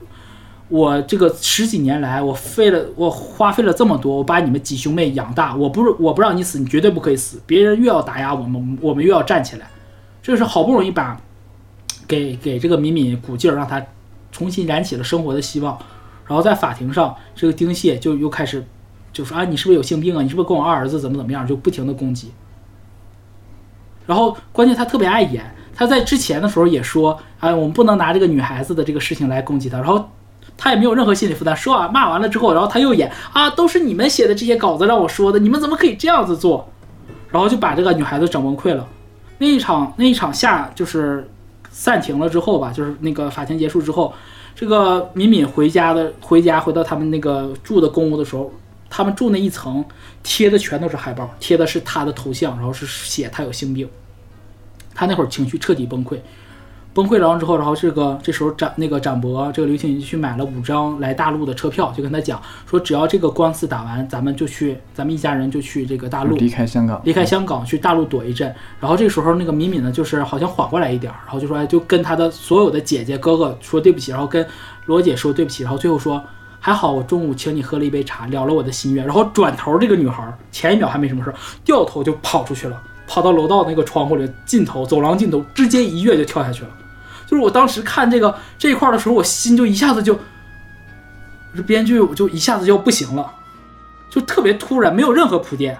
[0.68, 7.40] 我这个十几年来，我费了我花费了这么多，我把你们几兄妹养大，我不是我不让你死，你绝对不可以死。
[7.46, 9.68] 别人越要打压我们，我们越要站起来。
[10.22, 11.20] 这是好不容易把
[12.06, 13.84] 给给这个敏敏鼓劲儿，让她
[14.30, 15.78] 重新燃起了生活的希望。
[16.26, 18.64] 然后在法庭上，这个丁蟹就又开始
[19.12, 20.22] 就说啊，你是不是有性病啊？
[20.22, 21.46] 你是不是跟我二儿子怎么怎么样？
[21.46, 22.30] 就不停的攻击。
[24.06, 29.78] 然后关键他特别爱演，他在之前的时候也说，哎，我们不能拿这个女孩子的这个事情来攻击她。
[29.78, 30.08] 然后
[30.56, 36.68] 他也没有任何心理负担，说啊骂完了之后，然后他又演啊，都是你们写的这些稿子让我说的，你们怎么可以这样子做？
[37.30, 38.86] 然后就把这个女孩子整崩溃了。
[39.38, 41.28] 那一场那一场下就是
[41.70, 44.12] 散庭了之后吧，就是那个法庭结束之后，
[44.54, 48.52] 这个敏敏回家的回家回到他们那个住的公屋的时候，
[48.94, 49.82] 他们住那一层
[50.22, 53.88] 贴的全都是海报，贴的是他的头像，然后是写他有性病。
[54.94, 56.18] 他那会儿情绪彻底崩溃，
[56.92, 68.54] 崩溃了之后，然后这个这时候展那个展博这个刘青云去买了五张来大陆的车票，就跟他讲说，只要这个官司打完，咱们就去，咱们一家人就去这个大陆离开香港，离开香港去大陆躲一阵。
[68.78, 74.46] 然后这时候那个敏敏呢，就是好像缓过来一点儿，然后就说，哎，就跟他的所有的姐姐哥哥说对不起，然后跟
[74.84, 76.22] 罗姐说对不起，然后最后说。
[76.64, 79.04] 还好我中午请你喝了一杯茶，了了我的心愿。
[79.04, 81.34] 然后转头，这个女孩前一秒还没什么事，
[81.64, 86.70] 掉头就跑出去了，跑到楼道那个窗户里尽头，走廊尽头，直接一跃就跳下去了。
[87.26, 90.16] 就是我当时看这个这一块的时候，我心就一下子就，
[91.56, 93.32] 这编剧我就一下子就不行了，
[94.08, 95.76] 就特别突然，没有任何铺垫，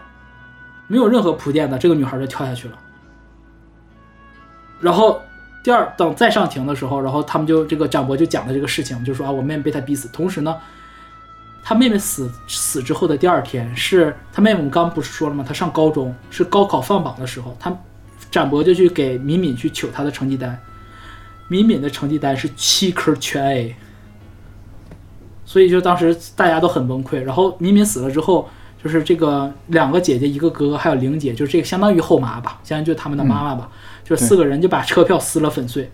[0.88, 2.74] 没有任何铺垫的，这个女孩就跳下去了。
[4.80, 5.22] 然后
[5.62, 10.08] 第二等再上庭的时候，然后他们就这个展博就讲的这个事情，就说啊，我妹妹被他逼死。
[10.08, 10.56] 同时呢，
[11.62, 15.44] 他妹妹死死之后的第二天，是他妹妹我们刚不是说了吗？
[15.46, 17.72] 她上高中是高考放榜的时候，他
[18.30, 20.58] 展博就去给敏敏去取她的成绩单，
[21.48, 23.76] 敏敏的成绩单是七科全 A，
[25.44, 27.20] 所以就当时大家都很崩溃。
[27.20, 28.48] 然后敏敏死了之后，
[28.82, 33.70] 就是这个两个姐姐一个哥哥还有玲姐，就是这个相当于后妈吧，相当于就他们的妈妈吧，
[34.14, 35.90] 就四个人就把车票撕了粉碎，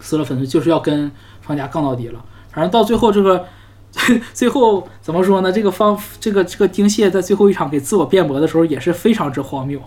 [0.00, 2.24] 撕了粉碎，就是要跟方家杠到底了。
[2.50, 3.44] 反正到最后这个。
[4.34, 5.50] 最后怎么说呢？
[5.50, 9.80] 这个方这个这个丁蟹在最后一场给自我辩驳的时候也是非常之荒谬，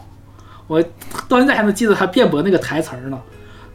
[0.66, 0.82] 我
[1.30, 3.22] 到现在还能记得他辩驳那个台词儿呢，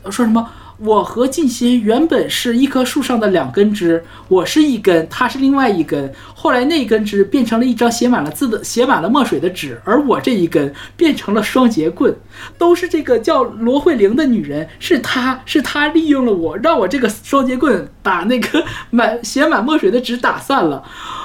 [0.07, 12.15] 说什么我和静心原本是一棵树上的两根枝，我是一根，他是另外一根，后来那一根枝变成了一张写满了字的写满了墨水的纸，而我这一根变成了双节棍，
[12.59, 20.82] 都是这个叫罗慧玲的女人，是她是她利用了我，让我这个双节棍把那个满写满墨水的纸打散了。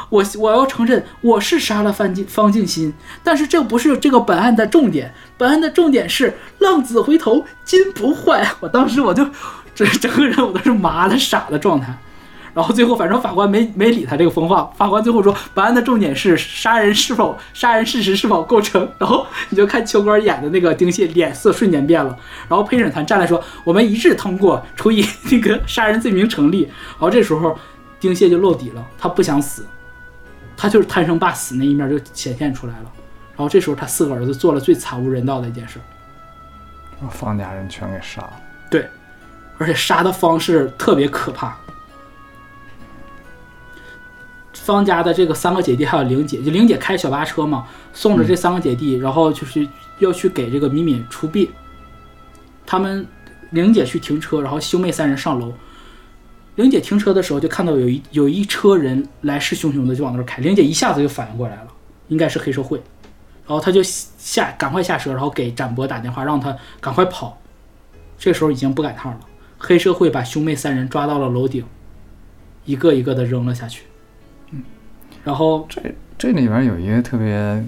[0.10, 8.48] 我我要承认我是杀了方静方静心，但是这不是这个本案的重点，本案的重点是浪子回头金不换。
[8.60, 9.28] 我当时我就
[9.74, 11.98] 这整个人我都是麻的傻的状态。
[12.54, 14.72] 然后最后，反正法官没没理他这个疯话。
[14.78, 18.88] 法官最后说，本案的重点是杀人是否杀人事实是否构成。
[19.00, 22.16] 然后你就看秋官演的那个丁蟹脸色瞬间变了。
[22.48, 26.66] 然后陪审团站来说，我们一致通过，处以那个杀人罪名成立。
[26.66, 27.58] 然后这时候
[28.00, 29.66] 丁蟹就露底了，他不想死，
[30.56, 32.92] 他就是贪生怕死那一面就显现出来了。
[33.42, 35.80] 然后这时候他四个儿子做了最惨无人道的一件事，
[37.02, 38.34] 把方家人全给杀了。
[38.70, 38.88] 对，
[39.58, 41.58] 而且杀的方式特别可怕。
[44.54, 51.50] 方家的这个三个姐弟还有玲姐，就玲姐开小巴车嘛，送着这三个姐弟，然后就是要去给这个敏敏出殡。
[52.64, 53.04] 他们
[53.50, 55.52] 玲姐去停车，然后兄妹三人上楼。
[56.58, 61.68] 玲姐停车的时候就看到有一有一车人来势汹汹的就往那儿开，玲姐一下子就反应过来了，
[62.10, 62.80] 应该是黑社会，
[63.48, 67.38] 然后他就下赶快下车，然后给展博打电话让他赶快跑。
[68.18, 69.20] 这时候已经不赶趟了，
[69.58, 71.66] 黑社会把兄妹三人抓到了楼顶，
[72.66, 73.86] 一个一个的扔了下去。
[74.52, 74.62] 嗯，
[75.24, 75.82] 然后这
[76.18, 77.66] 这里边有一个特别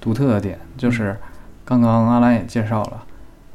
[0.00, 1.16] 独特的点，就是
[1.64, 3.04] 刚刚阿兰也介绍了，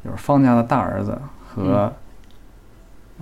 [0.04, 1.94] 就是方家的大儿子和、呃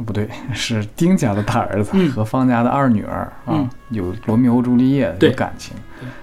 [0.05, 5.75] 不对，是丁家的大儿子嗯和方家的二女儿啊，嗯有罗密欧朱丽叶对有感情，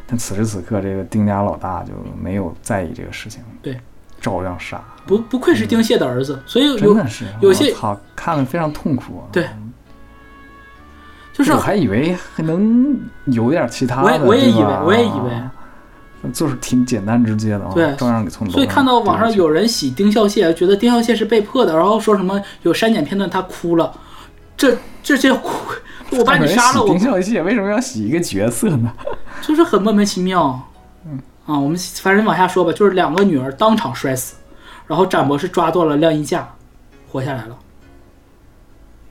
[0.07, 3.79] 但此时此刻这个丁家老大就没有在意这个事情，对，
[4.21, 9.31] 照样杀，不不愧是丁蟹的儿子，所以有真的是有些我操，看了非常痛苦啊。
[9.31, 9.47] 对
[11.33, 15.31] 就是我还以为还能有点其他的，我也我也以为我也以为。
[16.33, 23.93] 就是挺简单直接的啊，对照样给从楼所以看到网上有人洗丁孝谢，觉得丁孝谢是被迫的，然后说什么有删减片段他哭了，
[24.57, 25.51] 这这这哭，
[26.11, 28.93] 我把你杀了，我丁孝谢为什么要洗一个角色呢？
[29.41, 30.69] 就是很莫名其妙。
[31.07, 34.35] 嗯啊，我们反正往下说吧，就是两个女儿当场摔死，
[34.87, 36.47] 然后展博士抓到了晾衣架，
[37.11, 37.57] 活下来了。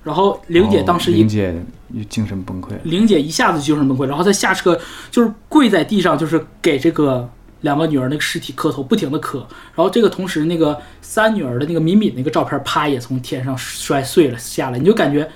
[0.10, 1.56] 然后玲姐当时一哦玲姐
[2.10, 4.76] 精神崩溃，玲姐一下子精神崩溃，然后她下车
[5.11, 7.30] 就是跪在地上，就是给这个
[7.61, 9.38] 两个女儿那个尸体磕头，不停的磕。
[9.76, 15.30] 然后这个同时，那个三女儿的那个敏敏那个照片，啪也从天上摔碎了下来，你就感觉。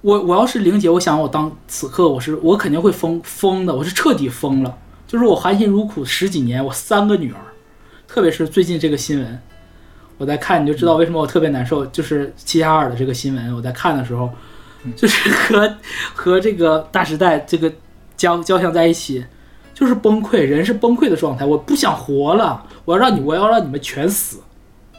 [0.00, 4.76] 我我要是玲姐，我想我当此刻我是我肯定会疯疯的，我是彻底疯了。
[5.06, 7.38] 就是我含辛茹苦十几年，我三个女儿，
[8.08, 9.38] 特别是最近这个新闻，
[10.16, 11.84] 我在看你就知道为什么我特别难受。
[11.86, 14.30] 就是齐齐哈尔的这个新闻，我在看的时候，
[14.96, 15.76] 就是和
[16.14, 17.72] 和这个大时代这个
[18.16, 19.24] 交交相在一起，
[19.74, 21.44] 就是崩溃，人是崩溃的状态。
[21.44, 24.38] 我不想活了，我要让你，我要让你们全死，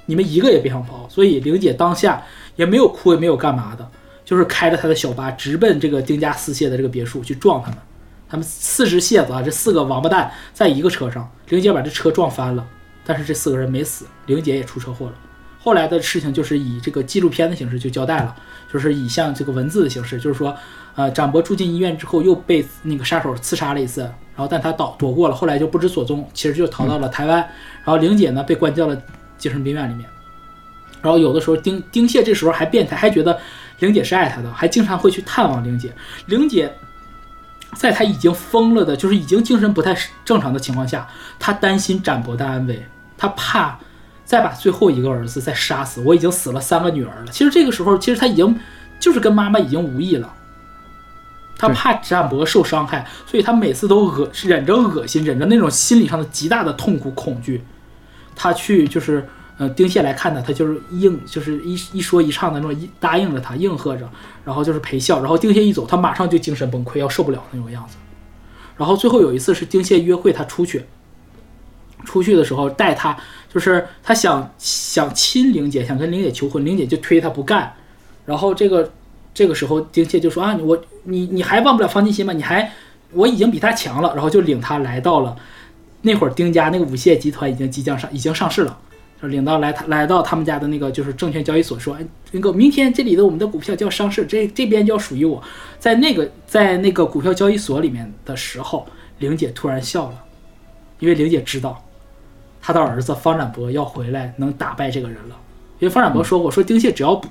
[0.05, 1.07] 你们一个也别想跑。
[1.09, 2.21] 所以玲姐当下
[2.55, 3.87] 也没有哭，也没有干嘛的，
[4.25, 7.77] 就是开着她的小巴直奔这个丁家四蟹的这个别墅去撞他们。
[8.27, 12.65] 他们四只蟹子啊，这四个王八蛋在一个车上，玲姐把这车撞翻了，
[13.05, 15.13] 但是这四个人没死，玲姐也出车祸了。
[15.59, 18.35] 后来的事情就是以这个纪录片的形式就交代了，
[18.71, 20.55] 就是以像这个文字的形式，就是说，
[20.95, 27.37] 呃，展博住进医院之后又被那个杀手刺杀了一次，然后但他躲躲过了，后来就不知所踪，其实就逃到了台湾。
[27.37, 29.01] 然后玲姐呢被关到了
[29.37, 30.07] 精神病院里面。
[31.01, 33.39] 然后有的时候丁丁蟹这时候还变态，还觉得
[33.79, 35.91] 玲姐是爱他的，还经常会去探望玲姐。
[36.27, 36.71] 玲姐
[37.73, 41.07] 在他已经疯了的，就是已经精神不太正常的情况下，
[41.39, 42.85] 他担心展博的安危，
[43.17, 43.79] 他怕
[44.23, 46.01] 再把最后一个儿子再杀死。
[46.01, 47.31] 我已经死了三个女儿了。
[47.31, 48.59] 其实这个时候，其实他已经
[48.99, 50.33] 就是跟妈妈已经无异了。
[51.57, 57.63] 他怕展博受伤害，所以他每次都恶忍着恶心，忍着那种心理上的极大的痛苦恐惧，
[58.35, 59.25] 他去就是
[59.57, 64.05] 呃丁蟹来看他，他就是应就是一一说一唱的那种一答应着他，应和着，
[64.43, 67.95] 然后就是陪笑，然后丁蟹一走，他马上就精神崩溃，要受不了那种样子。
[68.75, 70.85] 然后最后有一次是丁蟹约会他出去，
[72.05, 73.17] 出去的时候带他，
[73.53, 77.73] 就是他想想亲玲姐，想跟玲姐求婚，玲姐就推他不干，
[78.25, 78.89] 然后这个
[79.33, 82.31] 这个时候丁蟹就说啊，我你你还忘不了方金心吗？
[82.31, 82.71] 你还
[83.11, 85.35] 我已经比他强了，然后就领他来到了
[86.01, 88.77] 那会儿丁家那个五蟹集团已经即将上已经上市了。
[89.21, 95.41] 就领到来他来到他们家的那个就是证券交易所，说，哎，那个明天这里的我们的股票就要上市，这这边就要属于我。
[95.79, 98.85] 在那个在那个股票交易所里面的时候，
[99.19, 100.23] 玲姐突然笑了，
[100.99, 101.81] 因为玲姐知道
[102.65, 105.35] 她的儿子方展博要回来能打败这个人了。
[105.77, 107.27] 因为方展博说过，说丁蟹只要不，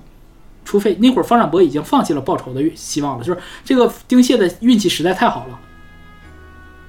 [0.64, 5.58] 除非那会儿方展博已经放弃了报仇的希望了，就是这个丁蟹的运气实在太好了，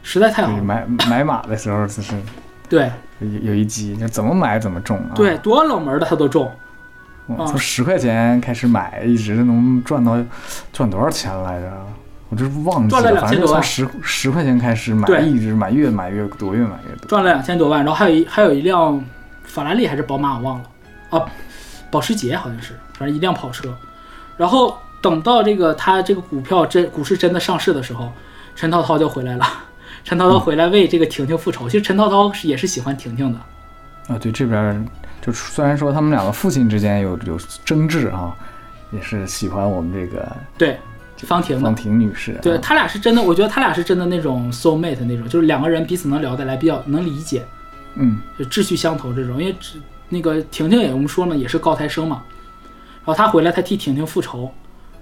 [0.04, 0.62] 实在太好了。
[0.62, 2.14] 买买马的时候就是
[2.70, 5.12] 对有有一集，就怎么买怎么中啊。
[5.16, 6.52] 对，多冷门的他都中。
[7.28, 10.24] 从十块钱开始买，一直能赚到
[10.72, 11.88] 赚多少钱来着？
[12.30, 17.08] 我这忘记赚了了，反正2000多万就从十十块钱开始买，一直买，越买越多，越买越多。
[17.08, 19.04] 赚了两千多万，然后还有一还有一辆
[19.44, 20.66] 法拉利还是宝马，我忘了
[21.12, 21.26] 啊，
[21.92, 23.74] 保时捷好像是，反正一辆跑车。
[24.38, 28.12] 然后等到这个他这个股票真股市真的上市的时候，
[28.56, 29.46] 陈涛涛就回来了。
[30.04, 31.70] 陈涛涛回来为这个婷婷复仇。
[31.70, 33.40] 其实陈涛涛是也是喜欢婷婷的，
[34.14, 34.88] 啊，对，这边
[35.22, 38.36] 就虽然说他们两个父亲之间有有争执啊，
[38.92, 40.78] 也是喜欢我们这个对，
[41.18, 41.76] 方婷的方。
[41.76, 42.40] 婷女士、啊。
[42.42, 47.46] 对他俩是真的，我觉得他俩是真的那种 soul mate 那种，就是两个人彼此能聊得来，比较能理解。
[47.96, 49.40] 嗯，就志趣相投这种。
[49.40, 49.80] 因为只
[50.10, 52.24] 那个婷婷也我们说了也是高材生嘛，
[53.06, 54.52] 然后他回来他替婷婷复仇，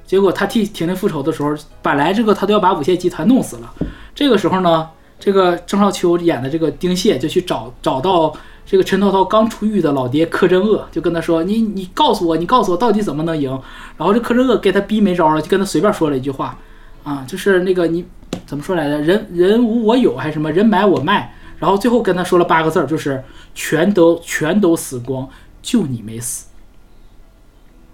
[0.05, 3.73] 结果他替婷婷复仇的时候，本来这个他都要把五蟹集团弄死了，
[4.13, 4.87] 这个时候呢，
[5.19, 8.33] 这个郑少秋演的这个丁蟹就去找找到
[8.65, 13.51] 这个陈涛涛刚出狱的老爹柯镇恶，就跟他说：“你你告诉我，你告诉我到底怎么能赢？”
[13.97, 16.57] 然后这柯镇恶给他逼没招了，就跟他随便说了一句话，
[17.03, 18.05] 啊，就是那个你
[18.45, 18.99] 怎么说来着？
[19.01, 20.51] 人人无我有还是什么？
[20.51, 21.35] 人买我卖。
[21.59, 23.23] 然后最后跟他说了八个字儿，就是
[23.55, 25.29] 全都全都死光，
[25.61, 26.47] 就你没死。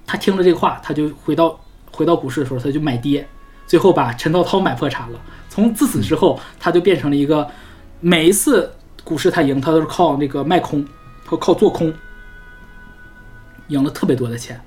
[0.08, 1.60] 他听了这话，他就回到
[1.92, 3.28] 回到股市的时候，他就买跌，
[3.68, 5.20] 最后把陈涛涛买破产了。
[5.50, 7.48] 从自此之后，他就变成了一个
[8.00, 8.72] 每一次
[9.10, 10.86] 股市他赢，他都是靠那个卖空
[11.26, 11.92] 和靠做空，
[13.70, 14.62] 赢了特别多的钱。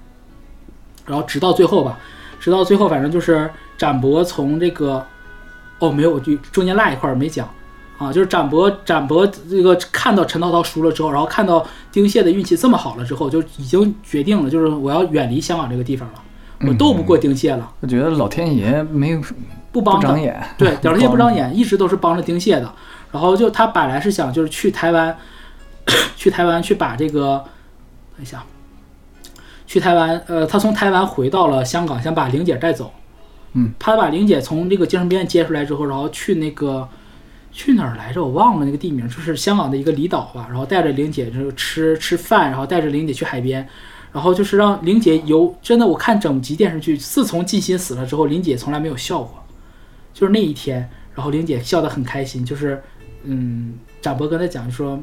[1.07, 1.97] 然后直到最后吧，
[2.41, 3.49] 直到最后，反正就是
[3.79, 5.07] 展博从这个，
[5.79, 7.49] 哦，没有，我就中间落一块儿没讲
[7.99, 16.15] 啊，就是展博展博这个看到陈涛涛输了之后，然后看到丁蟹的运气这么好了之后，就已经决定了，就是我要远离香港这个地方了，
[16.67, 19.21] 我斗不过丁蟹了，我觉得老天爷没有
[19.71, 22.73] 不帮不长眼， 对，老天爷不长眼，一直都是帮着丁蟹的。
[23.13, 25.17] 然后就他本来是想就是去台湾，
[26.17, 27.45] 去台湾去把这个，
[28.17, 28.43] 等一下，
[29.67, 32.93] 去台湾，呃，他从台湾回到了香港，想把玲姐带走。
[33.55, 36.89] 嗯，他把玲姐从这个精神病院接出来之后，然后去那个
[37.53, 38.23] 去哪儿来着？
[38.25, 40.47] 我忘了那个地名，就是香港的一个离岛吧。
[40.49, 43.69] 然后带着玲姐就是吃吃饭，然后带着玲姐去海边，
[44.11, 49.45] 然后就是让玲姐有真的，我看整集电视剧，自从静心死了之后，玲姐从来没有笑过。
[50.15, 52.83] 就是那一天，然后玲姐笑得很开心，就是
[53.25, 54.99] 嗯，展博跟他讲说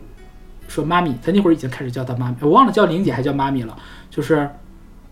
[0.68, 3.76] 说妈咪，他那会儿已经开始叫他妈咪，我忘了叫玲姐还叫妈咪了，
[4.10, 4.50] 就是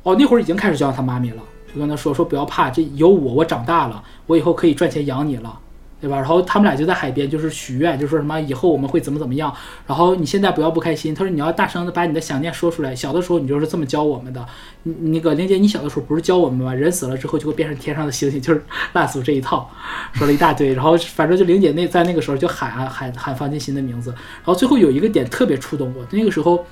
[0.04, 1.42] 哦那会儿已经开始叫他妈咪了，
[1.74, 5.60] 就跟他说说不要怕，这有我，我长大了，我以后可以赚钱养你了。
[6.00, 6.18] 对吧？
[6.18, 9.52] 然后他们俩就在海边，就是许愿，就说什么以后我们会怎么怎么样。
[9.88, 12.96] 然后你现在不要不开心，他说你要大声的把你的想念说出来。
[12.96, 14.46] 小的时候你就是这么教我们的。
[14.84, 16.74] 你那个玲姐，你小的时候不是教我们吗？
[16.74, 18.64] 人死了之后就会变成天上的星星，就是
[18.94, 19.70] 烂俗这一套，
[20.14, 20.74] 说了一大堆。
[20.74, 24.12] 然后反正就玲姐那在那个时候就喊啊喊喊方进新的名字。
[24.12, 26.66] 然后最后有一个点特别触动我，那个时候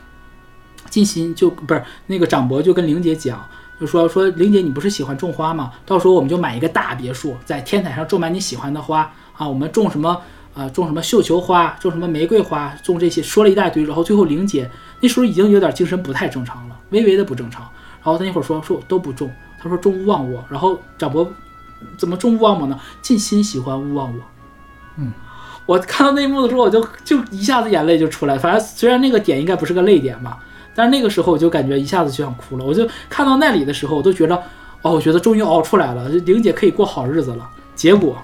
[0.89, 3.43] 进新就不是那个长博就跟玲姐讲。
[3.79, 5.71] 就说说玲姐，你不是喜欢种花吗？
[5.85, 9.47] 到时候我们就买一个大别墅，在天台上种满你喜欢的花啊！
[9.47, 10.21] 我们种什么
[10.53, 10.69] 啊？
[10.69, 13.83] 种什么绣球花，种什么玫瑰花，种这些，说了一大堆。
[13.83, 14.69] 然后最后玲姐
[15.01, 17.63] 那时候已经有点精神不太正常了，微微的不正常。
[18.01, 19.29] 然后她那会儿说说我都不种，
[19.61, 20.41] 她说种勿忘我。
[20.49, 21.29] 然后展博
[21.97, 22.79] 怎么种勿忘我呢？
[23.01, 24.21] 尽心喜欢勿忘我。
[24.95, 25.11] 嗯，
[25.65, 28.37] 我看到那一幕的时候，我就就一下子眼泪就出来。
[28.37, 30.39] 反正虽然那个点应该不是个泪点吧。
[30.75, 34.35] 但是那个时候我就感觉一下子就想哭了，我就看到那里的时候，我都觉得，
[34.81, 37.49] 哦，我觉得终于熬出来了，玲姐可以过好日子了。
[37.75, 38.17] 结果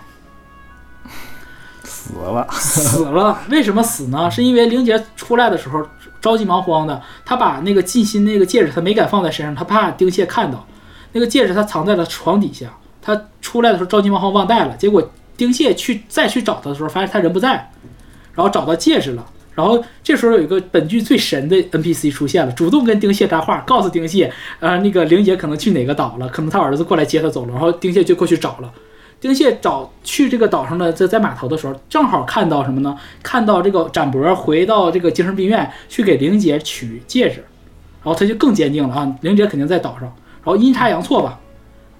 [1.83, 4.29] 死了，死了，为什么死呢？
[4.29, 5.81] 是因为玲姐出来的时候
[6.19, 10.65] 着急忙慌的，她把那个静心那个戒指，她没敢放在身上，她怕丁蟹看到。
[11.13, 12.67] 那个戒指她藏在了床底下，
[13.01, 14.75] 她出来的时候着急忙慌忘带了。
[14.77, 17.71] 结果丁蟹去再去找她的时候，发现她人不在，
[18.33, 19.25] 然后找到戒指了。
[19.61, 27.51] 然后这时候有一个本剧最神的 NPC 出现了，主动跟丁蟹搭话，告诉丁蟹，呃，那个玲姐可能去哪个岛了，可能他儿子过来接她走了。
[27.51, 28.73] 然后丁蟹就过去找了。
[29.19, 32.97] 丁蟹找去这个岛上的，在在码头的时候，正好看到什么呢？
[33.21, 37.45] 看到这个展博回到这个精神病院去给玲姐取戒指，
[38.03, 40.11] 然后他就更坚定了啊，玲姐肯定在岛上。
[40.43, 41.39] 然后阴差阳错吧，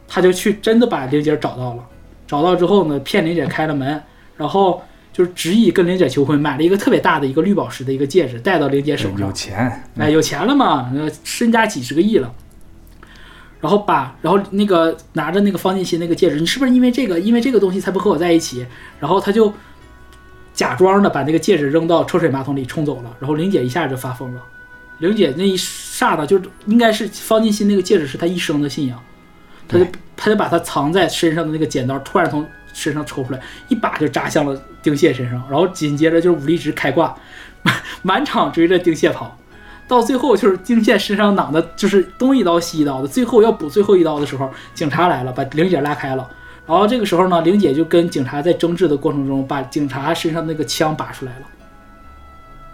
[0.07, 1.83] 他就去真的把玲姐找到了。
[2.25, 4.01] 找到之后呢，骗玲姐开了门，
[4.35, 4.81] 然后。
[5.13, 9.19] 就是执意跟玲姐求婚，买了一个特别大的一个绿宝石的一个戒指，戴到玲姐手上。
[9.19, 10.89] 有钱，哎，有钱了嘛？
[10.93, 12.33] 那身家几十个亿了。
[13.59, 18.65] 然后把，然后那个拿着那个方进新那个戒指，你是不是因为这个，因为这个东西才不和我在一起？
[18.99, 19.53] 然后他就
[20.53, 23.15] 假装的把那个戒指扔到抽水马桶里冲走了。
[23.19, 24.41] 然后玲姐一下就发疯了。
[24.99, 28.97] 玲姐那一刹那，就应该是方进新那个戒指是他一生的信仰，
[29.67, 29.85] 他就
[30.15, 32.47] 他就把它藏在身上的那个剪刀突然从。
[32.81, 37.15] 身上抽出来，一把就扎向了丁蟹身上，然后紧接着就是武力值开挂，
[37.61, 39.37] 满 满场追着丁蟹跑，
[39.87, 46.27] 到最后就是丁蟹身上挡的，就是东一刀西一刀的，最后要补最后一刀的时候，警察来了，把玲姐拉开了，
[46.65, 51.45] 然后这个时候呢，玲姐就跟警察在争执的过程中，把警察身上那个枪拔出来了，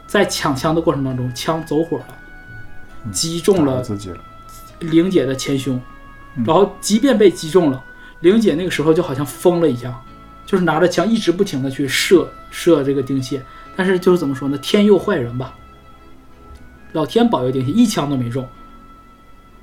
[0.08, 2.06] 在抢枪的过程当中，枪走火了，
[3.12, 4.18] 击中了自己了，
[4.80, 5.82] 玲姐的前胸，
[6.46, 7.84] 然后即便被击中了。
[8.22, 9.94] 玲姐那个时候就好像疯了一样，
[10.46, 13.42] 就是拿着枪一直不停的去射射这个丁蟹，
[13.76, 15.54] 但是就是怎么说呢，天佑坏人吧，
[16.94, 18.48] 老天保佑丁蟹一枪都没中。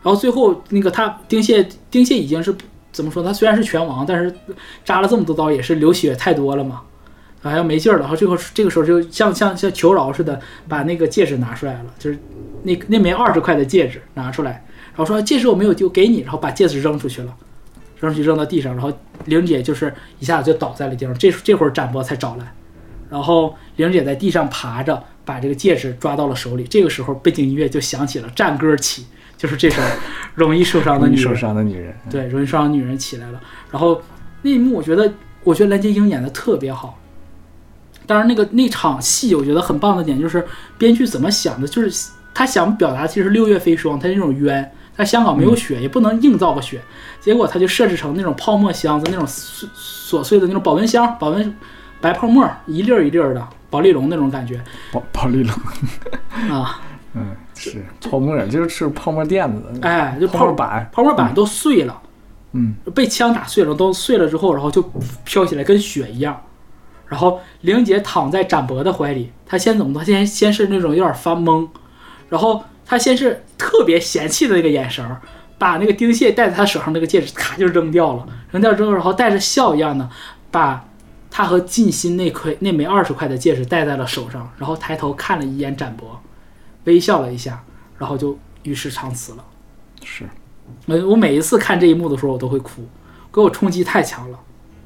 [0.03, 2.55] 然后最后那个他丁蟹丁蟹已经是
[2.93, 4.33] 怎么说，他虽然是拳王，但是
[4.85, 6.83] 扎了这么多刀也是流血太多了嘛，
[7.43, 8.03] 好像没劲儿了。
[8.03, 12.19] 然后最后这个时候就像像像求饶似的，把那个戒指拿出来了，就是
[12.63, 17.35] 那那枚二十块的戒指拿出来，然后说戒指我没有丢给你，然后把戒指扔出去了。
[18.05, 18.93] 扔出去扔到地上，然后
[19.25, 21.15] 玲姐就是一下子就倒在了地上。
[21.17, 22.53] 这这会儿展博才找来，
[23.09, 26.65] 然后玲姐在地上爬着，把这个戒指抓到了手里。
[26.65, 29.07] 这个时候背景音乐就响起了，战歌起，
[29.39, 29.81] 就是这首
[30.35, 31.25] 《容易受伤的女人》。
[31.29, 33.41] 受伤的女人，对，容易受伤的女人起来了。
[33.71, 34.03] 然后
[34.43, 35.11] 那一幕，我觉得，
[35.43, 36.99] 我觉得蓝洁瑛演的特别好。
[38.07, 40.45] 当然，那个那场戏，我觉得很棒的点就是
[40.77, 44.71] 编剧怎么想的，就是他想表达其实六月飞霜，他那种冤。
[44.97, 46.81] 在香港没有雪，也不能硬造个雪，
[47.21, 51.57] 结果他就设置成那种泡沫箱子，那种碎琐碎的那种保温箱，保温
[52.01, 54.63] 白泡沫一粒儿一粒儿的，保丽龙那种感觉
[54.93, 55.55] 保保利龙，
[56.51, 56.81] 啊，
[57.15, 62.01] 嗯，是泡沫，就是泡沫垫子的，哎，就泡泡沫板，泡沫板都碎了。
[62.57, 64.81] 嗯，被枪打碎了，都碎了之后，然后就
[65.25, 66.41] 飘起来，跟雪一样。
[67.09, 69.99] 然后玲姐躺在展博的怀里，她先怎么？
[69.99, 71.67] 她先先是那种有点发懵，
[72.29, 75.21] 然后她先是特别嫌弃的那个眼神儿，
[75.59, 78.27] 把那个丁蟹戴在他手上那个戒指，咔就扔掉了。
[78.51, 80.09] 扔掉之后，然后带着笑一样的
[80.51, 80.85] 把
[81.31, 86.21] 他和静心那块那枚二十块的戒指戴在了手上，然后抬头看了一眼展博，
[86.85, 87.65] 微笑了一下，
[87.99, 89.45] 然后就与世长辞了。
[90.05, 90.29] 是
[90.87, 92.87] 我我每一次看这一幕的时候，我都会哭，
[93.33, 94.39] 给我冲击太强了。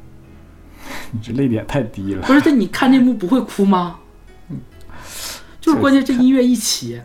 [1.10, 3.98] 你这泪点太低了，不是，这你看这幕不会哭吗？
[4.48, 4.58] 嗯
[5.60, 7.02] 就是关键这音乐一起，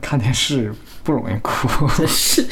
[0.00, 0.72] 看电视
[1.02, 2.46] 不容易哭，真是，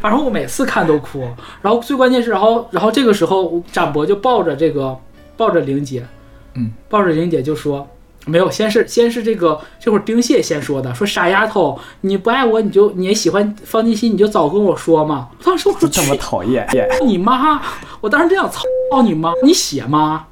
[0.00, 1.28] 反正我每次看都哭。
[1.62, 4.98] 然后最关键是，然后然后这个时候展博就抱着这个
[5.36, 6.06] 抱着玲姐，
[6.54, 7.86] 嗯，抱着玲姐就说。
[8.28, 15.28] 没有，先是先是这个这会儿丁蟹先说的，说傻丫头，你不爱我，你就你也喜欢方金心，你就早跟我说嘛。
[15.44, 16.66] 当时我说这么讨厌，
[17.04, 17.62] 你妈！
[18.00, 18.64] 我当时真想操
[19.04, 19.32] 你妈！
[19.44, 20.26] 你写吗？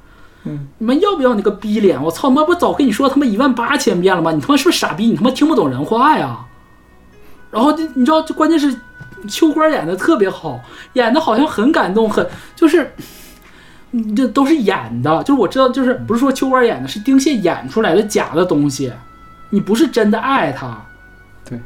[0.45, 2.01] 嗯，你们要不要你个逼脸？
[2.01, 2.29] 我操！
[2.29, 4.31] 妈不早跟你说他妈一万八千遍了吗？
[4.31, 5.07] 你他妈是不是傻逼？
[5.07, 6.45] 你他妈听不懂人话呀？
[7.51, 8.75] 然后这你知道，这关键是
[9.27, 10.59] 秋官演的特别好，
[10.93, 12.93] 演的好像很感动，很就是，
[13.91, 15.23] 嗯这都是演的。
[15.23, 18.91] 就是我知道，就是不是说秋官演的，是丁蟹演出来的假的东西，
[19.49, 20.79] 你不是真的爱他。
[21.43, 21.57] 对。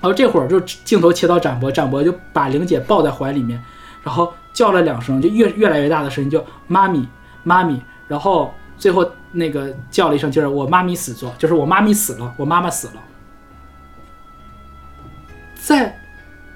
[0.00, 3.62] 然后这会儿就镜头切到展博，展博就把玲姐抱在怀里面，
[4.02, 7.06] 然后叫了两声，就越越来越大的声音，就妈咪
[7.44, 12.94] 妈咪，然后最后那个叫了一声，就是我妈咪死作，就是我妈咪死了，我妈妈死了。
[15.54, 15.96] 在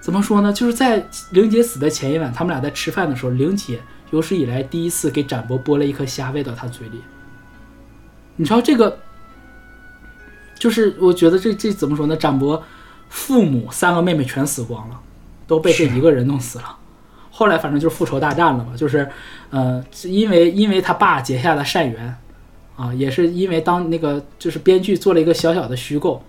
[0.00, 0.52] 怎么说呢？
[0.52, 7.02] 就是在玲姐死的前一晚，他们俩在吃饭的时候，玲姐有史以来第一次给展博剥了一颗虾喂到他嘴里。
[8.36, 8.98] 你知道这个，
[10.58, 12.16] 就是我觉得这这怎么说呢？
[12.16, 12.62] 展博
[13.08, 15.00] 父母三个妹妹全死光了，
[15.46, 16.77] 都被这一个人弄死了。
[17.38, 19.08] 后来反正就是复仇大战了嘛，就是，
[19.50, 22.12] 呃，因为因为他爸结下的善缘，
[22.74, 26.20] 啊，也是因为当那个就是编剧做了一个小小的虚构，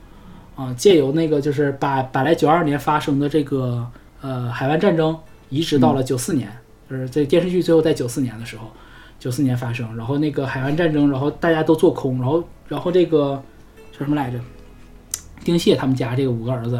[0.56, 3.84] 啊，借由那个就是把本来九二年发生的这个
[4.22, 5.18] 呃海湾战争
[5.50, 6.48] 移植到了九四年，
[6.88, 8.68] 就是这电视剧最后在九四年的时候，
[9.20, 13.42] 九四年发生，然后那个海湾战争，然后大家都做空，然后然后这个
[13.92, 14.40] 叫什么来着？
[15.44, 16.80] 丁蟹他们家这个五个儿子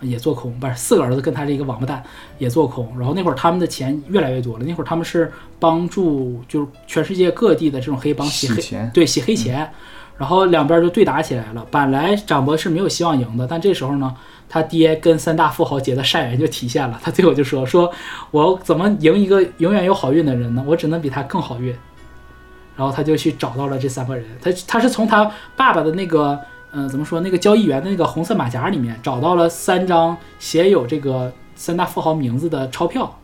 [0.00, 2.02] 也做空，不是四个儿子跟他这个王八蛋
[2.38, 2.86] 也做空。
[2.98, 9.70] 然后那会儿他们的钱越来越多了，那会儿他们是帮助就是全世界各地的这种黑帮洗黑洗钱对洗黑钱，
[10.18, 11.66] 然后两边就对打起来了。
[11.70, 14.14] 本来张博是没有希望赢的，但这时候呢，
[14.48, 17.00] 他爹跟三大富豪结的善缘就体现了。
[17.02, 17.90] 他最后就说：“说
[18.30, 20.62] 我怎么赢一个永远有好运的人呢？
[20.66, 21.74] 我只能比他更好运。”
[22.76, 26.38] 然后他就去找到了这三个人，他他是从他爸爸的那个。
[26.78, 27.20] 嗯，怎么说？
[27.20, 33.18] 那个交易员的那个红色马甲里面找到了三张写有这个三大富豪名字的钞票，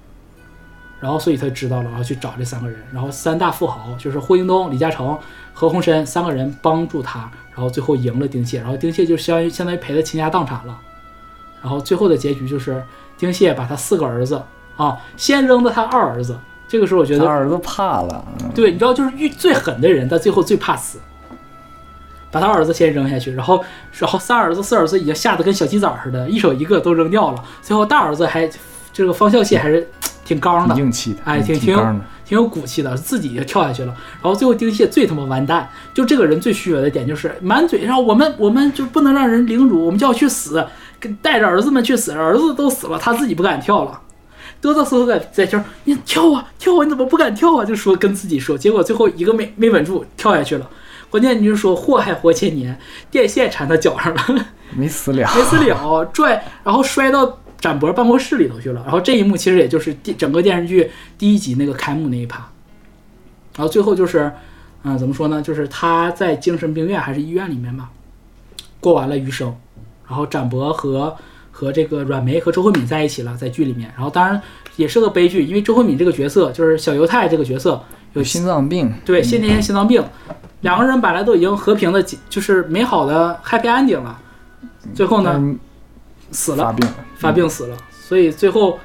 [0.99, 5.19] 然后所以他知道了，然后去找这三个人，然后三大富豪就是霍英东、李嘉诚、
[5.53, 10.79] 何鸿燊三个人帮助他，然后最后赢了丁蟹，然后丁蟹就相当于相当于赔的倾家荡产了，
[11.61, 12.83] 然后最后的结局就是
[13.19, 14.41] 丁蟹把他四个儿子
[14.79, 18.51] 啊先扔的他二儿子，这个时候我觉得二儿子怕了，嗯。
[18.55, 20.99] 对，你知道，就是遇最狠的人，他最后最怕死，
[22.33, 27.45] 把他儿子先扔下去，然后，然后三儿子、四儿子已经吓得跟小鸡崽似的，一手一个都扔掉了。
[27.61, 28.51] 最后大儿子还
[28.93, 29.87] 这个方孝谢还是
[30.25, 33.95] 挺刚的，硬气的，哎，嗯挺挺有挺，挺有骨气的，自己就跳下去了。
[34.23, 40.67] 然后最后丁蟹最他妈完蛋，就这个人最虚伪的点就是满嘴上我们我们就不能让人领主，我们就要去死，
[40.99, 44.01] 跟带着儿子们去死，儿子都死了，他自己不敢跳了。
[44.61, 47.65] 哆哆嗦嗦在在这儿，你跳啊跳啊，你怎么不敢跳啊？
[47.65, 50.67] 就说跟自己说，结果最后一个没没稳住，跳下去了。
[51.13, 52.75] 关键你就说祸害活千年，
[53.11, 58.81] 电线缠他脚上了， 没死了， 没死了，拽，然后摔到展博办公室里头去了。
[58.85, 62.39] 然后这一幕其实也就是第整个电视剧第一集那个开幕那一趴。
[63.55, 64.33] 然后最后就是，
[64.85, 65.43] 嗯、怎么说呢？
[65.43, 67.91] 就是他在精神病院还是医院里面吧，
[68.81, 69.55] 过完了余生。
[70.09, 71.15] 然后展博和
[71.51, 73.93] 和这个阮梅和周慧敏在一起了，在剧里面。
[73.95, 74.41] 然后当然
[74.77, 77.79] 也是个悲剧，因为周慧敏这个角色就是小犹太这个角色
[78.15, 80.03] 有有心脏病，对先天性心脏病，
[80.63, 84.19] 两个人本来都已经和平的，就是美好的 happy ending 了，
[84.95, 85.59] 最后呢嗯
[86.33, 87.77] 死了，发病了，发病死了。
[87.91, 88.79] 所以最后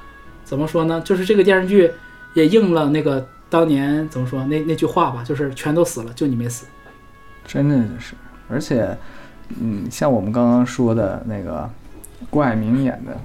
[0.44, 1.02] 怎么说呢？
[1.02, 1.92] 就是这个电视剧
[2.34, 6.66] 也应了那个当年怎么说那那句话吧，就是全都死了，就你没死。
[7.46, 8.14] 真的是，
[8.50, 8.98] 而且，
[9.60, 11.70] 嗯，像我们刚刚说的那个
[12.30, 13.18] 郭蔼明演的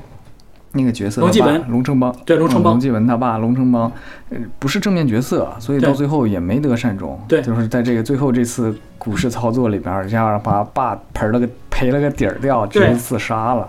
[0.72, 3.92] 那个角色，龙继文龙城邦，对龙城邦嗯龙继文他爸龙城邦，
[4.30, 7.18] 呃，不是正面角色，所以到最后也没得善终。
[7.28, 13.68] 对就是在这个最后这次股市操作里边儿，这样把爸赔了个赔了个底儿掉，直接自杀了，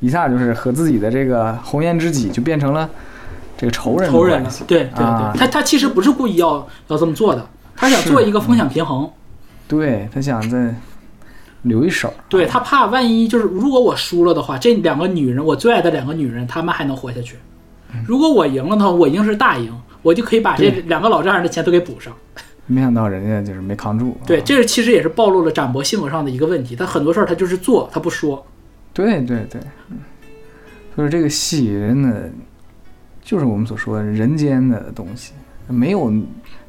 [0.00, 2.88] 一下就是和自己的这个红颜知己就变成了
[3.56, 9.08] 这个仇人的仇人了对对对，啊他他其实不是故意要要这么做的，他想做一个风险平衡。
[9.66, 10.74] 对他想再
[11.64, 12.10] 留一手。
[12.30, 17.36] 对他怕万一就是如果我输了的话，这两个女人我最爱的两个女人，她们还能活下去。
[18.06, 19.70] 如果我赢了的话，我一定是大赢，
[20.00, 22.10] 我就可以把这两个老丈人的钱都给补上。
[22.66, 24.16] 没想到人家就是没扛住。
[24.26, 26.74] 对，啊这其实也是暴露了展博性格上的一个问题。
[26.74, 28.44] 他很多事儿他就是做，他不说。
[28.92, 29.60] 对对对，
[29.90, 29.98] 嗯
[30.94, 32.30] 所以这个戏真的
[33.20, 35.32] 就是我们所说的人间的东西，
[35.66, 36.10] 没有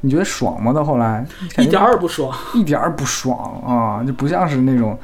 [0.06, 0.72] 你觉得爽吗？
[0.72, 1.26] 到后来
[1.58, 2.32] 一点儿也不爽。
[2.54, 4.98] 一点儿不爽啊，就不像是那种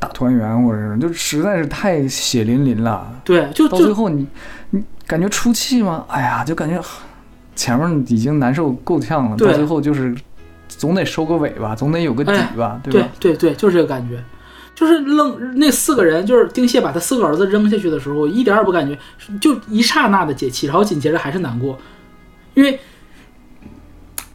[0.00, 3.08] 大团圆或者是就实在是太血淋淋了。
[3.22, 4.26] 对，就就到最后你
[4.70, 6.04] 你感觉出气吗？
[6.08, 6.82] 哎呀，就感觉
[7.54, 10.14] 前面已经难受够呛了，到最后就是
[10.66, 13.08] 总得收个尾吧，总得有个底哎吧，对对吧？
[13.20, 14.22] 对对，就是这个感觉。
[14.74, 18.98] 就是扔那四个人，就是丁蟹把他四个儿子扔下去的时候，一点儿也不感觉，
[19.38, 21.78] 就一刹那的解气，然后紧接着还是难过，
[22.54, 22.80] 因为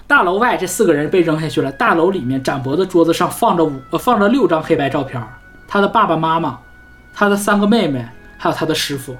[0.07, 5.27] 大楼外这四个人被扔下去了，大楼里面展博的桌子上放着五呃放着六张黑白照片儿，
[5.67, 6.57] 他的爸爸妈妈，
[7.13, 8.07] 他的三个妹妹，
[8.37, 9.17] 还有他的师傅。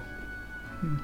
[0.82, 0.98] 嗯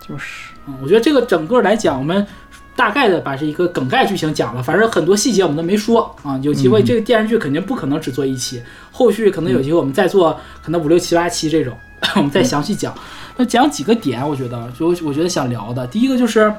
[0.00, 2.26] 就是嗯，我觉得这个整个来讲，我们
[2.74, 6.38] 大概的把这一个梗概剧情讲了，反正很多细节我们都没说啊。
[6.42, 11.76] 有机会这个电视剧肯定不可能只做一期，后续可能有机会我们再做，可能五六七八期这种，
[12.14, 12.94] 我们再详细讲。
[13.36, 16.50] 那讲几个点，我觉得就我觉得想聊的，第一个就是。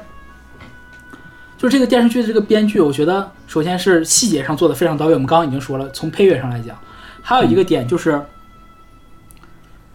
[1.58, 5.12] 就是这个电视剧的这个编剧，我觉得首先是细节上做的非常到位。
[5.12, 6.78] 我们刚刚已经说了，从配乐上来讲，
[7.20, 8.22] 还有一个点就是，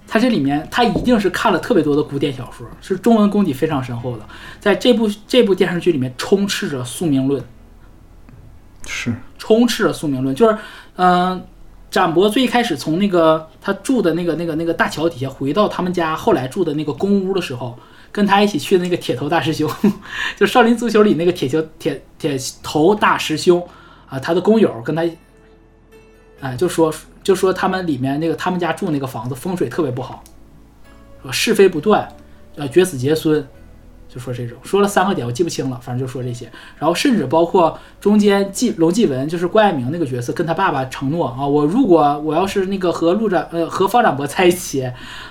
[0.06, 4.26] 他这里面他一定是看了特别多的古典小说，是中文功底非常深厚的。
[4.60, 7.42] 在这部这部电视剧里面充斥着宿命论，
[8.86, 10.58] 是充斥着宿命论，就是
[10.98, 11.42] 嗯、
[11.90, 17.80] 展博最一开始从那个他住的那个那个那个大桥底下回到他们家后来住的那个公屋的时候，
[18.14, 19.70] 跟他一起去的那个铁头大师兄，
[20.38, 23.62] 就少林足球里那个铁球铁铁头大师兄
[24.08, 25.04] 啊，他的工友跟他，
[26.40, 30.24] 哎，就说就说他们里面那个他们家住那个房子风水特别不好，
[31.24, 32.08] 说是非不断，
[32.56, 33.46] 呃，绝子绝孙。
[34.10, 36.46] 就说这种，说了三个点，我记不清了，反正就说这些。
[36.78, 44.84] 然后甚至包括中间纪龙继文，就是关爱明那个角色，跟他爸爸承诺啊，我如果我要是那个和陆展呃和方展博在一起，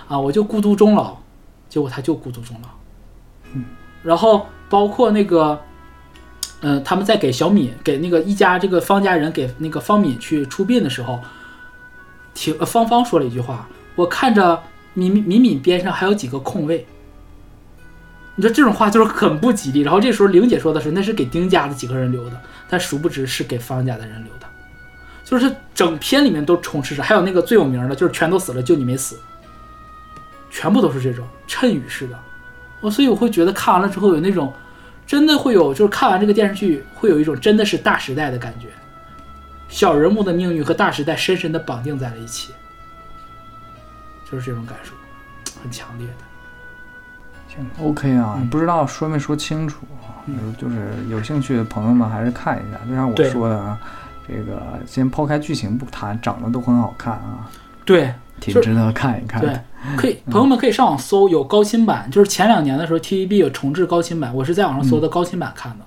[0.09, 1.17] 啊，我就孤独终老。
[1.73, 2.69] 结果他就孤独终老。
[3.55, 3.65] 嗯，
[4.03, 5.59] 然后包括那个，
[6.61, 11.19] 呃，他们在给小敏给那个一家这个方家人给那个方敏去出殡的时候，
[12.35, 14.63] 听呃芳芳说了一句话，我看着
[14.93, 16.87] 敏敏敏敏边上还有几个空位。
[18.35, 19.81] 你说这种话就是很不吉利。
[19.81, 22.39] 然后这时候玲姐说的是那是给丁家的几个人留的，
[22.69, 24.47] 但殊不知是给方家的人留的。
[25.25, 29.19] 就是整篇里面都充斥着，还有那个最有名的，就是全都死了，就你没死，
[30.53, 32.19] 全部都是这种衬语式的。
[32.81, 34.53] 我所以我会觉得看完了之后有那种
[35.07, 38.69] 真的会有，就是看完这个电视剧会有一种真的是大时代的感觉，
[39.69, 42.53] 小人物的命运和大时代深深的绑定在了一起，
[44.31, 44.93] 就是这种感受，
[45.63, 46.15] 很强烈的。
[47.49, 49.85] 行 OK 啊，嗯不知道说没说清楚
[50.57, 53.79] 就是有兴趣的朋友们还是看一下，就像我说的啊，
[54.27, 57.51] 这个先抛开剧情不谈，长得都很好看啊，
[57.85, 59.65] 对，挺值得看一看对的。，
[59.97, 65.85] 可以，朋友们可以上网搜有高清版，就是前两年的时候 TVB 有重置高清版，我是在网上搜的高清版看的，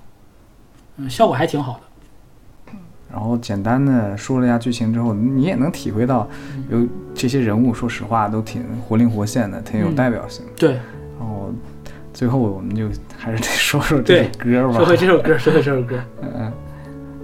[0.98, 1.80] 嗯，效果还挺好的。
[3.10, 6.28] 然后简单的说了一下剧情之后，你也能体会到，
[6.68, 10.52] 有这些人物，说实话都挺活灵活现的，挺有嗯代表性的。
[10.56, 10.72] 对，
[11.18, 11.50] 然后
[12.12, 14.84] 最后我们就还是得 说说这首歌吧说。
[14.84, 16.52] 回这首歌，说回这首歌，嗯，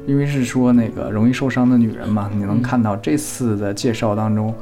[0.06, 4.54] 因为是说那个容易受伤的女人嘛，你能嗯看到这次的介绍当中，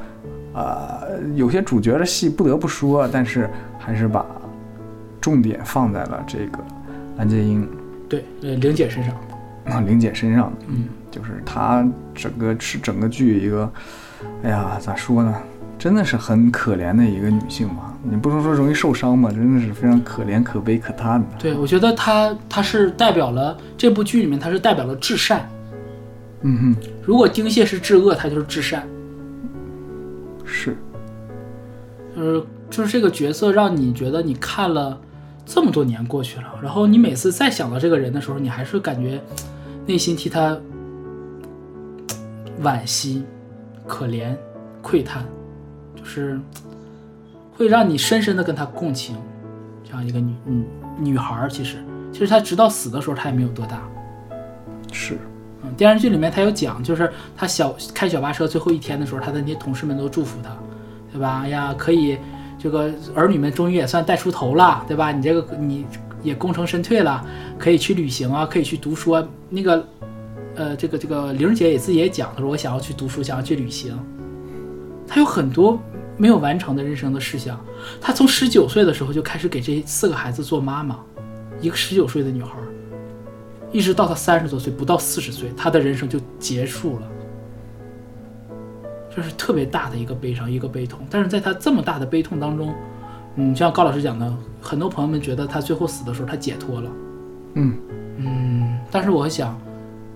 [0.53, 3.49] 呃，有些主角的戏不得不说，但是
[3.79, 4.25] 还是把
[5.19, 6.59] 重点放在了这个
[7.17, 7.67] 蓝洁瑛
[8.09, 9.15] 对，呃，玲姐身上，
[9.65, 13.71] 啊玲姐身上，嗯，就是她整个是整个剧一个，
[14.43, 15.35] 哎呀，咋说呢？
[15.79, 21.27] 真的是很可怜的一个女性嘛，你不能说容易受伤嘛，真的是非常可怜、可悲、可叹的。
[21.39, 25.49] 对我觉得她她是代表了这部剧里面，她是代表了至善。
[26.41, 28.83] 嗯哼如果丁蟹是至恶，她就是至善。
[30.51, 30.77] 哼，是，
[32.15, 34.99] 就是就是这个角色让你觉得你看了
[35.45, 39.21] 这么多年过去了，然后你每次再想到这个人的时候，你还是感觉
[39.85, 40.57] 内心替他
[42.61, 43.23] 惋惜、
[43.87, 44.35] 可怜、
[44.83, 45.25] 喟叹，
[45.95, 46.39] 就是
[47.53, 49.15] 会让你深深的跟他共情。
[49.83, 50.65] 这样一个女女
[50.99, 51.77] 女孩儿，其实
[52.13, 53.81] 其实她直到死的时候，她也没有多大。
[54.93, 55.17] 是，
[55.63, 60.49] 嗯，电视剧里面他有讲，就是他小开小巴车最后一天的时候，他的那些同事们都祝福他，
[61.11, 61.41] 对吧？
[61.43, 62.17] 哎呀，可以，
[62.57, 65.11] 这个儿女们终于也算带出头了，对吧？
[65.11, 65.85] 你这个你
[66.23, 67.23] 也功成身退了，
[67.59, 69.23] 可以去旅行啊，可以去读书啊。
[69.49, 69.87] 那个，
[70.55, 73.97] 呃，这个这个玲姐也自己也讲，她说我想要去读书，想要去旅行。
[75.07, 75.79] 她有很多
[76.17, 77.59] 没有完成的人生的事项。
[77.99, 80.97] 她从十九岁的时候就开始给这四个孩子做妈妈，
[81.59, 82.51] 一个十九岁的女孩。
[83.71, 87.07] 一直到他三十多岁，不到四十岁，他的人生就结束了，
[89.15, 90.99] 这是特别大的一个悲伤，一个悲痛。
[91.09, 92.73] 但是在他这么大的悲痛当中，
[93.35, 96.89] 嗯，像高老师讲的，很多朋友们觉得他最后死的时候他解脱了，
[97.53, 97.77] 嗯
[98.17, 99.57] 嗯，但是我想，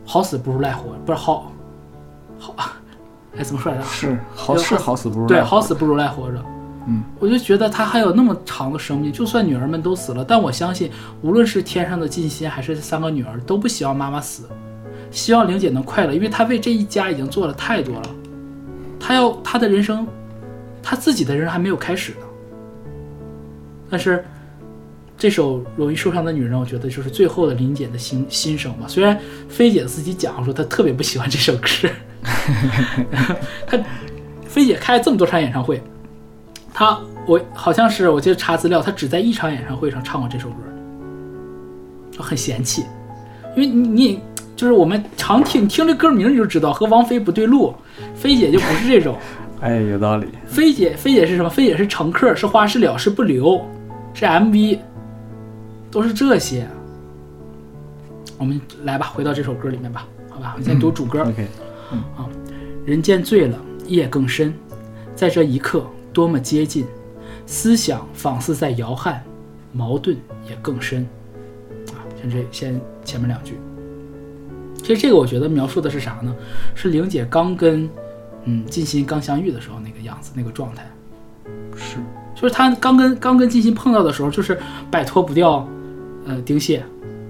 [0.05, 1.51] 好死不如赖活，不是好，
[2.37, 2.55] 好，
[3.37, 3.83] 哎，怎么说来着？
[3.85, 6.43] 是好是好死不如对，赖活好死不如赖活着。
[6.87, 10.91] 嗯，我就觉得他还有那么长的生命，就算女儿们都死了，但我相信，
[11.21, 14.43] 无论是天上的静心还是三个女儿，都不希望妈妈死，
[15.09, 18.09] 希望玲姐能快乐，因为她为这一家已经做了太多了。
[18.99, 20.07] 她要她的人生，
[20.83, 22.17] 她自己的人生还没有开始呢。
[23.89, 24.23] 但是
[25.17, 28.85] 这首《容易受伤的女人》，我觉得就是最后的玲姐的心心声吧。
[28.87, 31.89] 虽然菲姐自己讲说她特别不喜欢这首歌，
[33.65, 33.79] 她
[34.45, 35.81] 菲姐开了这么多场演唱会。
[36.75, 42.83] 他我好像是我记得查资料，他只在一场演唱会上唱过这首歌，很嫌弃，
[43.55, 44.19] 因为你你
[44.57, 47.73] 就是我们常听听这歌名你就知道和王菲不对路，
[48.13, 49.15] 菲姐就不是这种，
[49.61, 50.27] 哎，有道理。
[50.45, 51.49] 菲姐菲姐是什么？
[51.49, 53.61] 菲姐是乘客，是花事了，是不留，
[54.13, 54.77] 是 MV，
[55.89, 56.67] 都是这些。
[58.37, 61.21] 我们来吧，回到这首歌里面吧，好吧，我先读主歌。
[61.21, 61.47] OK，
[62.17, 62.27] 啊
[62.85, 63.57] 人间醉了，
[63.87, 64.53] 夜更深，
[65.15, 65.85] 在这一刻
[66.15, 66.85] 多么接近，
[67.45, 69.21] 思想仿似在摇撼，
[69.73, 70.15] 矛盾
[70.49, 71.05] 也更深。
[71.89, 73.59] 啊，像这先前面两句。
[74.81, 76.33] 其实这个我觉得描述的是啥呢？
[76.73, 77.89] 是玲姐刚跟
[78.45, 80.89] 嗯金鑫刚相遇的时候那个样子，那个状态。
[81.75, 81.97] 是
[82.33, 84.57] 就是她刚跟刚跟金鑫碰到的时候，就是
[84.89, 85.67] 摆脱不掉
[86.25, 86.81] 呃丁蟹，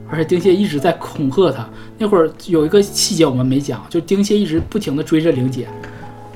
[0.08, 1.68] 而且丁蟹一直在恐吓她。
[1.98, 5.68] 那会儿有一个细节我们没讲，就丁蟹一直不停的追着玲姐。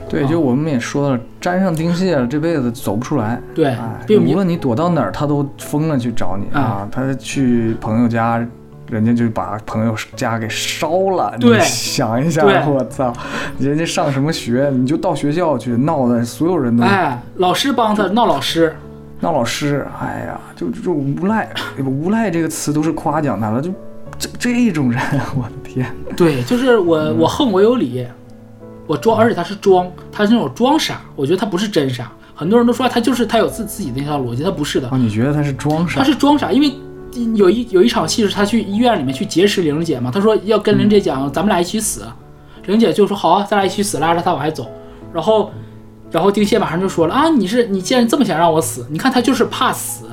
[0.09, 3.39] 对，啊就我们也说了，沾上丁蟹了，这辈子走不出来。
[3.53, 3.73] 对
[4.17, 6.89] 无论你躲到哪儿，他都疯了去找你啊啊！
[6.91, 8.43] 他去朋友家，
[8.89, 11.35] 人家就把朋友家给烧了。
[11.39, 13.13] 对你想一下对，我操，
[13.59, 18.75] 人家上什么学，你就到学校去闹的，所有人都哎，老师帮他闹老师，
[19.19, 19.85] 闹老师。
[20.01, 21.47] 哎呀，就就无赖，
[21.85, 23.71] 无赖这个词都是夸奖他了，就
[24.17, 24.99] 这这种人，
[25.37, 25.85] 我的天！
[26.17, 28.05] 对，就是我我恨我有理，
[28.89, 32.11] 我装，而且他是装，他是那种装傻，我觉得他不是真傻。
[32.33, 36.03] 很多人都说他就是他有自自己的那套逻辑，他不是的啊，，你觉得他是装傻他？
[36.03, 36.73] 是装傻，因为
[37.35, 42.01] 有一有一场戏是他去医院里面去劫持玲姐嘛，他说要跟玲姐讲，咱们俩一起死，
[42.65, 44.67] 玲姐就说好啊，咱俩一起死，拉着他往外走，
[45.13, 45.51] 然后
[46.09, 50.05] 然后丁蟹马上就说了啊，你是你既然这么想让我死，你看他就是怕死，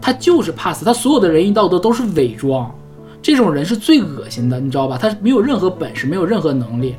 [0.00, 2.72] 他就是怕死，他所有的仁义道德都是伪装，
[3.20, 4.96] 这种人是最恶心的，你知道吧？
[4.96, 6.94] 他没有任何本事，没有任何能力，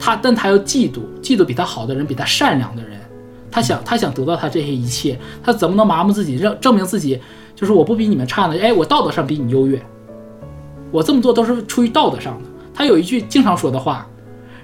[0.00, 2.98] 他但他又嫉妒，嫉妒比他好的人，比他善良的人。
[3.50, 7.20] 他想，他想得到他这些一切，他怎么能麻木自己，证证明自己
[7.54, 8.56] 就是我不比你们差呢？
[8.58, 9.80] 哎，我道德上比你优越，
[10.90, 12.48] 我这么做都是出于道德上的。
[12.72, 14.06] 他有一句经常说的话：“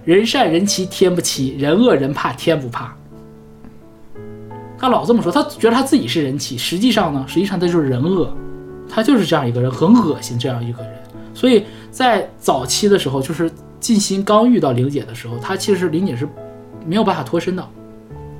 [0.07, 2.97] 人善人欺天不欺，人恶人怕天不怕。”
[4.79, 8.33] 他老这么说，他觉得他自己是人欺，实际上呢，实际上他就是人恶，
[8.89, 10.93] 他就是这样一个人，很恶心这样一个人。
[11.35, 13.51] 所以在早期的时候，就是
[13.87, 16.29] 静心刚遇到玲姐的时候，他其实玲姐是
[16.85, 17.65] 没有办法脱身的。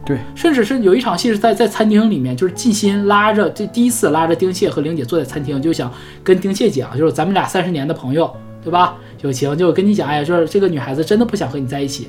[0.05, 5.89] 对，甚至是有一场戏是在在餐厅里面，就是静心拉着这第一次拉着丁蟹和玲姐坐在餐厅，就想
[6.25, 8.29] 跟丁蟹讲，就是咱们俩三十年的朋友，
[8.61, 8.97] 对吧？
[9.21, 12.09] 友情，就跟你讲，哎呀，就是这个女孩子真的不想和你在一起。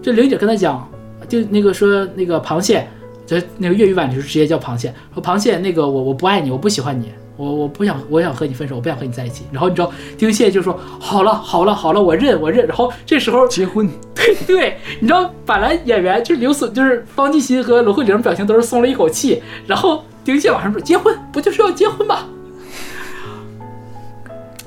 [0.00, 0.88] 这玲姐跟他讲，
[1.28, 2.88] 就那个说那个螃蟹，
[3.26, 9.44] 就那个粤语版就是直接叫螃蟹，说螃蟹那个我我不爱你，我不喜欢你，我我不想我想和你分手，我不想和你在一起。
[9.52, 12.66] 然后你知道丁蟹就说好了好了好了，我认我认。
[12.66, 22.18] 然后这时候结婚，对对，你知道本来演员就是刘所，就是方季新和罗慧玲表情都是松了一口气，然后丁蟹马上说结婚不就是要结婚吗？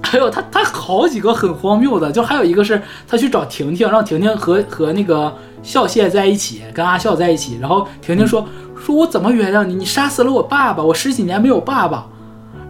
[0.02, 8.48] 还有他他好几个很荒谬的，就还有一个是他去找婷婷，让婷婷和和那个笑蟹在一起，跟阿笑在一起，然后婷婷说
[8.82, 9.76] 说我怎么原谅你？
[9.76, 12.08] 你杀死了我爸爸，我十几年没有爸爸。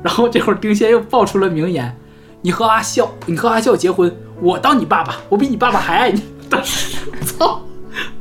[0.04, 1.96] 然后这会儿丁蟹又爆出了名言：
[2.42, 6.24] 你和阿笑，你和阿笑结婚，我当你爸爸，我比你爸爸还爱你。
[6.50, 7.62] 当时，操，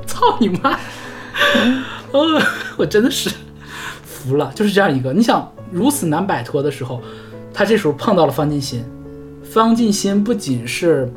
[0.07, 0.79] 操你妈！
[2.13, 2.43] 呃，
[2.77, 3.31] 我真的是，
[4.05, 5.13] 服了，就是这样一个。
[5.13, 7.03] 你想如此难摆脱的时候，
[7.53, 8.85] 他这时候碰到了方进新，
[9.43, 11.13] 方进新不仅是，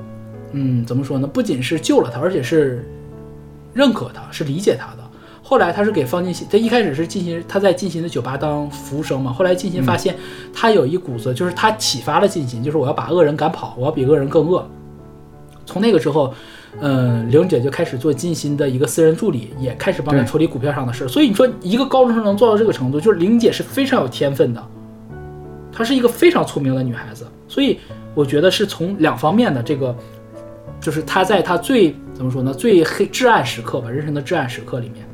[0.54, 1.28] 嗯，怎么说呢？
[1.28, 2.90] 不仅是救了他，而且是
[3.74, 5.03] 认可他，是理解他的。
[5.54, 9.32] 后来他是给方进新，他一开始是进行他在进新的酒吧当服务生嘛。
[9.32, 10.16] 后来进新发现
[10.52, 14.68] 他有一股子，就是他启发了进新，就是我要把恶人赶跑，我要比恶人更恶。
[15.64, 16.34] 从那个时候，
[16.82, 21.08] 嗯，玲姐就开始做进新的一个私人助理，也开始帮他处理股票上的事。
[21.08, 24.64] 所以你说一个高中生能做到这个程度，就是玲姐是非常有天分的，
[25.72, 27.28] 她是一个非常聪明的女孩子。
[27.48, 27.78] 所以
[28.16, 29.96] 我觉得是从两方面的这个，
[30.82, 35.06] 就是她在她最怎么说呢，最黑至暗时刻吧，人生的至暗时刻里面。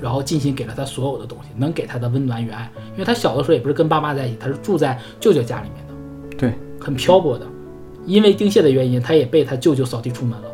[0.00, 7.46] 然后尽心给了他所有的东西，能给他的温暖与爱，因为他小的时候也不是跟爸妈在一起，他是住在舅舅家里面的，对，很漂泊的。
[8.06, 10.48] 因为丁蟹的原因，他也被他舅舅扫地出门了，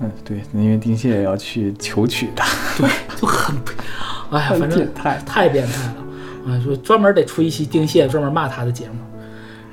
[0.00, 2.46] 嗯，对，因为丁蟹也要去求娶她，
[3.20, 3.54] 就很，
[4.30, 8.94] 哎呀，反正太太变态了，啊，就专门得出一期丁蟹专门骂他的节目。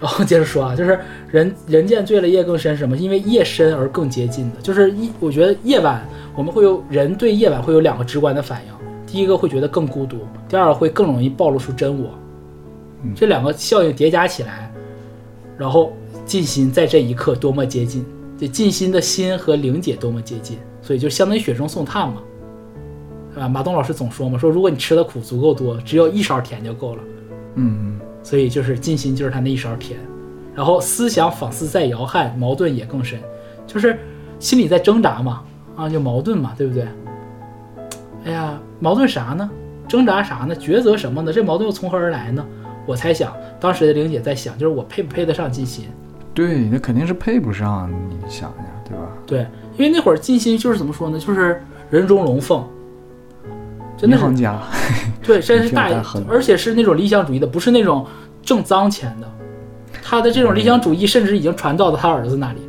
[0.01, 0.97] 然后接着说啊，就是
[1.29, 2.95] 人人见醉了夜更深，什么？
[2.97, 6.05] 因为夜深而更接近的，就是一，我觉得夜晚
[6.39, 8.71] 我们会有人对夜晚会有两个直观的反应，
[9.05, 12.11] 第一个会觉得更孤独，第二个会更容易暴露出真我，
[13.13, 14.73] 这两个效应叠加起来，
[15.57, 15.91] 然后
[16.25, 18.05] 静心在这一刻多么接近，
[18.37, 22.21] 这静心的心和灵姐多么接近，所以就相当于雪中送炭嘛，
[23.33, 23.49] 对吧？
[23.49, 27.01] 马东老师总说嘛，说如果你吃的苦足够多，只有一勺甜就够了。
[27.55, 29.99] 嗯，所以就是静心就是他那一勺甜，
[30.55, 33.19] 然后思想仿似在摇撼，矛盾也更深，
[33.67, 33.99] 就是
[34.39, 35.43] 心里在挣扎嘛，
[35.79, 36.85] 啊，就矛盾嘛，对不对？
[38.25, 39.49] 哎呀，矛盾啥呢？
[39.87, 40.55] 挣扎啥呢？
[40.55, 41.31] 抉择什么呢？
[41.31, 42.45] 这矛盾又从何而来呢？
[42.85, 45.85] 我猜想，当时的玲姐在想，就是我配不配得上金鑫？
[46.33, 49.03] 对，那肯定是配不上，你想想，对吧？
[49.25, 49.47] 对，
[49.77, 51.17] 因为那会儿金鑫就是怎么说呢？
[51.17, 52.63] 就是人中龙凤，
[53.97, 54.59] 真的家，
[55.23, 55.89] 对， 真是大
[56.27, 58.05] 而且是那种理想主义的，不是那种
[58.41, 59.31] 挣脏钱的。
[60.03, 62.59] 他的这种理想主义甚至已经传到了他儿子那里，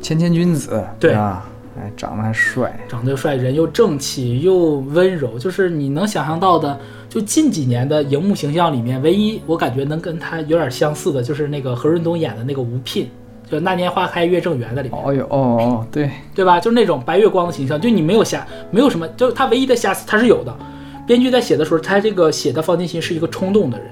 [0.00, 1.44] 谦谦君子，对吧？
[1.78, 6.78] 哎，长得还帅，长得又帅，人又正气又温柔，就是你能想象到的，
[7.08, 13.08] 就近几年的荧幕形象里面，唯一我感觉能跟他有点相似的，就是那个何润东演的那个吴聘，
[13.48, 16.58] 就《那年花开月正圆》的里面，哦哟，哦哦，对，对吧？
[16.58, 20.54] 就是那种白月光的形象，就你没有瑕，没有什么，就他唯一的瑕疵他是有的。
[21.06, 23.86] 编剧在写的时候，他这个写的方进新是一个冲动的人，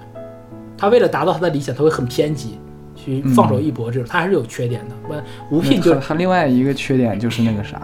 [0.76, 2.58] 他为了达到他的理想，他会很偏激，
[3.06, 5.22] 去放手一搏，这种他还是有缺点的。
[5.48, 7.80] 吴吴聘就他他另外一个缺点就是那个啥，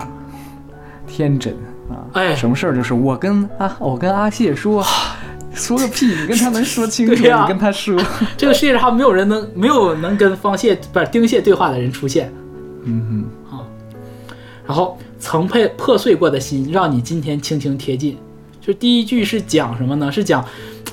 [1.07, 1.55] 天真
[1.89, 4.85] 啊，哎什么事儿就是我跟啊，我跟阿谢说，
[5.55, 7.97] 说个屁，你跟他能说清楚，对呀你跟他说，
[8.37, 12.33] 这个世界上没有人能没有能跟方谢不是丁谢对话的人出现。
[12.85, 13.25] 嗯
[14.65, 18.17] 然后曾被破碎过的心，让你今天轻轻贴近。
[18.61, 20.11] 就第一句是讲什么呢？
[20.11, 20.43] 是讲，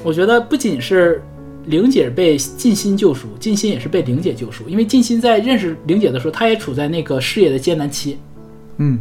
[0.04, 1.22] 我觉得不仅是
[1.66, 4.68] 玲姐被静心救赎，静心也是被玲姐救赎。
[4.68, 8.18] 因为静心在认识玲姐的时候，她也处在那个事业的艰难期。
[8.78, 9.00] 嗯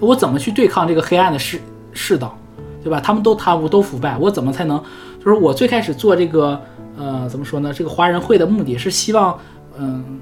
[0.00, 1.60] 我怎么去对抗这个黑暗的世
[1.92, 2.38] 世道，
[2.84, 3.00] 对吧？
[3.00, 4.80] 他们都贪污，都腐败，我怎么才能？
[5.18, 6.60] 就是我最开始做这个，
[6.96, 7.72] 呃，怎么说呢？
[7.74, 9.36] 这个华人会的目的是希望，
[9.76, 10.20] 嗯、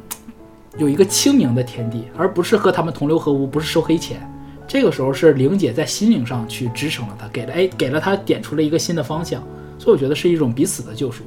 [0.79, 4.27] 有一个清明的天地，而不是和他们同流合污，不是收黑钱。
[4.67, 9.43] 这个时候是玲姐在心灵上去支撑了他，给了哎给了他点出了一个新的方向，
[9.79, 11.23] 所以我觉得是一种彼此的救赎。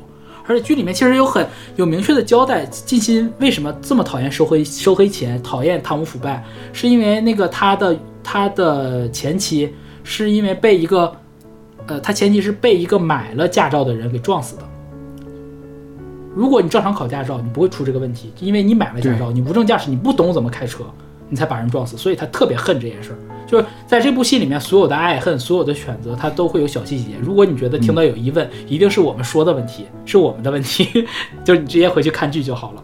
[0.50, 6.44] 而且剧里面其实有很有明确的交代，静心为什么这么讨厌收黑收黑钱，讨厌贪污腐败，
[6.74, 9.72] 是因为那个他的他的前妻
[10.04, 11.16] 是因为被一个，
[11.86, 14.64] 呃，他前妻是被一个买了驾照的人给撞死的。
[16.34, 20.84] 如果你正常考驾照，你不会出这个问题，因为你买了驾照，你无证驾驶，你不懂怎么开车，
[21.30, 23.18] 你才把人撞死，所以他特别恨这件事儿。
[23.50, 27.16] 就是在这部戏里面，所有的爱恨，所有的选择，它都会有小细节。
[27.20, 31.08] 如果你觉得听到有疑问，一定是我们说的问题，是我们的问题，
[31.44, 32.84] 就是你直接回去看剧就好了。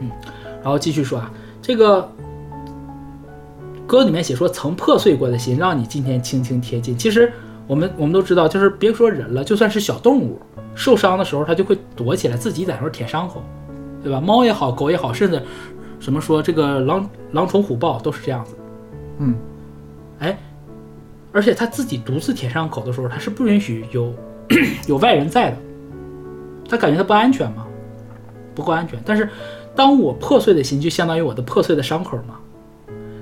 [0.00, 0.08] 嗯，
[0.62, 1.28] 然后继续说啊，
[1.60, 2.08] 这个
[3.84, 6.96] 歌里面写说，曾破碎过的心，让你今天轻轻贴近。
[6.96, 7.32] 其实
[7.66, 10.38] 我们我们都知道，就是别说人了，就算是小动物
[10.76, 13.42] 受伤的时候，它就会躲起来，自己在那儿舔伤口，
[14.04, 14.20] 对吧？
[14.20, 15.42] 猫也好，狗也好，甚至
[15.98, 18.54] 什么说这个狼狼虫虎豹都是这样子。
[19.18, 19.34] 嗯，
[20.20, 20.38] 哎，
[21.32, 24.14] 而且他自己独自舔伤口的时候，他是不允许有
[24.86, 25.56] 有外人在的，
[26.68, 27.66] 他感觉他不安全嘛？
[28.54, 28.98] 不够安全。
[29.04, 29.28] 但是
[29.76, 32.36] 当我破碎的心，就相当于我的破碎的伤口嘛，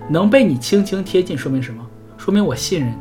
[0.08, 1.86] 能被你轻轻贴近，说明什么？
[2.16, 2.96] 说明我信任你。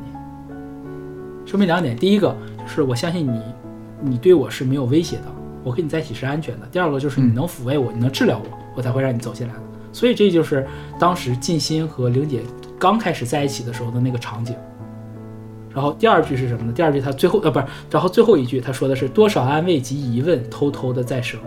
[1.45, 3.41] 说明两点，第一个就是我相信你，
[4.01, 5.23] 你对我是没有威胁的，
[5.63, 6.67] 我跟你在一起是安全的。
[6.71, 8.45] 第二个就是你能抚慰我，你能治疗我，
[8.75, 9.59] 我才会让你走进来的。
[9.93, 10.67] 所以这就是
[10.99, 12.41] 当时静心和玲姐
[12.79, 14.55] 刚开始在一起的时候的那个场景，
[15.73, 16.73] 然后第二句是什么呢？
[16.73, 21.39] 第二句他最后呃不是，然后最后一句他说的是多少安慰及疑问偷偷的在生。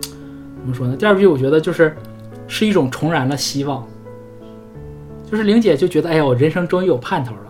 [0.00, 0.96] 怎么说呢？
[0.96, 1.96] 第二句我觉得就是
[2.48, 3.86] 是一种重燃了希望，
[5.30, 7.40] 就是玲姐就觉得哎呀，我人生终于有盼头了。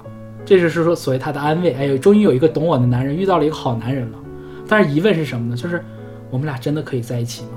[0.44, 4.18] 这就是说所谓她的安慰，哎呦，终于有一个懂我的男人，遇到了一个好男人了。
[4.68, 5.56] 但是疑问是什么呢？
[5.56, 5.84] 就是
[6.30, 7.50] 我们俩真的可以在一起吗？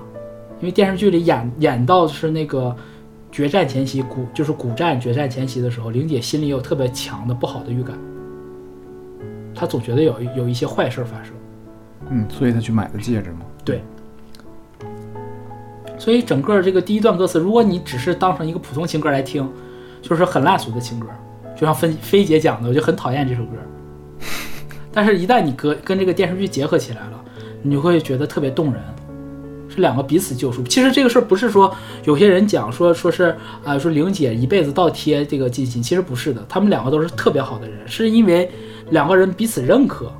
[0.60, 2.76] 因为电视剧里演演到是那个
[3.32, 7.98] 决战前夕，古就是古战决战前夕的时候，玲姐心里有特别强的不好的预感，
[9.54, 11.34] 她总觉得有有一些坏事发生。
[12.10, 13.42] 嗯，所以她去买的戒指嘛。
[13.64, 13.84] 对，
[15.98, 19.48] 所以整个这个第一段歌词，如果你只是当成一个普通情歌来听，
[20.02, 21.08] 就是很烂俗的情歌，
[21.56, 23.58] 就像菲菲姐讲的，我就很讨厌这首歌。
[24.92, 27.24] 但是，一旦你跟跟这个电视剧结合起来了，
[27.62, 28.82] 你就会觉得特别动人，
[29.70, 30.64] 是两个彼此救赎。
[30.64, 31.74] 其实这个事儿不是说
[32.04, 38.50] 有些人讲说说是啊、说玲姐一辈子倒贴这个金鑫，其实不是的，他们两个都是特别好的人，是因为
[38.90, 40.12] 两个人彼此认可。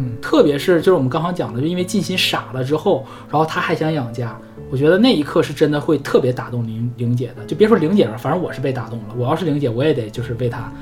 [0.00, 4.38] 嗯，特别是就是我们刚刚讲的，就因为金鑫傻了之后，然后他还想养家，
[4.70, 7.44] 我觉得那一刻是真的会特别打动玲玲姐的。
[7.46, 9.06] 就别说玲姐了，反正我是被打动了。
[9.16, 10.72] 我要是玲姐，我也得就是为他，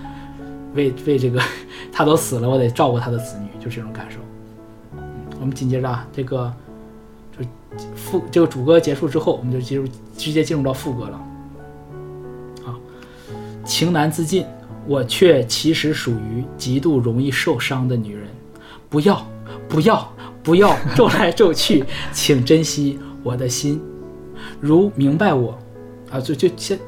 [0.74, 1.40] 为为这个
[1.90, 4.18] 他都死了，我得照顾他的子女，就这种感受。
[4.98, 5.02] 嗯，
[5.40, 6.52] 我们紧接着啊，这个
[7.94, 9.86] 副这个主歌结束之后，我们就进入
[10.16, 11.20] 直接进入到副歌了。
[12.64, 12.74] 啊，
[13.64, 14.44] 情难自禁，
[14.86, 18.28] 我却其实属于极度容易受伤的女人。
[18.88, 19.26] 不要，
[19.68, 20.12] 不要，
[20.43, 23.80] 不要皱来皱去，请珍惜我的心。
[24.60, 25.59] 如明白我，
[26.10, 26.78] 啊，就就先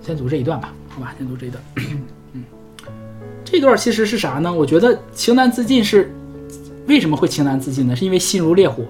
[0.00, 1.62] 先读这一段吧，好吧，先读这一段。
[2.32, 2.42] 嗯，
[3.44, 4.52] 这段其实是啥呢？
[4.52, 6.10] 我觉得情难自禁是
[6.86, 7.94] 为什么会情难自禁呢？
[7.94, 8.82] 是因为心如烈火，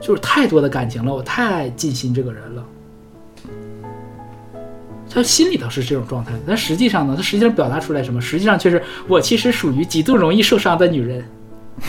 [0.00, 2.64] 就是太多的感情了，我太爱尽心这个人了。
[5.12, 8.20] 他心里头是这种状态，但实际上呢，他实际上表达出来什么？
[8.20, 11.24] 实际上却是我其实属于极度容易受伤的女人，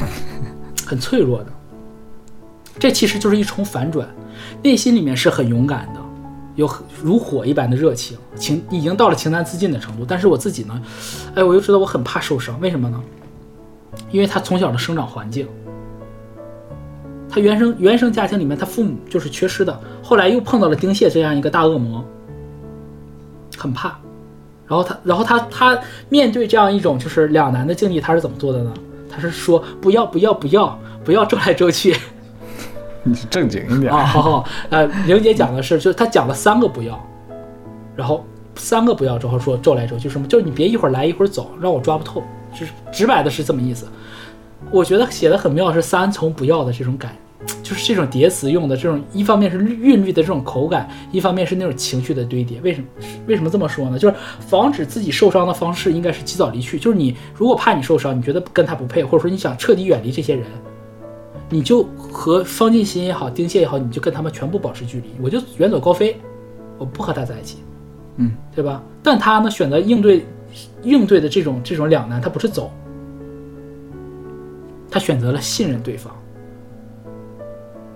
[0.86, 1.54] 很脆弱的。
[2.80, 4.08] 这其实就是一重反转，
[4.64, 6.02] 内心里面是很勇敢的，
[6.56, 10.04] 有很如火一般的热情，情已经到了情难自禁的程度。
[10.04, 10.82] 但是我自己呢，
[11.36, 13.00] 哎，我又知道我很怕受伤，为什么呢？
[14.10, 15.48] 因为他从小的生长环境，
[17.32, 22.04] 他原生原生家庭里面，他父母就是缺失的，后来又碰到了丁蟹这样一个大恶魔。
[23.58, 23.96] 很怕，
[24.68, 25.80] 然后他，然后他，他
[26.10, 28.74] 面对这样一种就是两难的境地，他是怎么做的呢？
[29.08, 31.96] 他是说不要，不要，不要，不要周来周去
[33.04, 34.04] 你正经一点啊！
[34.04, 37.00] 好好，呃，玲姐讲的是，就是他讲了三个不要，
[37.96, 38.26] 然后
[38.56, 43.86] 三个不要之后说周来周去什么，就是你别一会儿来一会儿走，让我抓不透，就是直白的是这么意思。
[44.72, 47.16] 我觉得写的很妙，是三重不要的这种感。
[47.64, 52.60] 就是这种叠词用的这种，一方面是韵律的这种口感，一方面是那种情绪的堆叠。
[52.62, 52.88] 为什么？
[53.28, 53.98] 为什么这么说呢？
[53.98, 56.78] 就是防止自己受伤的方式应该是及早离去。
[56.78, 60.46] 就是你如果怕你受伤，你觉得跟他不配，或者说你想彻底远离这些人，
[61.50, 66.18] 你就和方进新也好，丁蟹也好，你就跟他们全部保持距离，我就远走高飞，
[66.78, 67.58] 我不和他在一起，
[68.18, 68.84] 嗯，对吧？
[69.02, 70.26] 但他呢，选择应对
[70.84, 72.72] 应对的这种这种两难，他不是走，
[74.92, 76.14] 他选择了信任对方。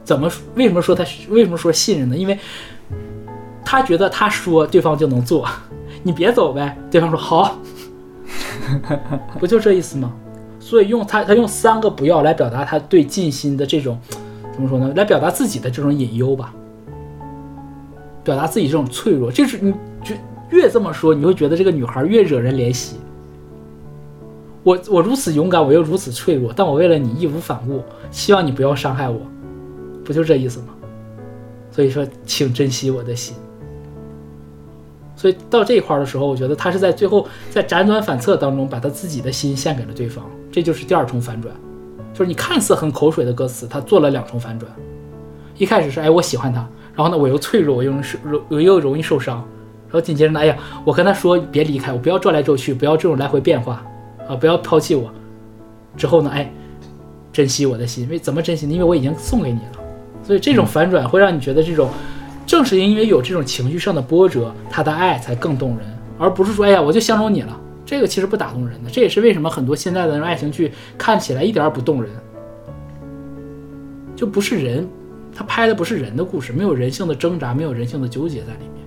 [0.06, 0.32] 怎么？
[0.54, 2.16] 为什么说他为什么说信任呢？
[2.16, 2.40] 因为
[3.66, 5.46] 他觉得他说对方就能做，
[6.04, 6.78] 你别走呗。
[6.92, 7.58] 对方说好，
[9.40, 10.14] 不就这意思吗？
[10.60, 14.00] 所以用他他用三个不要来表达他对尽心的这种
[14.54, 14.94] 怎么说呢？
[14.96, 16.54] 来表达自己的这种隐忧吧，
[18.24, 19.32] 表达自己这种脆弱。
[19.32, 19.72] 就是你
[20.04, 20.16] 就
[20.52, 22.98] 越这么说，你会觉得这个女孩越惹人怜惜。
[24.64, 29.20] 我我如此勇敢，我又如此脆弱，但我为了你义无反顾，希望你不要伤害我。
[30.06, 30.68] 不就这意思吗？
[31.72, 33.36] 所以说，请珍惜我的心。
[35.18, 41.54] 所以到这一块的时候，我觉得他是在最后在辗转反侧当中，把他自己的心献给了对方，这就是第二重反转。
[42.14, 44.72] 就是你看似很口水的歌词，他做了两重反转。
[45.58, 48.18] 一开始是哎我喜欢他，然后呢我又脆弱，我又受
[48.50, 49.38] 我又容易受伤，
[49.88, 53.86] 然后紧接着呢哎呀我跟他说别离开我，不要转来转去，不要这种来回变化
[54.30, 55.10] 啊，不要抛弃我。
[55.98, 56.52] 之后呢哎
[57.32, 58.74] 珍惜我的心，为怎么珍惜呢？
[58.74, 59.85] 因为我已经送给你了。
[60.26, 61.90] 所以这种反转会让你觉得，这种
[62.46, 65.86] 正是因为有这种情绪上的波折，他的爱才更动人，
[66.18, 67.62] 而不是说，哎呀，我就相中你了。
[67.86, 68.90] 这个其实不打动人的。
[68.90, 72.12] 这也是为什么很多现在的爱情剧看起来一点也不动人，
[74.16, 74.88] 就不是人，
[75.36, 78.86] 他拍的不是人的故事，没有人性的挣扎，没有人性的纠结在里面。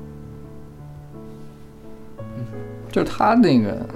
[2.39, 2.45] 嗯
[2.91, 3.87] 就是他那个，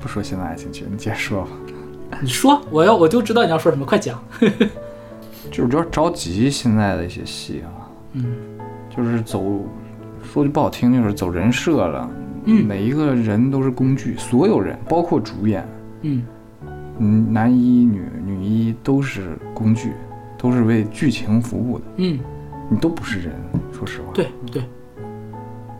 [0.00, 1.48] 不说现在爱情剧，你接着说吧。
[2.20, 4.22] 你说，我要我就知道你要说什么，快讲。
[5.50, 8.24] 就是有点着急，现在的一些戏啊，嗯，
[8.94, 9.42] 就是走
[10.22, 12.10] 说句不好听，就是走人设了。
[12.50, 15.68] 嗯每一个人都是工具，所有人，包括主演，
[16.00, 16.22] 嗯，
[16.98, 19.92] 嗯，男一、女女一都是工具，
[20.38, 21.84] 都是为剧情服务的。
[21.96, 22.18] 嗯，
[22.70, 23.34] 你都不是人，
[23.70, 24.12] 说实话。
[24.14, 24.62] 对对，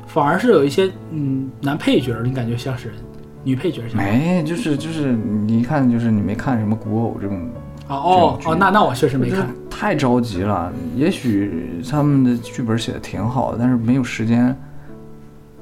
[0.06, 2.96] 反而是有一些嗯男配角，你感觉像是人，
[3.44, 7.48] 女配角像没，就是就是你一看就是你没看什么古偶这种，啊
[7.88, 9.48] 哦哦，那那我确实没看。
[9.70, 10.72] 太着急了。
[10.94, 14.54] 也许他们的剧本写的挺好的，但是没有时间，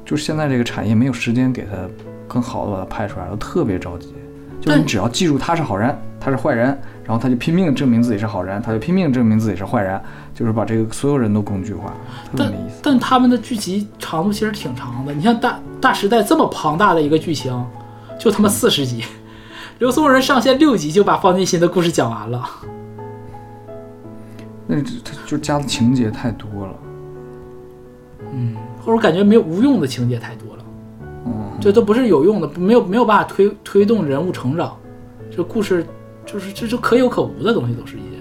[0.04, 1.70] 就是现在这个产业没有时间给他
[2.26, 4.14] 更好的把它拍出来，我特别着急。
[4.60, 6.66] 就是你只要记住他是好人，他是坏人，
[7.04, 10.00] 然后他就拼命证明自己是好人，他就拼命证明自己是坏人，
[10.34, 11.92] 就是把这个所有人都工具化，
[12.32, 12.80] 特别没意思。
[12.82, 17.64] 但他们的剧集长度其实挺长的，你像大大时代这么庞大的一个剧情，
[18.18, 19.04] 就他妈四十集，
[19.78, 22.48] 刘松仁上线六集就把方进新的故事讲完了。
[24.66, 26.74] 那这他就加的情节太多了。
[28.32, 30.64] 嗯或者感觉没有无用的情节太多了，
[31.26, 34.76] 嗯，这都不是有用的，没有没有办法推推动人物成长，
[35.30, 35.84] 这故事
[36.24, 38.16] 就是这就可有可无的东西都是一些。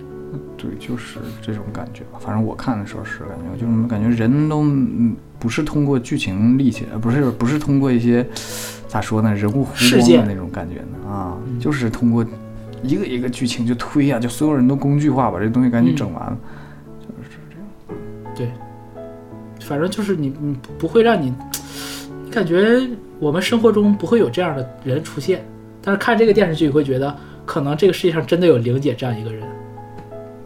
[0.58, 2.20] 对，就是这种感觉吧。
[2.20, 8.28] 反正我看的时候是感觉，就是感觉人都嗯不是通过剧情立起来，不是不是通过一些
[8.96, 11.10] 咋说呢，人物弧事件光的那种感觉呢？
[11.10, 12.26] 啊，就是通过
[12.82, 16.38] 一个一个剧情就推啊，就所有人都工具化，把这东西赶紧整完了。
[17.02, 17.68] 就是这样。
[18.34, 18.50] 对，
[19.60, 21.34] 反正就是你你不会让你，
[22.24, 22.88] 你感觉
[23.20, 25.46] 我们生活中不会有这样的人出现，
[25.82, 27.14] 但是看这个电视剧，你会觉得
[27.46, 29.42] 可能这个世界上真的有玲姐这样一个人，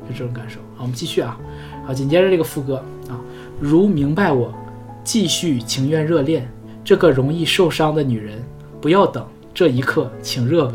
[0.07, 0.59] 就这种感受。
[0.75, 1.37] 好，我们继续啊，
[1.85, 3.13] 好，紧接着这个副歌啊，
[3.59, 4.51] 如明白我，
[5.03, 6.49] 继续情愿热恋，
[6.89, 8.43] 这个容易受伤的女人，
[8.81, 10.73] 不要等，这一刻请热吻。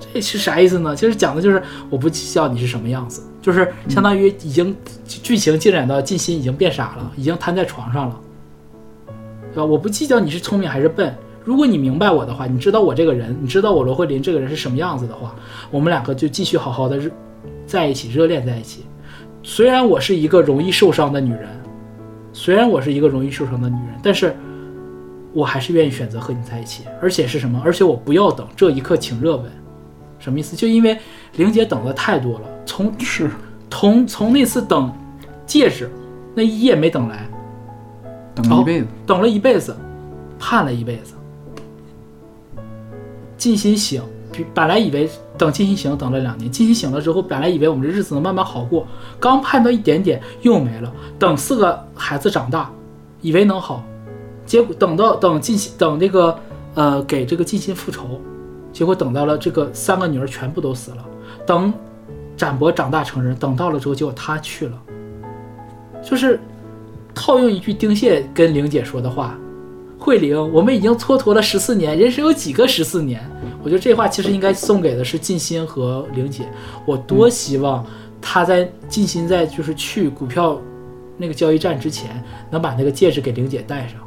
[0.00, 0.96] 这是啥意思呢？
[0.96, 4.74] 其实讲的就是我不计较你是什么样子，就是相当于已经
[5.04, 8.20] 剧情进展到近心已经变傻了，已经瘫在床上了，
[9.52, 9.64] 对吧？
[9.66, 11.14] 我不计较你是聪明还是笨，
[11.44, 15.34] 如果你明白我的话，你知道我这个人，你知道我罗慧琳这个人是什么样子的话，
[15.70, 17.10] 我们两个就继续好好的热
[17.66, 18.86] 在一起，热恋在一起。
[19.42, 21.46] 虽然我是一个容易受伤的女人，
[22.32, 24.34] 虽然我是一个容易受伤的女人，但是
[25.34, 27.60] 我还是愿意选择和你在一起，而且是什么？
[27.64, 29.44] 而且我不要等这一刻，请热吻。
[30.18, 30.56] 什么意思？
[30.56, 30.96] 就因为
[31.36, 33.28] 玲姐等的太多了，从是
[33.68, 34.90] 从从那次等
[35.44, 35.90] 戒指
[36.34, 37.28] 那一夜没等来，
[38.34, 39.76] 等了一辈子，等了一辈子，
[40.38, 41.14] 盼了一辈子。
[43.36, 44.00] 静心醒，
[44.54, 48.86] 本来以为等静心醒等了两年，静心醒了之后，本来以为我们这日子能慢慢好过，
[49.20, 50.90] 刚盼到一点点又没了。
[51.18, 52.70] 等四个孩子长大，
[53.20, 53.84] 以为能好，
[54.46, 56.38] 结果等到等金星等这个
[56.74, 58.20] 呃给这个金星复仇，
[58.72, 61.04] 结果等到了这个三个女儿全部都死了。
[61.46, 61.72] 等
[62.36, 64.82] 展博长大成人，等到了之后，结果他去了，
[66.02, 66.38] 就是
[67.14, 69.38] 套用一句丁蟹跟玲姐说的话
[69.98, 73.22] ：“慧玲，我们已经蹉跎了十四年，人生有几个十四年？”
[73.62, 76.46] 我觉得这话其实应该送给的是静心和玲姐。
[76.84, 77.86] 我多希望
[78.20, 80.60] 她在静心在就是去股票
[81.16, 84.00] 那个交易站之前，能把那个戒指给玲姐戴上。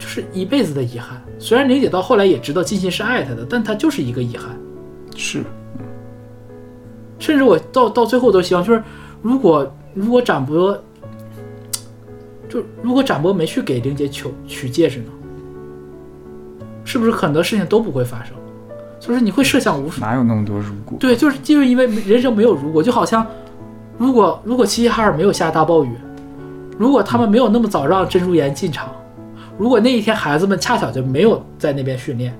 [0.00, 1.22] 就是一辈子的遗憾。
[1.38, 4.48] 虽然玲姐到后来也知道金星是爱她的，但她就是一个遗憾。
[5.14, 5.44] 是
[7.18, 8.82] 甚至我到到最后都希望，就是
[9.20, 10.76] 如果如果展博，
[12.48, 15.12] 就如果展博没去给玲姐求取戒指呢，
[16.84, 18.34] 是不是很多事情都不会发生？
[18.98, 20.96] 就是你会设想无数，哪有那么多如果？
[20.98, 23.26] 对，就是就是因为人生没有如果，就好像
[23.98, 25.94] 如果如果齐齐哈尔没有下大暴雨，
[26.78, 28.90] 如果他们没有那么早让珍珠岩进场，
[29.60, 32.34] 如果那一天孩子们恰巧就没有在那边训练，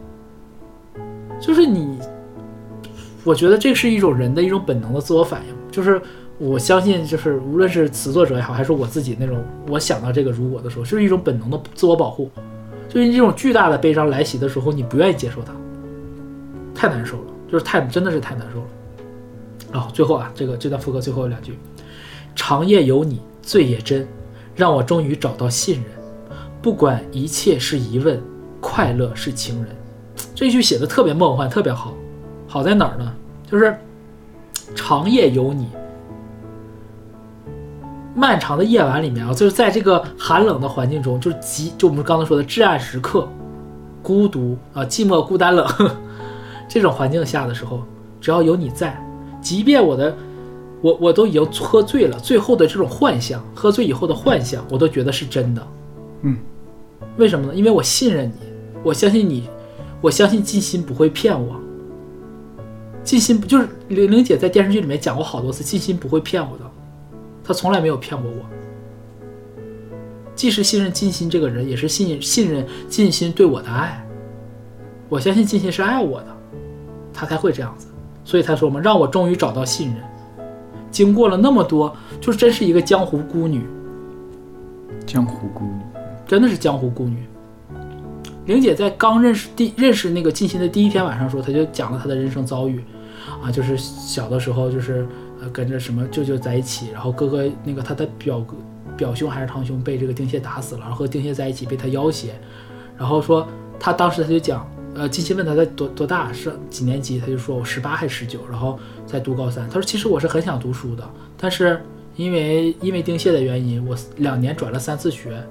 [1.38, 1.98] 就是你，
[3.24, 6.00] 我觉得这是一种人的一种本能的自我反应，就是
[6.38, 12.30] 我相信，就是无论是词作者也好，还是我自己那种，我想到这个如果的时候，就是一种本能的自我保护，
[12.88, 15.52] 就是这种巨大的悲伤来袭的时候，你不愿意接受它，
[16.74, 18.66] 太难受了，就是太真的是太难受了。
[19.70, 21.58] 然后最后啊，这个这段副歌最后两句：
[22.34, 24.08] 长夜有你，醉也真，
[24.56, 25.99] 让我终于找到信任。
[26.62, 28.20] 不管一切是疑问，
[28.60, 29.74] 快乐是情人。
[30.34, 31.94] 这句写的特别梦幻，特别好。
[32.46, 33.12] 好在哪儿呢？
[33.50, 33.76] 就是
[34.74, 35.68] 长夜有你，
[38.14, 43.28] 漫长的夜晚里面啊，就是在这个寒冷的环境中，就是极就我们刚才说的至暗时刻、
[44.02, 45.66] 孤独啊、寂寞、孤单、冷
[46.68, 47.82] 这种环境下的时候，
[48.20, 49.00] 只要有你在，
[49.40, 50.14] 即便我的
[50.80, 55.66] 我我都已经喝醉了，最后的这种幻象，喝醉以后的幻象，我都觉得是真的。
[56.22, 56.36] 嗯，
[57.16, 57.54] 为什么呢？
[57.54, 58.34] 因为我信任你，
[58.82, 59.48] 我相信你，
[60.00, 61.60] 我相信静心不会骗我。
[63.02, 66.64] 静心不就是玲玲姐在电视剧里面讲过好多次，静心不会骗我的，
[67.42, 68.46] 她从来没有骗过我。
[70.34, 74.06] 既是信任静心这个人，也是信信任静心对我的爱。
[75.08, 76.26] 我相信静心是爱我的，
[77.12, 77.88] 他才会这样子。
[78.24, 79.96] 所以他说嘛，让我终于找到信任。
[80.90, 83.64] 经过了那么多，就真是一个江湖孤女，
[85.04, 85.82] 江湖孤女，
[86.30, 87.24] 真的是江湖孤女。
[88.46, 92.84] 玲姐在刚认识第认识那个静心的第一天晚上说，她就讲了她的人生遭遇，
[93.42, 95.04] 啊，就是小的时候就是
[95.42, 98.54] 呃跟着什么舅舅在一起，然后哥哥那个他的表哥
[98.96, 102.28] 表兄还是堂兄被这个丁蟹打死了，然后和丁蟹在一起被他要挟，
[102.96, 103.44] 然后说
[103.80, 111.02] 他当时他就讲，呃，静心问他在多多大是几年级，他就说我十八还是十九，然后在读高三，他说其实我是很想读书的，
[111.36, 111.82] 但是
[112.14, 115.42] 因为因为丁蟹的原因，我两年转了三次学。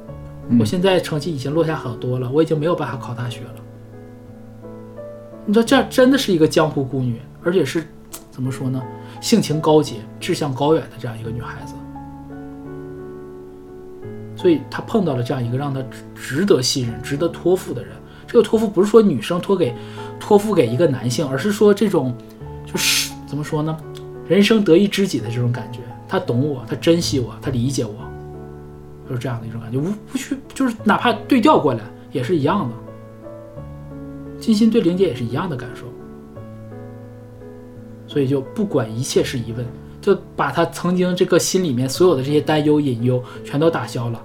[0.58, 3.56] 我现在成绩已经落下很多了，我已经没有办法考大学了。
[5.46, 7.88] 你说这真的是一个江湖孤女，而且是
[8.32, 8.82] 怎么说呢？
[9.22, 11.74] 性情高洁、志向高远的这样一个女孩子。
[14.36, 15.84] 所以她碰到了这样一个让她
[16.16, 17.92] 值得信任、值得托付的人。
[18.26, 19.74] 这个托付不是说女生托给
[20.20, 22.16] 托付给一个男性，而是说这种
[22.66, 23.78] 就是怎么说呢？
[24.28, 25.80] 人生得一知己的这种感觉。
[26.08, 28.09] 他懂我，他珍惜我，他理解我。
[29.10, 31.80] 就是这样的一种感觉，无不去，就是哪怕对调过来
[32.12, 32.76] 也是一样的。
[34.40, 35.86] 金星对玲姐也是一样的感受，
[38.08, 39.66] 所以就不管一切是疑问，
[40.00, 44.22] 就把他曾经这个心里面所有的这些担忧、隐忧全都打消了。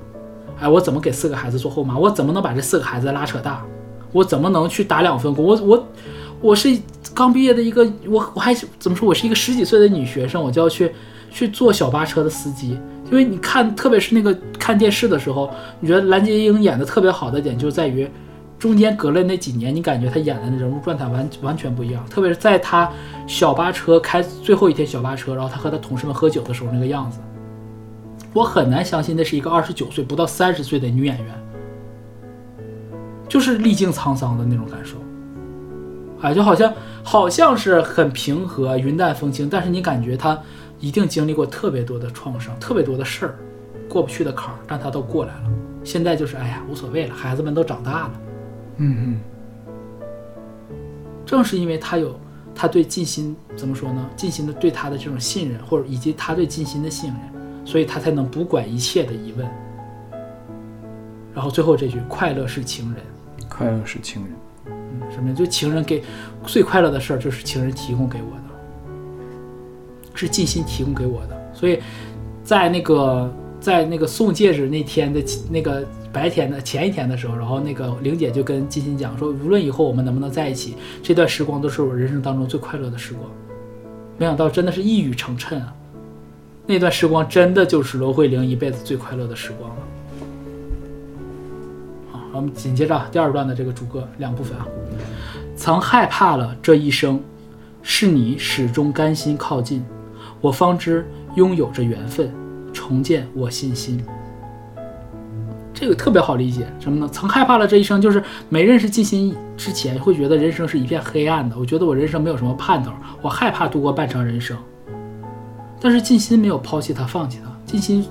[0.61, 1.98] 哎，我怎么给四个孩子做后妈？
[1.98, 3.65] 我怎么能把这四个孩子拉扯大？
[4.12, 5.44] 我怎么能去打两份工？
[5.44, 5.89] 我我
[6.40, 6.69] 我是
[7.12, 9.09] 刚毕业的一个，我我还怎么说？
[9.09, 10.93] 我是一个十几岁的女学生，我就要去
[11.31, 12.78] 去做小巴车的司机。
[13.11, 18.09] 因为你看，特别是那个看电视的时候，你觉得蓝洁瑛演的特别好的点就在于，
[18.59, 22.03] 中间隔了那几年，你感觉她演的人物状态完完全不一样。
[22.09, 22.91] 特别是在她
[23.27, 27.19] 小巴车开最后一天小巴车，然后她和她同事们喝酒的时候那个样子，
[28.33, 31.27] 我很难相信那是一个二十九岁不到三十岁的女演员，
[33.29, 34.97] 就是历经沧桑的那种感受，
[36.27, 36.73] 啊，就好像
[37.03, 40.41] 好像是很平和、云淡风轻，但是你感觉她。
[40.85, 43.39] 一定经历过特别多的创伤，特别多的事儿，
[43.89, 45.51] 过不去的坎儿，但他都过来了。
[45.82, 48.12] 现在就是，哎呀，无所谓了，孩子们都长大了。
[48.77, 49.20] 嗯嗯。
[51.24, 52.20] 正是因为他有
[52.55, 54.11] 他对静心怎么说呢？
[54.15, 59.48] 静心的对他的这种信任，或者以及他对静心的信任，所以他才能不管一切的疑问。
[61.32, 63.02] 然后最后这句“快乐是情人”，
[63.48, 64.32] 快乐是情人。
[64.66, 65.35] 嗯，什么？
[65.35, 66.05] 就情人给
[66.44, 68.44] 最快乐的事儿，就是情人提供给我的。
[70.15, 71.81] 是静心提供给我的，所以，
[72.45, 83.28] 在那个在那个送戒指那天的那个白天的前一天的时候，然后那个玲姐就跟静心讲说，无论以后我们能不能在一起，这段时光都是我人生当中最快乐的时光。
[84.16, 85.74] 没想到真的是一语成谶啊！
[86.66, 89.77] 那段时光真的就是罗慧玲一辈子最快乐的时光了。
[92.12, 94.66] 好，我们紧接着第二段的这个主歌两部分啊，
[95.57, 97.20] 曾害怕了这一生，
[97.82, 99.85] 是你始终甘心靠近。
[100.45, 102.31] 我方知拥有着缘分，
[102.71, 103.99] 重建我信心。
[105.73, 107.09] 这个特别好理解，什么呢？
[107.11, 111.57] 曾害怕了这一生，就是没认识静心之前，会觉得人生是一片黑暗的。
[111.59, 112.93] 我觉得我人生没有什么盼头，
[113.23, 114.55] 我害怕度过半程人生。
[115.81, 117.51] 但是静心没有抛弃他，放弃他。
[117.65, 118.03] 静心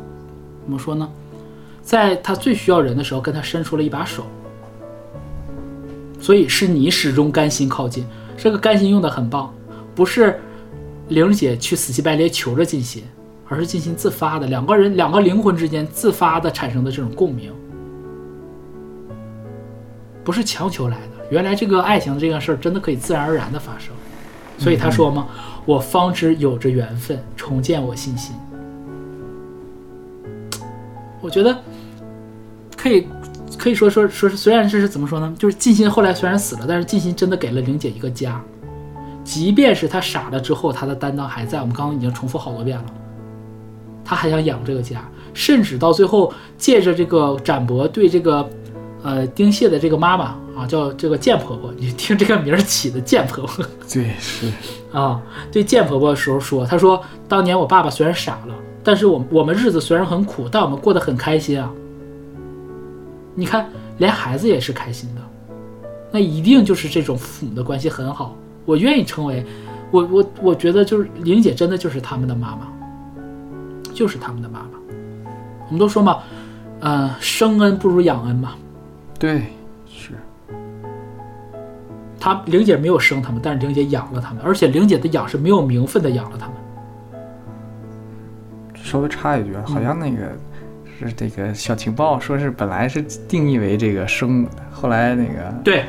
[0.64, 1.08] 怎么说呢？
[1.84, 4.24] 在他最需要人的时候，跟他伸出了一把手。
[6.20, 8.04] 所以是你始终甘心靠近，
[8.36, 9.54] 这个甘心用的很棒，
[9.94, 10.42] 不是。
[11.10, 13.04] 玲姐去死乞白赖求着静心，
[13.48, 17.52] 而是静心自发的，两个人两个灵魂之间自发的产生的这种共鸣，
[20.24, 21.26] 不是强求来的。
[21.30, 23.94] 原来这个爱情这个事儿真的可以自然而然的发生，
[24.58, 25.28] 所以他说嘛，
[25.66, 28.36] 我方知有着缘分，重建我信心。
[31.22, 31.58] 我觉得
[32.78, 33.08] 可以
[33.58, 35.34] 可以说说说是，虽然这是怎么说呢？
[35.38, 38.42] 就是静心后来虽然死了，但是静心真的给了玲姐一个家。
[39.24, 41.62] 即便是他傻了之后，他的担当还在。
[41.62, 42.86] 我们刚刚已经重复好多遍了，
[44.04, 48.48] 他还想养这个家，甚至到最后借着这个展博对这个，
[49.02, 54.52] 呃，丁蟹的这个妈妈啊，叫这个贱婆婆，你听这个名儿起的贱婆婆，对，是
[54.92, 55.22] 啊，
[55.52, 61.72] 对贱婆婆的时候说，他说当年我爸爸虽然傻了，但是我我们日子虽然很苦，但我们过得很开心啊。
[63.36, 63.68] 你看，
[63.98, 65.22] 连孩子也是开心的，
[66.12, 68.38] 那一定就是这种父母的关系很好。
[68.66, 69.46] 我愿意成为，
[69.92, 72.68] 我我我觉得就是玲姐真的就是他们的妈妈，
[73.94, 74.80] 就是他们的妈妈。
[75.68, 76.20] 我们都说嘛，
[76.82, 78.54] 呃，生恩不如养恩嘛。
[79.18, 79.44] 对，
[79.88, 80.12] 是。
[82.20, 86.56] 她玲姐没有生他们，但是玲姐养了他们，而且玲姐的养是没有名分的养了他们。
[88.76, 90.32] 稍微插一句，好像那个
[91.00, 95.86] 是这个小情报，说是本来是定义为这个生，后来那个对，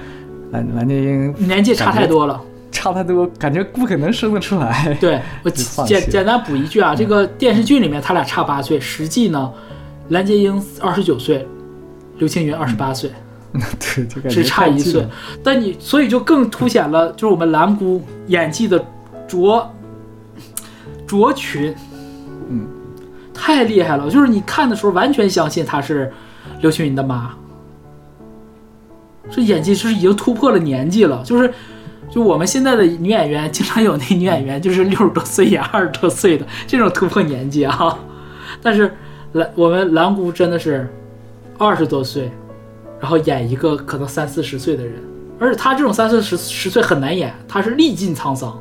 [0.50, 2.40] 蓝蓝洁瑛年纪差太多了。
[2.74, 4.92] 差太多，感觉不可能生得出来。
[5.00, 5.50] 对我
[5.86, 9.50] 简简单补一句啊，这个电视剧里面他俩差八岁，实际呢，
[10.08, 11.46] 蓝洁瑛二十九岁，
[12.18, 13.10] 刘青云二十八岁，
[13.78, 15.06] 对，就感觉只差一岁。
[15.42, 18.84] 但你所以就更凸显了，就是我们蓝姑演技的
[19.28, 19.72] 卓
[21.06, 21.74] 卓群，
[22.50, 22.66] 嗯，
[23.32, 24.10] 太厉害了。
[24.10, 26.12] 就是你看的时候完全相信她是
[26.60, 27.30] 刘青云的妈，
[29.30, 31.54] 这演技就是已经突破了年纪了，就是。
[32.14, 37.98] 就我们现在的女演员，经常有那女演员就是六十多岁演二十多岁的这种突破年纪啊，
[38.62, 38.94] 但是
[39.32, 40.88] 蓝我们蓝姑真的是
[41.58, 42.30] 二十多岁，
[43.00, 44.94] 然后演一个可能三四十岁的人，
[45.40, 48.56] 而且她这种三四十十岁很难演，她是历尽沧桑，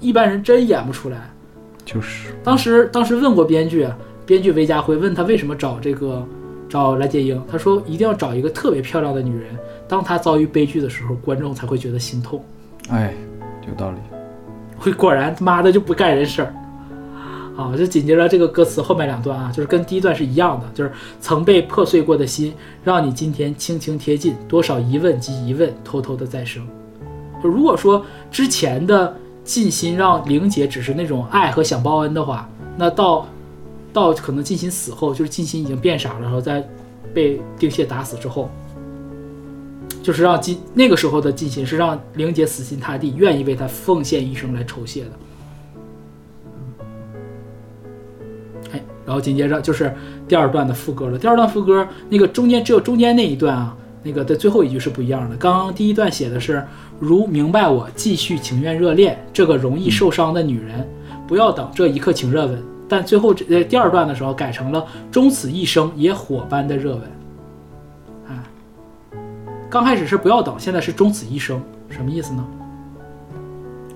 [0.00, 1.30] 一般人真演不出来。
[1.84, 3.86] 就是当时当时问过编剧，
[4.24, 6.26] 编剧韦家辉问他为什么找这个
[6.66, 9.54] 找蓝洁瑛，他说一定要找一个特别漂亮的女人，
[9.88, 12.44] 当他遭遇悲剧的时候，观众才会觉得心痛。
[12.90, 13.14] 哎，
[13.66, 13.96] 有道理。
[14.76, 16.54] 会果然他妈的就不干人事儿。
[17.56, 22.54] 啊，就紧接着这个歌词后面两段啊，就是跟第一段是一样的，就是曾被破碎过的心，
[22.84, 26.64] 让你今天轻轻贴近，多少疑问及疑问偷偷的再生。
[27.42, 29.12] 就如果说之前的
[29.42, 33.26] 尽心让玲姐只是那种爱和想报恩的话，那到
[33.92, 36.64] 到可能尽心死后，就是尽心已经变傻了，然后再
[37.12, 38.48] 被丁蟹打死之后，
[40.08, 45.10] 就是让尽那个时候的尽心是让玲姐死心塌地，愿意为他奉献一生来酬谢的。
[48.72, 49.94] 哎，然后紧接着就是
[50.26, 51.18] 第二段的副歌了。
[51.18, 55.36] 第二段副歌那个中间只有中间那一段啊，那个的最后一句是不一样的。
[55.36, 56.66] 刚刚第一段写的是
[56.98, 60.88] “如明白我，继续情愿热恋，这个容易受伤的女人，
[61.26, 62.62] 不要等这一刻请热吻”。
[62.88, 67.02] 但最后这第二段的时候改成了“终此一生也火般的热吻”。
[69.70, 72.46] 刚开始是不要等，现在是终此一生，什么意思呢？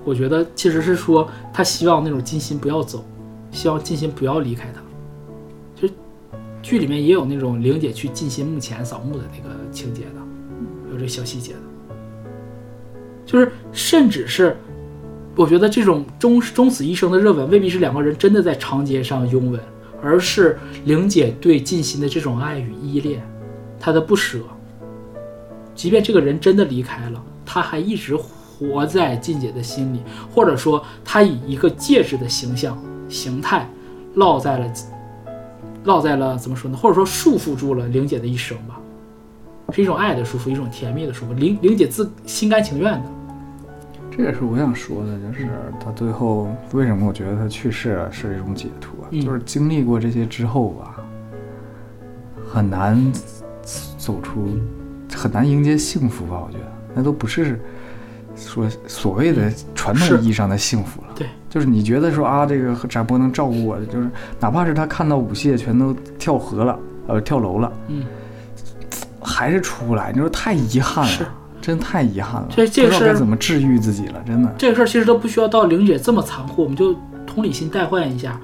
[0.04, 3.02] 我觉得其实是说他希望那种金星不要走，
[3.50, 4.82] 希望金星不要离开他。
[5.74, 5.94] 就是
[6.60, 11.58] 剧里面也有那种玲姐去金星墓前扫墓的那个情节的，有这小细节的。
[13.24, 14.54] 就是甚至是，
[15.34, 19.58] 我觉得这种终终此一生的热吻，未必是两个人真的在长街上拥吻，
[20.02, 23.26] 而是玲姐对金心的这种爱与依恋，
[23.80, 24.40] 她的不舍。
[25.74, 30.00] 即便这个人真的离开了，他还一直活在静姐的心里，
[30.32, 32.78] 或者说，他以一个戒指的形象
[33.08, 33.68] 形态，
[34.14, 34.72] 落在了，
[35.84, 36.76] 落在了怎么说呢？
[36.76, 38.78] 或者说束缚住了玲姐的一生吧，
[39.72, 41.34] 是一种爱的束缚，一种甜蜜的束缚。
[41.34, 43.02] 玲玲姐自心甘情愿的，
[44.10, 45.48] 这也是我想说的，就是
[45.82, 50.96] 他最后为什么我觉得他去世了是一种解脱，嗯就是经历过这些之后吧，
[52.46, 53.12] 很难
[53.96, 54.48] 走出，
[55.14, 56.42] 很难迎接幸福吧？
[56.46, 57.60] 我觉得那都不是
[58.36, 61.08] 说所谓的传统意义上的幸福了。
[61.14, 64.08] 对，就是你觉得说啊，这个展博能照顾我的，就是
[64.40, 68.04] 哪怕是他看到舞蟹全都跳河了，呃，跳楼了，嗯，
[69.20, 74.52] 还是出不来，你说太遗憾是了，真太遗憾了，这这是不知道该怎么治愈自己了，真的。
[74.58, 76.94] 这个事儿其实都不需要到玲姐这么残酷，我们就
[77.26, 78.40] 同理心代换一下，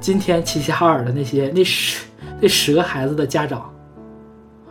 [0.00, 2.04] 今天齐齐哈尔的那些那十
[2.40, 3.70] 那十个孩子的家长，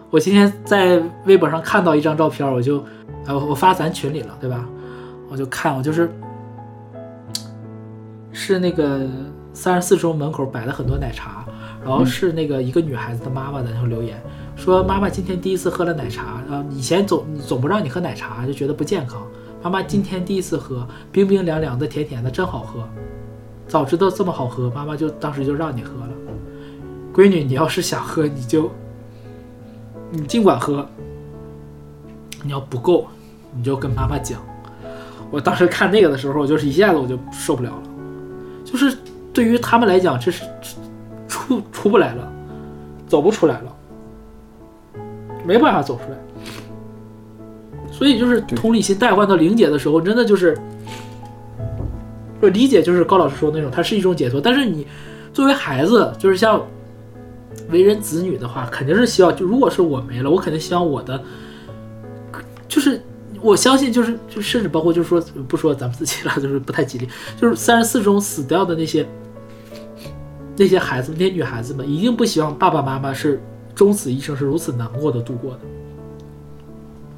[0.10, 2.84] 我今天在微博上看到一张照片，我就，
[3.26, 4.66] 呃，我发咱群里了，对吧？
[5.30, 6.10] 我就看，我就是，
[8.32, 9.02] 是那个
[9.52, 11.46] 三十四中门口摆了很多奶茶，
[11.84, 14.18] 然后是那个一个女孩子的妈妈在那留言
[14.56, 19.22] 说，妈妈今天第一次喝了奶茶，啊，以前总总不让你喝奶茶，就觉得不健康。
[19.62, 22.88] 妈妈今天第一次喝，冰冰凉凉的，甜甜的，真好喝。
[23.68, 26.10] 早知道这么好喝，妈妈就当时就让你喝了。
[27.14, 28.72] 闺女，你要是想喝，你就
[30.12, 30.88] 你尽管喝。
[32.44, 33.08] 你要不够，
[33.56, 34.40] 你就跟妈妈讲。
[35.32, 37.84] 我当时看那个的时候，我就是一下子我就受不了了，
[38.64, 38.96] 就是
[39.34, 40.46] 对于他们来讲，这是
[41.28, 42.32] 出出不来了，
[43.08, 43.76] 走不出来了，
[45.46, 46.18] 没办法走出来。
[47.92, 50.56] 所以就是同理心代换到玲姐的时候，真的就是，
[52.40, 54.40] 我理解就是高老师说的那种，它是一种解脱。
[54.40, 54.88] 但是你
[55.34, 56.62] 作为孩子，就是像
[57.70, 61.22] 为人子女的话，肯定是希望，就如果是我没了，我肯定希望我的，
[62.68, 63.02] 就是
[63.42, 67.08] 我相信，就是就甚至包括就是说，不说咱们自己了，就是不太吉利，
[67.40, 69.08] 就是三十四中死掉的那些
[70.56, 73.42] 那些孩子，那些女孩子们，一定不希望爸爸妈妈是
[73.76, 75.60] 终此一生是如此难过的度过的。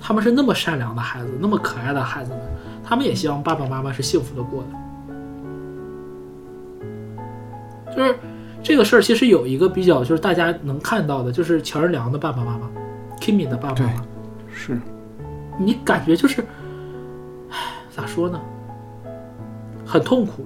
[0.02, 2.40] 他们是那么善良的孩子，那么可爱的孩子们，
[2.84, 4.70] 他们也希望爸爸妈妈是幸福的过的。
[7.96, 8.16] 就是
[8.62, 12.70] 这个事儿其实有一个比较，就是大家能看到的，就是乔任梁的爸爸妈妈
[13.20, 14.06] ，Kimi 的爸爸妈妈，
[14.54, 14.80] 是
[15.58, 16.42] 你感觉就是，
[17.50, 17.58] 唉，
[17.90, 18.40] 咋说呢？
[19.86, 20.46] 很痛苦，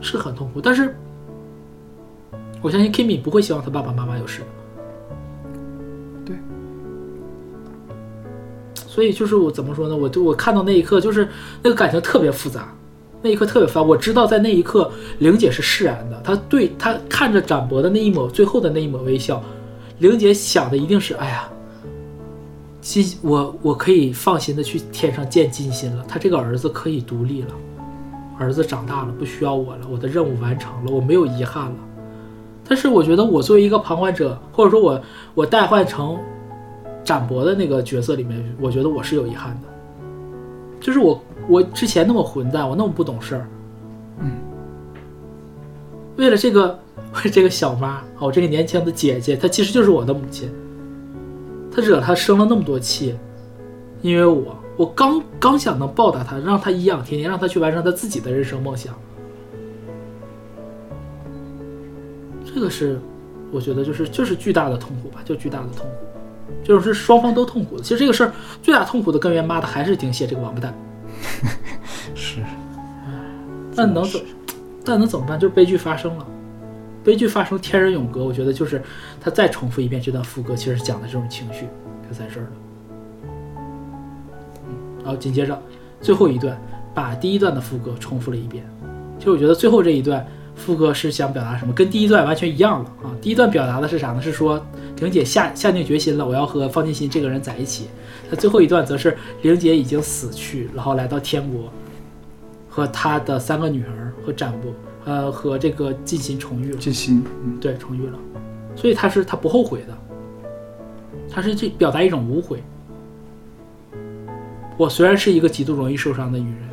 [0.00, 0.96] 是很痛苦，但是
[2.62, 4.46] 我相信 Kimi 不会希望他爸爸妈妈有事的。
[6.24, 6.36] 对。
[8.86, 9.94] 所以就是我怎么说呢？
[9.94, 11.28] 我就我看到那一刻，就是
[11.62, 12.72] 那个感情特别复杂，
[13.24, 13.84] 那一刻特别烦。
[13.84, 19.42] 我知道在那一刻，玲姐是释然的，她对她看着展博的那一抹最后的那一抹微笑，
[20.00, 21.48] 玲姐想的一定是：哎呀，
[22.82, 27.48] 金我我可以放心的去天上见金星了，他这个儿子可以独立了，
[28.38, 31.76] 儿子长大了，不需要我了，我的任务完成了，我没有遗憾了。
[32.68, 35.00] 但是我觉得我作为一个旁观者，或者说我
[35.34, 36.18] 我代换成
[37.02, 39.68] 展博的那个角色里面，我觉得我是有遗憾的，
[40.78, 43.46] 就是我我之前那么混蛋，我那么不懂事儿，
[44.18, 44.32] 嗯，
[46.16, 46.78] 为了这个
[47.24, 50.50] 为 这个小妈，我这个年轻的姐姐，她其实就是我的母亲，
[51.70, 53.14] 她惹她生了那么多气，
[54.00, 58.94] 因为我我刚刚想能报答她，让她颐养天年，让她去完成她自己的人生梦想，
[62.44, 62.98] 这个是
[63.52, 65.92] 我觉得就是就是巨大的痛苦吧，就巨大的痛苦。
[66.62, 67.82] 就是双方都痛苦的。
[67.82, 68.32] 其实这个事儿
[68.62, 70.74] 最大痛苦的根源，妈的还是丁蟹这个王八蛋。
[72.14, 72.40] 是，
[73.74, 74.20] 那能怎？
[74.84, 75.38] 那能怎么办？
[75.38, 76.26] 就是悲剧发生了，
[77.02, 78.22] 悲剧发生，天人永隔。
[78.24, 78.82] 我觉得就是
[79.20, 81.66] 他再重复一遍这段副歌，其实讲的这种情绪
[82.08, 82.50] 就在这儿了。
[83.24, 85.58] 嗯，然后紧接着
[86.00, 86.56] 最后一段，
[86.94, 88.64] 把第一段的副歌重复了一遍。
[89.18, 91.72] 其实我觉得最后这一段副歌是想表达什么？
[91.72, 93.10] 跟第一段完全一样了啊！
[93.22, 94.20] 第一段表达的是啥呢？
[94.20, 94.62] 是说
[95.00, 97.88] 玲姐下下定决心了，我要和方进新这个人在一起。
[98.30, 101.70] 那最后一段则是玲姐已经死去，然后来到天国，
[102.68, 104.72] 和她的三个女儿和展博，
[105.04, 106.78] 呃，和这个进新重遇了。
[106.78, 108.18] 这心，嗯，对，重遇了，
[108.74, 109.98] 所以他是他不后悔的，
[111.30, 112.62] 他是去表达一种无悔。
[114.76, 116.68] 我虽然是一个极度容易受伤的女人，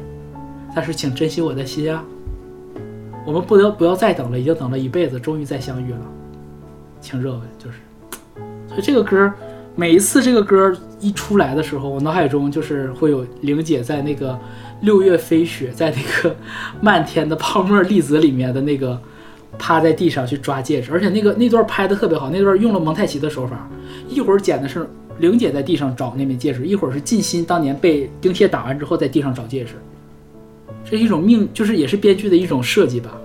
[0.75, 2.03] 但是请珍惜我的心啊！
[3.27, 6.01] 我们不得不要再等了，已经等了一辈子，终于再相遇了，
[6.99, 7.77] 请热吻，就是。
[8.67, 9.31] 所以这个歌，
[9.75, 14.38] 每一次这个歌一出来的时候，我脑海中就是会有玲姐在那个
[14.82, 16.35] 六月飞雪，在那个
[16.82, 19.00] 漫天的泡沫粒子里面的那个
[19.58, 23.69] 趴在地上去抓戒指，而且那个那段拍的特别好，那段用了蒙太奇的手法，
[24.09, 24.85] 一会儿剪的是
[25.19, 29.74] 玲姐在地上找那枚戒指，一会儿是静心当年被丁蟹打完之后在地上找戒指，
[30.83, 33.17] 这是一种命，就是也是编剧的一种设计吧。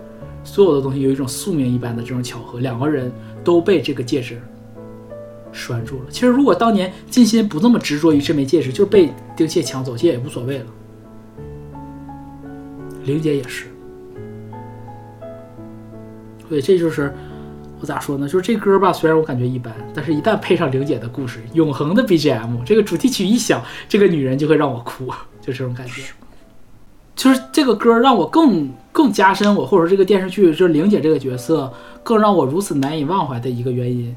[0.44, 3.10] 所有的东西有一种宿命一般的这种巧合，两个人
[3.42, 4.40] 都被这个戒指
[5.56, 6.04] 拴住了。
[6.10, 10.66] 其实如果当年静心不这么执着于这枚戒指，就被丁蟹抢走，其实也无所谓了。
[13.04, 13.66] 玲姐也是。
[16.48, 17.12] 所以这就是
[17.80, 18.28] 我咋说呢？
[18.28, 25.06] 就是这歌吧，虽然我感觉一般，但是一旦配上玲姐的故事，永恒的 BGM，这个主题曲一响，这个女人就会让我哭，
[25.40, 26.02] 就这种感觉。
[27.14, 34.14] 就是这个歌让我更更加深我，或者说这个电视剧就是玲姐这个角色更让我如此难以忘怀的一个原因，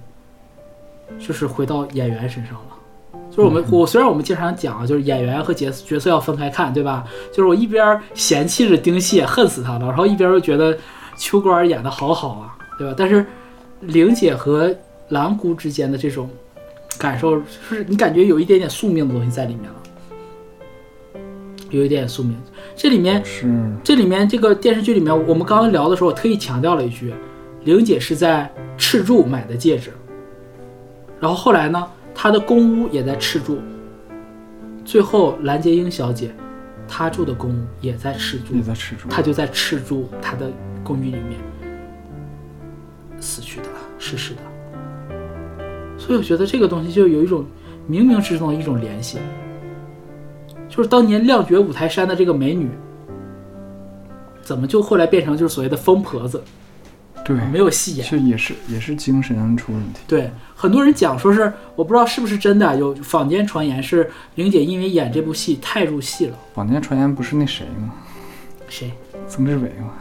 [1.17, 3.19] 就是回到演员身上了。
[3.29, 7.05] 就是我们我虽然我们经常讲，就是演员和角角色要分开看，对吧？
[7.31, 10.77] 就是我一边嫌弃着丁蟹，恨死他了，然后一边又觉得
[11.17, 12.93] 秋官演的好好啊，对吧？
[12.97, 13.25] 但是
[13.81, 14.75] 玲姐和
[15.09, 16.29] 蓝姑之间的这种
[16.97, 19.75] 感受，就是你感觉有一点点宿命的东西在里面了。
[21.69, 22.35] 有一点宿命，
[22.75, 23.47] 这里面是
[23.83, 27.13] 这里面这个电视剧里面，我们刚刚聊的时候，我特意强调了一句，
[27.63, 29.93] 玲姐是在赤柱买的戒指，
[31.19, 33.59] 然后后来呢，他的公屋也在赤柱，
[34.85, 36.33] 最后蓝洁瑛小姐，
[36.87, 38.53] 她住的公屋也在赤柱。
[39.09, 40.49] 她就在赤柱她的
[40.83, 41.39] 公寓里面。
[43.19, 43.67] 死去的，
[43.97, 44.39] 逝世的，
[45.97, 47.45] 所以我觉得这个东西就有一种
[47.89, 49.19] 冥冥之中的一种联系。
[50.69, 52.69] 就是当年亮绝五台山的这个美女，
[54.41, 56.41] 怎么就后来变成就是所谓的疯婆子，
[57.23, 58.09] 对，没有戏演？
[58.09, 59.99] 就也是也是精神出问题。
[60.07, 66.37] 对，很多人讲说是我不知道是不是真的，有坊间传言是玲姐因为演这部戏太入戏了。
[66.53, 67.93] 坊间传言不是那谁吗？
[68.67, 68.91] 谁？
[69.27, 69.93] 曾志伟吗？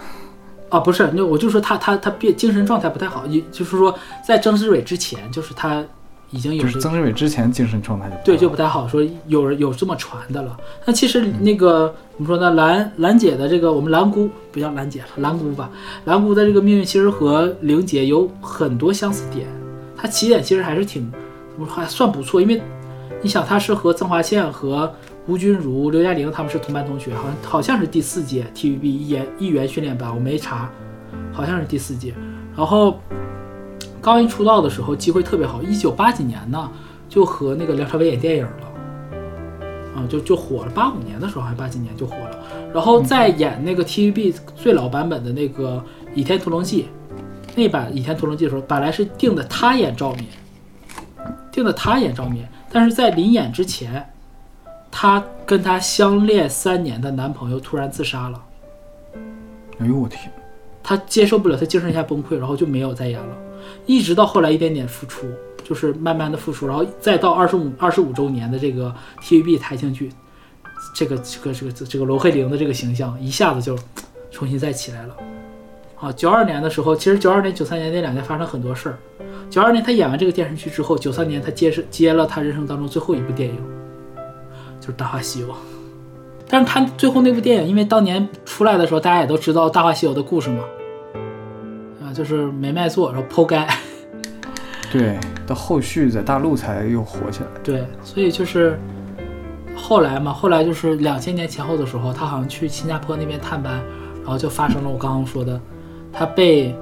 [0.70, 5.84] 啊，不是，那我就说他他他变精神状态不太好，也就是说在曾志伟之前，就是他
[6.30, 10.56] 已经有就是曾志伟之前精神状态就不对，就不太好说有人有这么传的了。
[10.84, 12.50] 那其实那个怎么说呢？
[12.50, 15.70] 兰兰姐的这个我们兰姑不叫兰姐了，兰姑吧。
[16.04, 19.46] 兰姑的这个命运其实和玲姐有很多相似点。
[19.96, 21.10] 她起点其实还是挺
[21.52, 22.60] 怎么说还算不错，因为
[23.22, 24.92] 你想她是和曾华倩和
[25.26, 30.70] 吴君如、刘嘉玲他们是同班同学，好像好像是第四届 TVB 艺员艺员训练班，我没查，
[31.32, 32.14] 好像是第四届。
[32.54, 33.00] 然然后
[34.00, 36.70] 刚一出道的时候机会特别好，一九八几年呢
[37.08, 38.66] 就和那个梁朝伟演电影了，
[39.96, 40.70] 啊，就就火了。
[40.70, 42.38] 八五年的时候还八几年就火了，
[42.72, 45.82] 然后再演那个 TVB 最老版本的那个
[46.14, 46.88] 《倚天屠龙记》，
[47.56, 50.26] 那版《倚天屠龙记》的时候，本来是定的他演赵敏，
[51.50, 54.10] 定的他演赵敏，但是在临演之前，
[54.90, 58.42] 她跟她相恋三年的男朋友突然自杀了。
[59.78, 60.30] 哎呦我天，
[60.82, 63.36] 她接受不了，她精神一下崩溃，然后就没有再演了，
[63.86, 65.26] 一直到后来一点点复出，
[65.64, 70.12] 就是慢慢的复出，然后再到二十五二十五周年的这个 TVB 台庆剧，
[70.94, 73.78] 这个这个这个这个罗慧玲的这个形象一下子就
[74.30, 75.16] 重新再起来了。
[76.00, 78.98] 啊，九二年的时候，其实九二年、九三年那两年发生很多事儿。
[79.50, 83.56] 九二年他演完这个电视剧之后，九三年他接是接了他人生当中最后一部电影，
[84.80, 85.48] 就是《大话西游》。
[86.48, 90.62] 但是他最后那部电影，因为当年出来的时候，大家也都知道《大话西游》的故事嘛，
[92.18, 93.64] 就是没卖座，然后剖开。
[94.90, 95.16] 对，
[95.46, 97.46] 到后续在大陆才又火起来。
[97.62, 98.76] 对，所以就是
[99.76, 103.80] 后来嘛，后来就是两千年前后的时候，他好像去新加坡那边探班，
[104.22, 105.60] 然后就发生了我刚刚说的，
[106.12, 106.74] 他被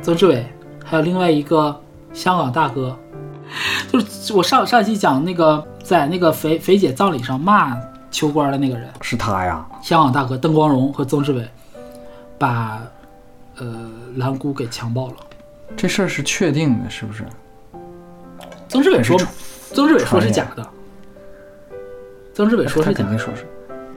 [0.00, 0.46] 曾志伟
[0.84, 1.74] 还有另外一个
[2.12, 2.96] 香港大哥，
[3.90, 7.76] 就是我上上期讲那个在那个肥肥姐葬礼上骂
[8.10, 9.66] 秋官的那个人，是他呀？
[9.82, 11.48] 香港大哥邓光荣和曾志伟
[12.38, 12.82] 把
[13.56, 15.16] 呃蓝姑给强暴了。
[15.76, 17.24] 这事儿是确定的，是不是？
[18.68, 19.18] 曾志伟说，
[19.72, 20.66] 曾志伟说是假的。
[22.32, 23.46] 曾志伟说他是假的，肯定说是，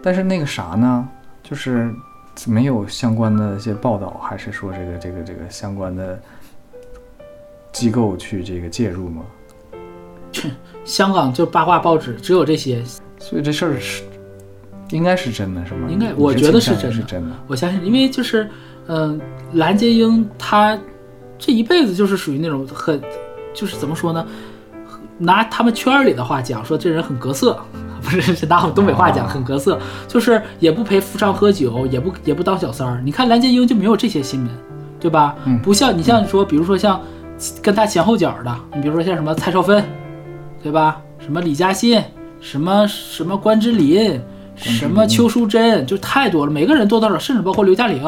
[0.02, 1.08] 但是那个啥呢？
[1.44, 1.94] 就是
[2.48, 6.20] 没有相关的一些报道，还是说这个这个这个相关的
[7.72, 9.24] 机构去这个介入吗？
[10.84, 12.84] 香港就八卦报纸只有这些，
[13.20, 14.04] 所以这事儿是
[14.90, 15.88] 应该是真的，是吗？
[15.90, 17.36] 应该我觉得是真的是真的。
[17.48, 18.50] 我相信，因为就是，
[18.88, 19.20] 嗯、
[19.54, 20.78] 蓝洁瑛她
[21.38, 23.02] 这一辈子就是属于那种很，
[23.54, 24.26] 就是怎么说呢？
[25.18, 27.58] 拿他们圈儿里的话讲，说这人很格色，
[28.02, 33.02] 不是是拿我们东北话讲啊很格色，就是也不陪富商喝酒，也不也不当小三儿。
[33.06, 34.50] 你看蓝洁瑛就没有这些新闻，
[35.00, 35.36] 对吧？
[35.46, 37.00] 嗯不像你像说，比如说像
[37.62, 39.86] 跟他前后脚的，你比如说像什么蔡少芬，
[40.62, 41.00] 对吧？
[41.20, 42.04] 什么李嘉欣，
[42.42, 44.20] 什么什么关之琳，
[44.56, 48.04] 什么邱淑贞，就太多了，每个人多多少少，甚至包括刘嘉玲，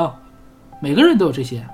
[0.82, 1.66] 每个人都有这些。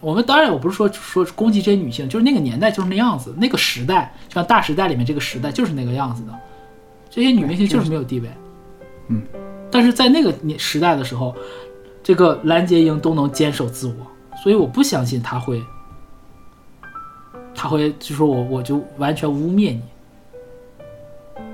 [0.00, 6.32] 我们当然我不是说说攻击这些女性，就是那个年代就是那样子，那个时代，就像《大时代》里面这个时代就是那个样子的，
[7.10, 8.30] 这些女明星就是没有地位。
[9.08, 9.22] 嗯，
[9.70, 11.34] 但是在那个年时代的时候，
[12.02, 14.06] 这个蓝洁瑛都能坚守自我，
[14.42, 15.62] 所以我不相信她会，
[17.54, 19.82] 她会就说我我就完全污蔑你。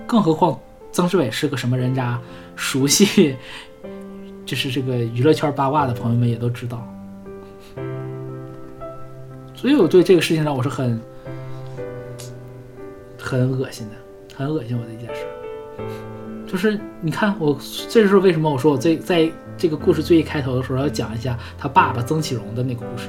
[0.06, 0.56] 更何况
[0.92, 2.20] 曾志伟是个什么人渣，
[2.54, 3.36] 熟悉
[4.46, 6.86] 就是这个娱乐圈八卦的朋友们也都知道。
[9.54, 11.00] 所以我对这个事情上我是很
[13.18, 13.94] 很恶心的，
[14.36, 15.26] 很恶心我的一件事。
[16.46, 17.58] 就是你看我，
[17.90, 23.08] 这就是为什么我说我最在这个故事最一开头的时候要讲一下他爸爸曾启荣的那个故事。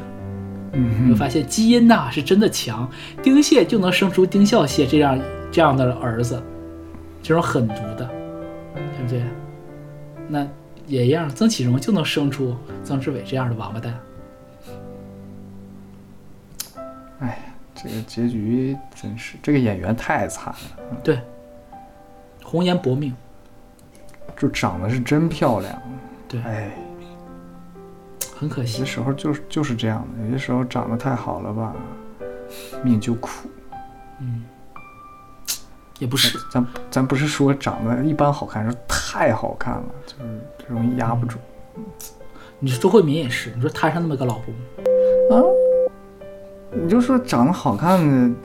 [0.73, 2.89] 嗯发现基因呐是真的强，
[3.21, 5.19] 丁蟹就能生出丁孝蟹这样
[5.51, 6.41] 这样的儿子，
[7.23, 8.09] 这种狠毒的，
[8.75, 9.23] 对不对？
[10.27, 10.47] 那
[10.87, 13.99] 也一样，曾启荣就能生出曾志伟这样的王八蛋。
[17.19, 21.19] 哎，这个结局真是，这个演员太惨了，对，
[22.43, 23.13] 红颜薄命，
[24.37, 25.81] 就长得是真漂亮。
[26.27, 26.71] 对哎，
[28.35, 28.91] 很可惜有些。
[28.91, 31.75] 时候就是就是这样的，有些时候长得太好了吧，
[32.83, 33.49] 命就苦。
[34.19, 34.45] 嗯
[35.99, 41.37] 也不是，咱咱不是说长得一般好看，是太好看了，就是容易压不住。
[42.59, 45.43] 你说周慧敏也是，你说摊上那么个老公啊，
[46.71, 48.35] 你就说长得好看的，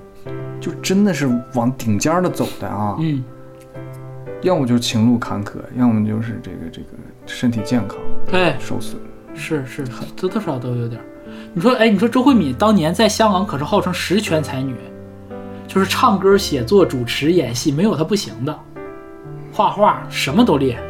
[0.60, 3.24] 就真的是往顶尖儿的走的啊，嗯，
[4.42, 6.88] 要么就是情路坎坷，要么就是这个这个
[7.24, 9.00] 身体健康对，受损。
[9.34, 9.82] 是是，
[10.14, 11.04] 多多少少都有点儿。
[11.54, 14.76] 你说，哎，你说周慧敏当年在香港可是号称十全才女，
[15.66, 18.54] 就是唱歌、写作、主持、演戏，没有她不行的，
[19.50, 20.82] 画画什么都厉害，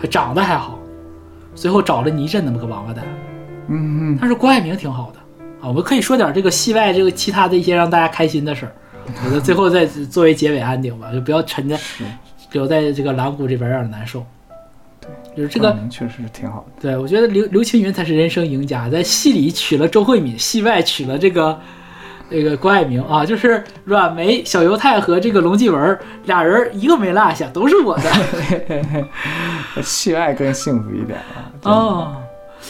[0.00, 0.79] 还长得还好。
[1.54, 3.04] 最后找了倪震那么个王八蛋，
[3.68, 5.18] 嗯嗯，但是郭爱明挺好的
[5.60, 5.68] 啊。
[5.68, 8.72] 我们可以说点这个戏外这个其他的一些让大家开心的事儿，
[9.24, 11.78] 我觉得最后再作为结尾安定吧，就不要沉在
[12.52, 14.24] 留在这个蓝谷这边让人难受。
[15.00, 16.82] 对，就是这个确实是挺好的。
[16.82, 21.58] 对，我觉得刘刘青云才是人生赢家，在戏里娶了周慧敏，戏外娶了这个
[22.30, 28.04] 这个郭爱明啊，就是阮梅、小犹太和这个龙继文俩人一个没落下，都是我的
[29.82, 31.50] 戏外更幸福一点啊。
[31.64, 32.16] 哦。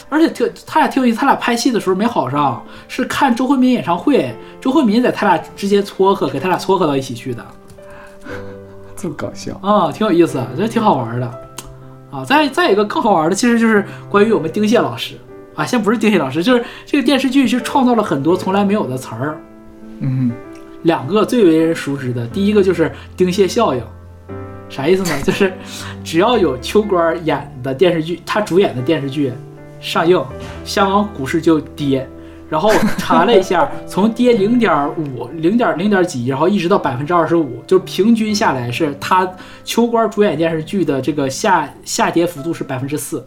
[0.09, 7.45] 而且特他俩挺有意思，他俩拍戏的时候没好上，是看周慧敏演唱会，周慧敏在他俩之间撮合，给他俩撮合到一起去的。
[8.95, 9.53] 这么搞笑。
[9.61, 11.27] 啊、挺有意思，觉得挺好玩的。
[12.09, 15.15] 啊，再再一个更好玩的，其实就是关于我们丁蟹老师
[15.55, 19.37] 啊，先不是丁蟹老师，就是这个电视剧是创造了很多从来没有的词儿。
[20.01, 20.31] 嗯，
[20.83, 23.81] 两个最为人熟知的，第一个就是丁蟹效应，
[24.67, 25.09] 啥意思呢？
[25.23, 25.53] 就是
[26.03, 29.31] 只要有秋官演的电视剧，他主演的电视剧
[29.79, 30.21] 上映，
[30.65, 32.07] 香港股市就跌。
[32.49, 39.25] 然后查了一下， 从跌零点五、零点零点几，然后一直到百分之二十五，就平均下来是他
[39.63, 43.25] 秋官主演电视剧的这个下下跌幅度是百分之四，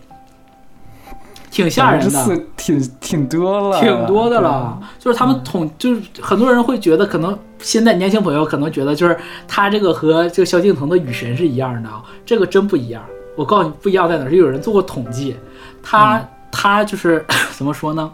[1.54, 2.24] 挺吓人的。
[2.24, 4.76] 四挺挺多了，挺多的了。
[4.98, 9.16] 就是他们统，就是很多人会觉得，可能现在年轻朋友可能觉得，就是
[9.46, 13.00] 他这个和这个萧敬腾的《雨神》是一样的啊，这个真不一样。
[13.36, 14.30] 我告诉你，不一样在哪儿？
[14.30, 15.36] 是有人做过统计，
[15.80, 17.24] 他、他就是
[17.56, 18.12] 怎么说呢？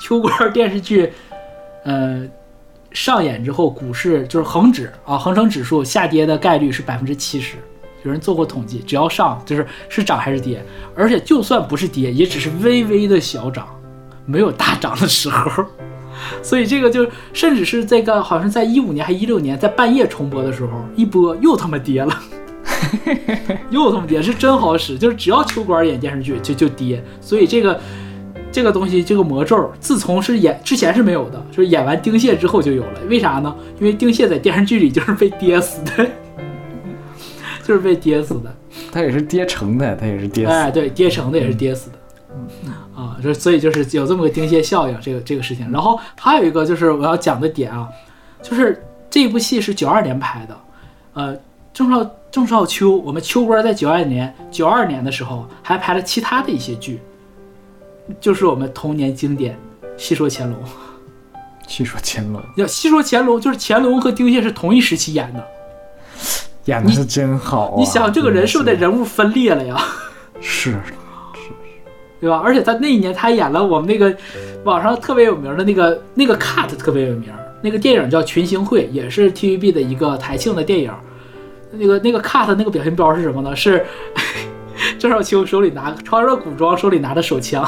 [0.00, 1.12] 秋官电视剧，
[1.84, 2.22] 呃，
[2.92, 7.56] 上演之后，股市就是恒指啊，恒生指数下跌的概率是百分之七十。
[8.02, 10.64] 有人做过统计，只要上就是是涨还是跌，
[10.94, 13.66] 而且就算不是跌，也只是微微的小涨，
[14.26, 15.64] 没有大涨的时候。
[16.42, 22.22] 所以这个就甚至是这个好像在一五年还一六年在半夜重播的时候，一播又他妈跌了，
[23.70, 27.80] 又他妈跌，是真好使，就是只要秋官演电视剧就就跌，所以这个。
[28.52, 33.00] 这个东西，这个魔咒，自从是演之前是没有的，就是演完丁蟹之后就有了。
[33.08, 33.54] 为啥呢？
[33.78, 36.04] 因为丁蟹在电视剧里就是被跌死的，
[37.70, 38.52] 就是被跌死的。
[38.90, 40.50] 他也是跌成的，他也是跌死。
[40.50, 41.98] 哎，对，跌成的也是跌死的。
[42.96, 45.70] 啊，这所以就是有这么个丁蟹效应，这个这个事情。
[45.70, 47.88] 然后还有一个就是我要讲的点啊，
[48.42, 50.60] 就是这部戏是九二年拍的，
[51.14, 51.38] 呃，
[51.72, 57.00] 郑少郑少秋，我们秋官在九二年九二年的时候还拍了其他的一些剧。
[58.20, 59.56] 就是我们童年经典
[59.96, 60.58] 《戏说乾隆》。
[61.68, 65.46] 戏说乾隆，要 《戏说乾隆》，就是乾隆和丁蟹是同一时期演的。
[66.66, 67.74] 演的是真好、啊。
[67.78, 69.76] 你想，这个人是不是得人物分裂了呀？
[70.40, 70.78] 是，
[72.20, 72.40] 对吧？
[72.44, 74.14] 而且他那一年他演了我们那个
[74.64, 77.30] 网上特别有名的那个那个 cut 特别有名，
[77.62, 80.92] 那个电影叫《群星会》，也是 TVB 的一个台庆的电影。
[81.72, 83.54] 那个那个 cut 那个表情包是什么呢？
[83.54, 83.84] 是
[84.98, 87.64] 郑少秋手里拿穿着古装，手里拿着手枪。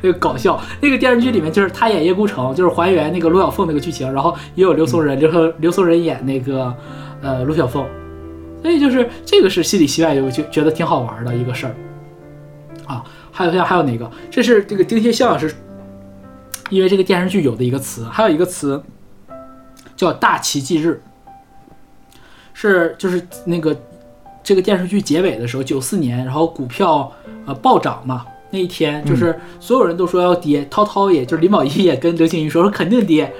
[0.00, 6.74] 那个搞笑，那个电视剧里面就是他演叶孤城，就是还原那个罗小凤那个剧情，然后也有刘松仁，刘刘松仁演那个
[7.22, 7.86] 呃卢小凤，
[8.62, 11.74] 所以就是这个是戏里戏外有就觉得挺好玩的一个事儿
[12.86, 13.04] 啊。
[13.30, 14.10] 还有像还有哪个？
[14.30, 15.54] 这是这个丁蟹效应是，
[16.70, 18.82] 因为这个电视剧有的一个词，还有一个词
[19.94, 21.00] 叫大奇迹日，
[22.52, 23.76] 是就是那个
[24.42, 27.12] 这个电视剧结尾的时候，九四年，然后股票
[27.46, 28.24] 呃暴涨嘛。
[28.50, 33.30] 那一天就是所有人都说要跌，涛涛也就是林保怡也跟刘青云说说肯定跌，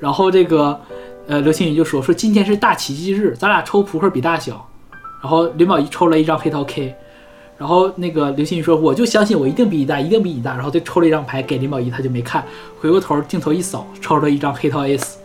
[0.00, 0.80] 然后这个
[1.26, 4.68] 呃刘青云就说说今天是大奇迹日，咱俩抽扑克比大小，
[5.22, 6.94] 然后林保怡抽了一张黑桃 K，
[7.58, 12.44] 然后那个刘青云说我就相信我一定比你大，一定比你大，然后就抽了一张牌给林保怡，他就没看，
[12.78, 15.18] 回过头镜头一扫，抽了一张黑桃 S，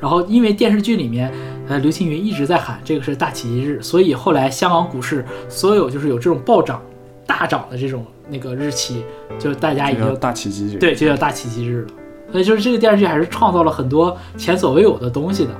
[0.00, 1.32] 然后因为电视剧里面
[1.68, 6.80] 呃刘青云一直在喊这个是大奇迹日，所以后来香港股市所有就是有这种暴涨。
[7.24, 9.04] 大涨的这种那个日期，
[9.38, 11.88] 就是大家已经大奇迹日，对，就叫大奇迹日了。
[12.32, 15.52] 所以就是这个电视剧还是创造了很多前所未有的东西的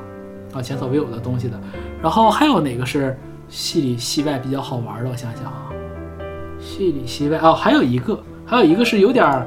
[0.55, 1.61] 啊，前所未有的东西的。
[2.03, 3.17] 然后还有哪个是
[3.49, 5.11] 戏里戏外比较好玩的？
[5.11, 5.69] 我想想啊，
[6.59, 9.47] 戏里戏外哦，还有一个，还有一个是有点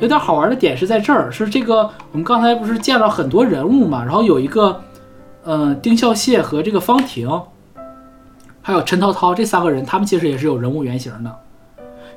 [0.00, 4.80] 有点好玩的点是在这儿，是这个我们刚才不是见了很多人物嘛，然后有一个
[5.44, 7.28] 嗯丁孝谢和这个方婷，
[8.62, 11.36] 还有陈涛涛这三个人，他们其实也是有人物原型的。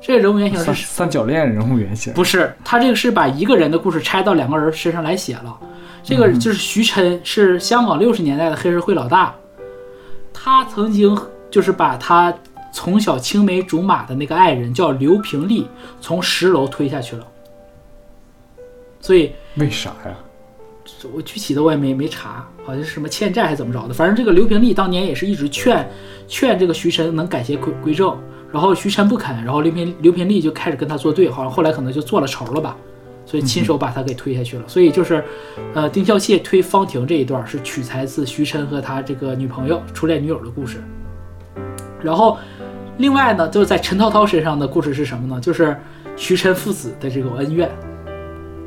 [0.06, 5.58] 这个人物原型是三角恋人物原型，不是他这个是把一个人的故事拆到两个人身上来写了。
[6.00, 9.34] 这个就是徐琛，是香港六十年代的黑社会老大，
[10.32, 11.18] 他曾经
[11.50, 12.32] 就是把他
[12.72, 15.66] 从小青梅竹马的那个爱人叫刘平丽
[16.00, 17.26] 从十楼推下去了。
[19.00, 20.14] 所以为啥呀？
[21.12, 23.92] 我具体的我也没没查，好像是什么欠债还是怎么着的。
[23.92, 25.84] 反正这个刘平丽当年也是一直劝
[26.28, 28.16] 劝这个徐琛能改邪归归正。
[28.52, 32.76] 然后徐琛不肯，然后刘平刘平丽就开始跟他作对，好像后来可能就做了仇了吧，
[33.26, 34.64] 所以亲手把他给推下去了。
[34.66, 35.22] 所以就是，
[35.74, 40.78] 呃，丁孝谢推方婷这一段是取材自徐琛和他这个女朋友、初恋女友的故事。
[42.02, 42.38] 然后，
[42.98, 45.40] 另外呢，就是在陈涛涛身上的故事是什么呢？
[45.40, 45.76] 就是
[46.16, 47.68] 徐琛父子的这种恩怨，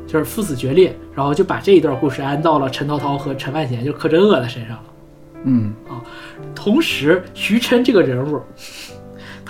[0.06, 4.82] 就是父子决裂，然后就把这一段故事安到了陈涛涛和陈万贤，就是柯镇恶的身上了。
[5.44, 6.02] 嗯啊，
[6.54, 8.40] 同时徐琛这个人物。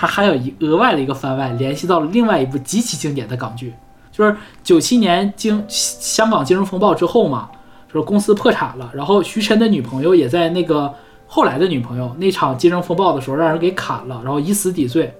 [0.01, 3.75] 它还有一额外的一个番外，联系到了另外一部极其经典的港剧，
[4.11, 7.51] 就是九七年经香港金融风暴之后嘛，
[7.87, 10.91] 就是公司破产了，然后徐晨的女朋友也在那个
[11.27, 15.15] 后来的女朋友那场金融风暴的时候让人给砍了，然后以死抵罪，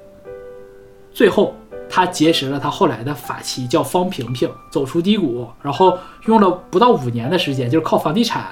[1.13, 1.55] 最后
[1.87, 8.47] 他结识了他后来的法妻叫方萍萍，走出低谷，然后用了不到五年的时间，就是靠房地产，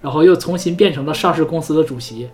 [0.00, 2.28] 然后又重新变成了上市公司的主席。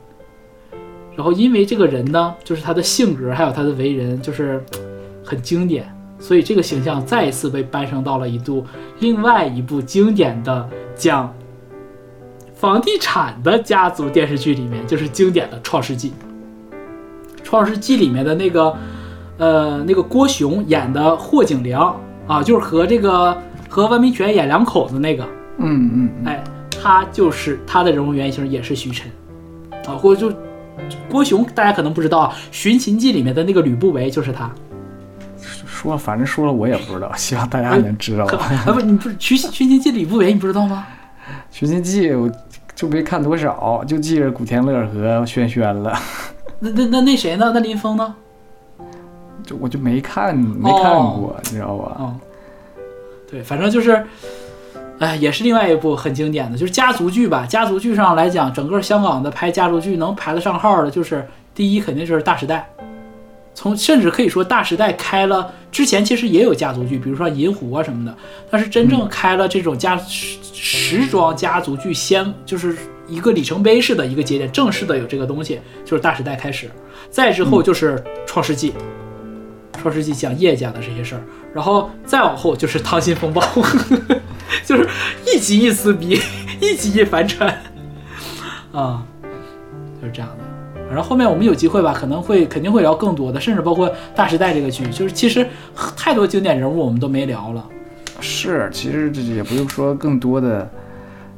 [1.19, 4.65] 然后因为这个人呢，就是他的性格还有他的为人，就是
[5.25, 8.65] 很经典，所以这个形象再一次被搬升到了一度
[9.01, 11.35] 另外一部经典的讲
[12.55, 16.11] 房地产的家族电视剧里面，就是经典的《创世纪》。
[17.43, 18.77] 《创世纪》里面的那个
[19.39, 23.37] 呃那个郭雄演的霍景良啊，就是和这个
[23.69, 25.25] 和文明泉演两口子那个，
[25.59, 26.45] 嗯嗯，哎，
[26.81, 29.11] 他就是他的人物原型也是徐晨
[29.85, 30.33] 啊，或者就
[31.11, 34.51] 郭雄，大家可能不知道啊，《寻秦记》里面的那个吕不韦就是他。
[35.67, 38.25] 说，反正说了我也不知道，希望大家能知道。
[38.25, 40.85] 啊不，你不是《寻寻秦记》吕不韦，你不知道吗？
[41.57, 42.29] 《寻秦记》我
[42.75, 45.97] 就没看多少，就记着古天乐和轩轩了，
[46.59, 47.53] 那那那那谁呢？
[47.55, 48.15] 那林峰呢？
[49.45, 51.97] 就我就没看没看过，你知道吧？
[51.99, 52.17] 哦，
[53.31, 54.05] 对，反正就是，
[54.99, 57.47] 哎，也是另外一部很经典的，就是家族剧吧。
[57.47, 62.69] 家族剧上来讲，整个香港的拍家族剧能排得上号的，就是第一肯定就是《大时代》，
[63.55, 68.17] 从甚至可以说《大时代》开了之前其实也有家族剧，比如说《银狐》啊什么的，
[68.51, 76.69] 但是真正开了这种家时时装家族剧先就是一个里程碑式的一个节点，正式的有这个东西，就是《大时代》开始，
[77.09, 77.97] 再之后就是
[78.27, 78.71] 《创世纪》。
[79.81, 81.23] 创世纪讲叶家的这些事儿，
[81.55, 83.41] 然后再往后就是溏心风暴，
[84.69, 84.87] 就是
[85.27, 86.21] 一集一撕逼，
[86.61, 87.49] 一集一反转，
[88.71, 89.03] 啊，
[89.99, 90.85] 就是这样的。
[90.91, 95.47] 然后后面我们有机会吧，可能会肯定会聊更多的，甚至包括《大时代》这个剧，就是其实
[95.97, 97.65] 太多经典人物我们都没聊了。
[98.21, 100.71] 是，其实这也不用说更多的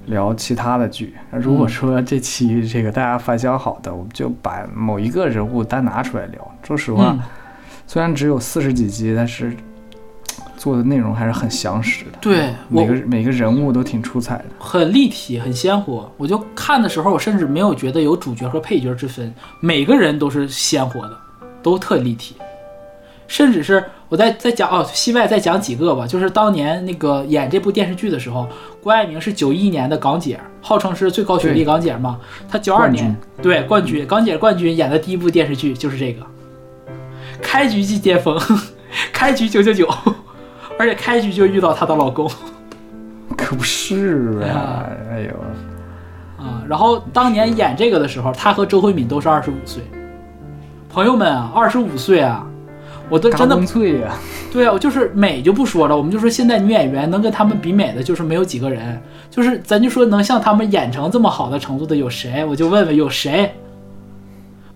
[0.07, 1.15] 聊其他的剧。
[1.31, 6.55] 如果说这期这个大家反响好的，我们就把某一个人物单拿出来聊。
[6.65, 7.20] 说实话，嗯，
[7.86, 9.57] 虽然只有四十几集，但是
[10.61, 12.19] 做的内容还是很详实的。
[12.21, 14.45] 对每个每个人物都挺出彩的。
[14.59, 16.13] 很立体，很鲜活。
[16.19, 21.17] 我就看的时候，我甚至没有觉得有主角和配角之分，每个人都是鲜活的，
[21.63, 22.37] 都特立体。
[23.27, 28.47] 甚至是我再再讲哦，戏外再讲几个吧，就是当年那个演这部电视剧的时候，
[28.83, 32.19] 郭爱明是九一年的港姐，号称是最高学历港姐嘛。
[32.51, 36.27] 她九二年对冠军，港姐冠军演的第一部电视剧就是这个，
[37.41, 38.39] 开局即巅峰，
[39.11, 39.89] 开局九九九，
[40.81, 42.26] 而且开局就遇到她的老公。
[43.36, 44.86] 可不是啊！
[45.10, 49.83] 哎呦，啊，然后当年演这个的时候，她和周慧敏都是二十五岁。
[50.89, 52.47] 朋友们啊，二十五岁啊，
[53.10, 54.15] 我都真的嘎嘣脆呀！
[54.50, 58.99] 对啊，我就是美就不说了，我们就说现在女演员能跟他们比美的，就是没有几个人。
[59.31, 62.42] 就是咱就说能像他们演成这么好的程度的有谁？
[62.47, 63.55] 我就问问有谁？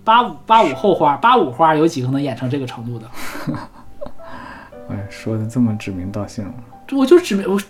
[0.04, 3.06] 八五八五后花，八五花有几个能演成这个程度的？
[4.94, 6.44] 哎，说的这么指名道姓，
[6.86, 7.60] 这我就指名我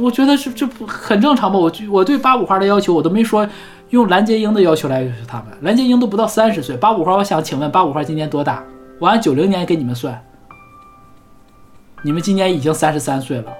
[0.00, 1.58] 我觉得这这不很正常吧？
[1.58, 3.48] 我就我对八五花的要求，我都没说
[3.90, 5.46] 用蓝洁瑛的要求来要求他们。
[5.60, 8.62] 蓝洁瑛都不到三十岁，八五花，我想请问八五花今年多大？
[8.98, 10.20] 我按九零年给你们算，
[12.02, 13.52] 你们今年已经三十三岁了，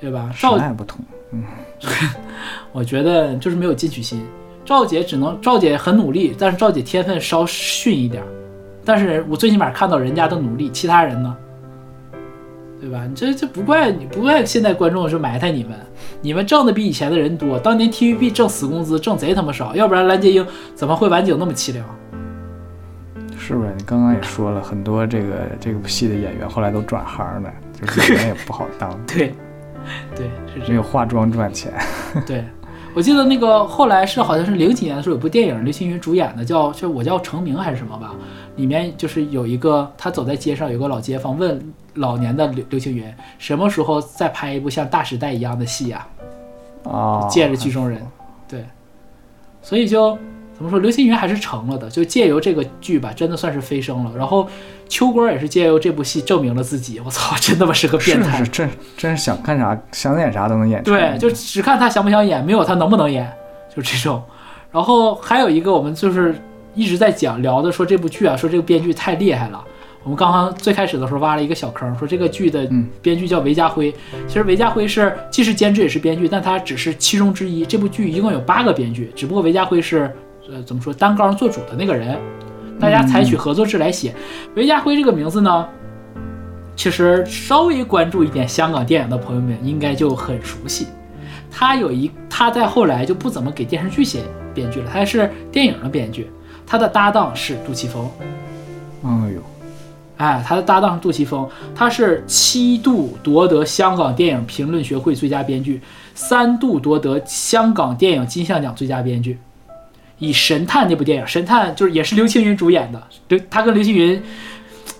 [0.00, 0.30] 对吧？
[0.32, 1.00] 时赵，代不同。
[1.32, 1.42] 嗯
[2.72, 4.24] 我觉得就是没有进取心。
[4.64, 8.22] 赵姐只能，赵姐很努力，但是赵姐天分稍逊一点。
[8.84, 11.36] 但是我最起码看到人家的努力，其他人呢？
[12.80, 13.04] 对吧？
[13.08, 15.76] 你这这不怪你，不怪现在观众是埋汰你们，
[16.20, 17.58] 你们挣的比以前的人多。
[17.58, 21.84] 当年 TVB 挣死工资，挣贼他妈少，要不然蓝洁瑛怎么会晚景那么凄凉？
[23.38, 23.72] 是不是？
[23.76, 27.50] 你刚刚也说了很多这个这个戏的演员后来都转行了，
[27.80, 29.32] 就是演员也不好当， 对，
[30.14, 30.68] 对，是这样。
[30.68, 31.72] 没有化妆赚钱。
[32.26, 32.44] 对，
[32.94, 38.14] 我记得那个后来是好像是零几年的时候有部电影，刘青云主演的，叫就我叫成名还是什么吧，
[38.56, 41.58] 里面就是有一个他走在街上，有个老街坊问
[41.98, 43.04] 老年的刘刘青云
[43.38, 46.06] 什么时候再拍一部像《大时代》一样的戏呀、
[46.84, 48.00] 啊，借着剧中人，
[48.48, 48.64] 对，
[49.62, 50.16] 所以就
[50.56, 54.12] 怎么说，刘青云还是成了的，就借由这个剧吧，真的算是飞升了。
[54.16, 54.48] 然后
[54.88, 60.82] 秋官也是借由这部戏证明了自己，我操， 真他妈是个变态是是，真真是想干啥想演啥都能演。
[60.82, 63.30] 对，就只看他想不想演，没有他能不能演，
[63.74, 64.22] 就这种。
[64.72, 66.34] 然后还有一个，我们就是
[66.74, 69.64] 一直在讲聊的，说这部剧啊，说这个编剧太厉害了。
[70.04, 73.94] 我们刚刚最开始的时候挖了一个小坑，说这个剧的嗯编剧叫韦家辉。
[74.26, 77.66] 其实韦家辉是既是监制也是编剧，但他只是其中之一。
[77.66, 80.10] 这部剧一共有八个编剧，只不过韦家辉是
[80.50, 82.18] 呃怎么说单杠做主的那个人。
[82.80, 84.14] 大家采取合作制来写。
[84.54, 85.68] 韦家辉这个名字呢，
[86.76, 90.86] 其实稍微关注一点香港电影的朋友们应该就很熟悉。
[91.50, 94.22] 他有一，他在后来就不怎么给电视剧写
[94.54, 96.30] 编剧了，他是电影的编剧。
[96.64, 98.08] 他的搭档是杜琪峰，
[99.02, 99.42] 哎呦，
[100.18, 105.80] 哎，他的搭档是杜琪峰，他是七度夺得香港电影评论学会最佳编剧，
[106.14, 109.38] 三度夺得香港电影金像奖最佳编剧。
[110.18, 114.20] 以《神探》那部电影，《神探》就是也是刘青云主演的，刘他跟刘青云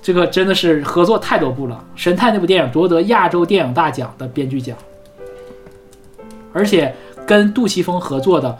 [0.01, 4.77] 这个真的是合作太多部了，《神探》那部电影夺得亚洲电影大奖的编剧奖，
[6.53, 6.95] 而且
[7.27, 8.57] 跟杜琪峰合作的，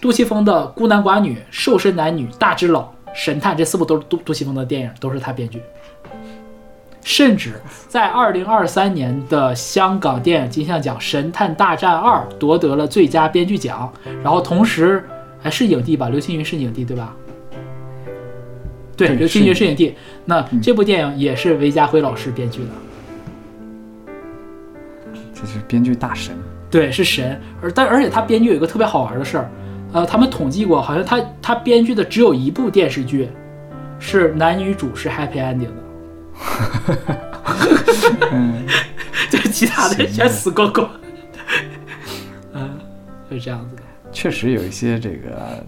[0.00, 2.80] 杜琪峰的《孤男寡女》《瘦身男女》《大只佬》
[3.14, 5.60] 《神探》这四部都是杜杜琪峰的电影，都是他编剧。
[7.08, 7.54] 甚至
[7.88, 13.90] 在二零二三年的香港电影金像奖《神探大战二》夺得了最佳编剧奖，
[14.22, 15.02] 然后同时
[15.40, 16.10] 还是影帝吧？
[16.10, 17.16] 刘青云是影帝对吧？
[18.94, 19.94] 对，刘青云是是影帝。
[20.26, 22.68] 那这部电影也是韦家辉老师编剧的。
[25.32, 26.36] 这是编剧大神。
[26.70, 27.40] 对，是神。
[27.62, 29.50] 而但而且他编剧有一个特别好玩的事儿，
[29.94, 33.30] 呃，他们统计过，好像他他编剧的只有一部电视剧
[33.98, 35.87] 是男女主是 happy ending 的，
[38.30, 38.66] 嗯，
[39.30, 40.88] 就其他的全死光光。
[42.54, 42.78] 嗯，
[43.30, 43.82] 是这样子的。
[44.12, 45.62] 确实有一些这个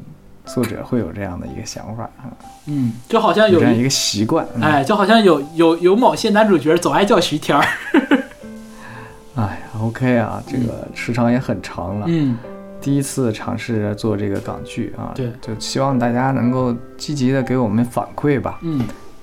[0.47, 2.33] 作者会有这样的一个想法啊，
[2.67, 4.47] 嗯，就好像有有这样一个习惯。
[4.57, 7.65] 嗯哎，就好像有有有某些男主角总爱叫徐天儿。
[9.37, 12.07] 哎呀，OK 啊，这个时长也很长了。
[12.09, 12.37] 嗯，
[12.81, 18.59] 第一次尝试做这个港剧啊，对就希望大家能够积极的给我们反馈吧。
[18.63, 18.81] 嗯，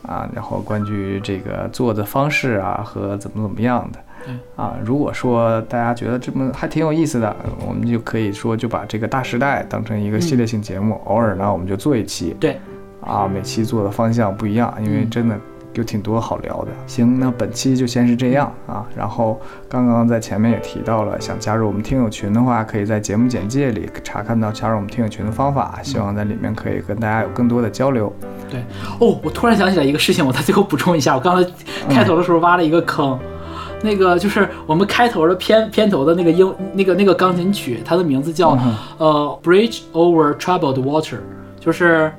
[0.07, 3.99] 啊，然后关于这个做的方式啊和怎么怎么样的，
[4.55, 7.35] 啊，如果说大家觉得这么还挺有意思的，
[7.67, 12.57] 我们就可以说就把这个大时代当成一个系列性节目，偶尔呢我们就做一期，对，
[13.01, 15.09] 啊，每期做的方向不一样，因为嗯。
[15.09, 15.39] 真的
[15.77, 16.67] 有挺多好聊的。
[16.85, 18.85] 行，那本期就先是这样啊。
[18.95, 19.39] 然后
[19.69, 25.79] 刚刚在前面也提到了，想加入我们听友群的话，可以在节目简介里查看到加入我们听友群的方法。
[25.83, 28.11] 希望在里面可以跟大家有更多的交流。
[28.49, 28.61] 对。
[28.99, 31.49] 哦，我突然想起来一个事情，我在最后补充一下，我刚才
[31.89, 33.17] 开头的时候挖了一个坑。
[33.83, 41.19] 那个就是我们开头的片片头的那个英那个那个钢琴曲，它的名字叫、嗯呃 Bridge Over Troubled Water，
[41.59, 42.11] 就是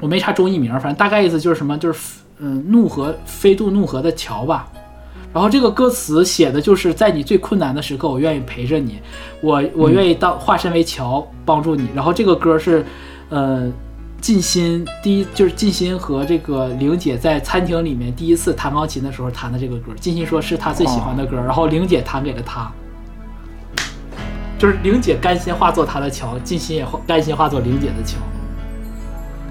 [0.00, 2.00] 我没查中译名，反正大概意思就是什么，就是
[2.42, 4.68] 嗯怒河飞渡怒河的桥吧。
[5.32, 8.98] 然后这个歌词写的就是在你最困难的时刻，我愿意陪着你，
[9.40, 11.88] 我我愿意当化身为桥帮助你。
[11.94, 12.84] 然后这个歌是，
[13.30, 13.66] 呃，
[14.20, 19.92] 静心第一就是静心和这个玲姐在餐厅里面第一次弹钢琴的时候弹的这个歌。
[19.98, 22.70] 静心说是她最喜欢的歌，然后玲姐弹给了她。
[24.58, 28.18] 就是玲姐甘心化作她的桥，静心也甘心化作玲姐的桥，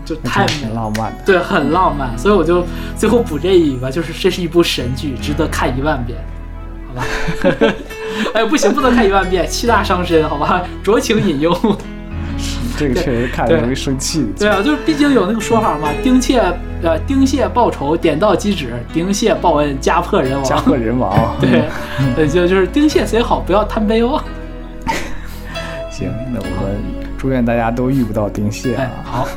[0.06, 0.60] 就太美了。
[0.60, 1.18] 挺浪漫的。
[1.26, 2.64] 对，很浪漫，所以我就
[2.96, 6.18] 最后补这一句吧，就是这是一部神剧，值得看一万遍，
[6.88, 7.06] 好吧？
[8.34, 10.64] 哎，不行，不能看一万遍，气大伤身，好吧？
[10.84, 11.56] 酌情引用。
[12.78, 14.26] 这个确实看着容易生气。
[14.40, 16.40] 对啊，就是毕竟有那个说法嘛，丁蟹
[16.82, 20.44] 呃丁蟹报仇点到即止，丁蟹报恩家破人亡。
[20.44, 21.36] 家破人亡。
[21.40, 21.64] 对，
[22.18, 24.20] 呃就就是丁蟹虽好，不要贪杯哦。
[25.92, 26.82] 行，那我们
[27.20, 29.28] 祝愿大家都遇不到丁蟹哎啊。，好，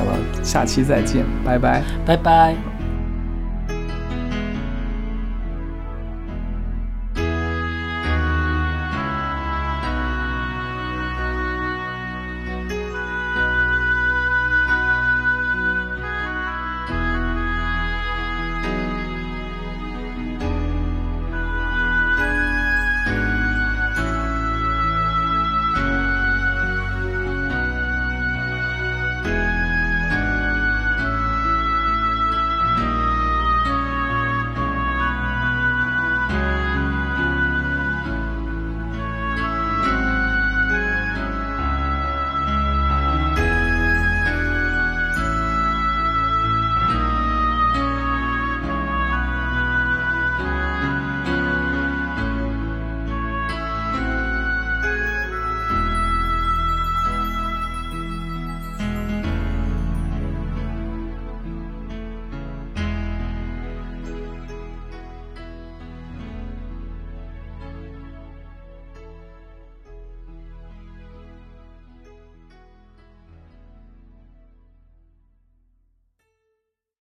[0.00, 1.82] 那么下期再见，拜拜。
[2.06, 2.69] 拜拜。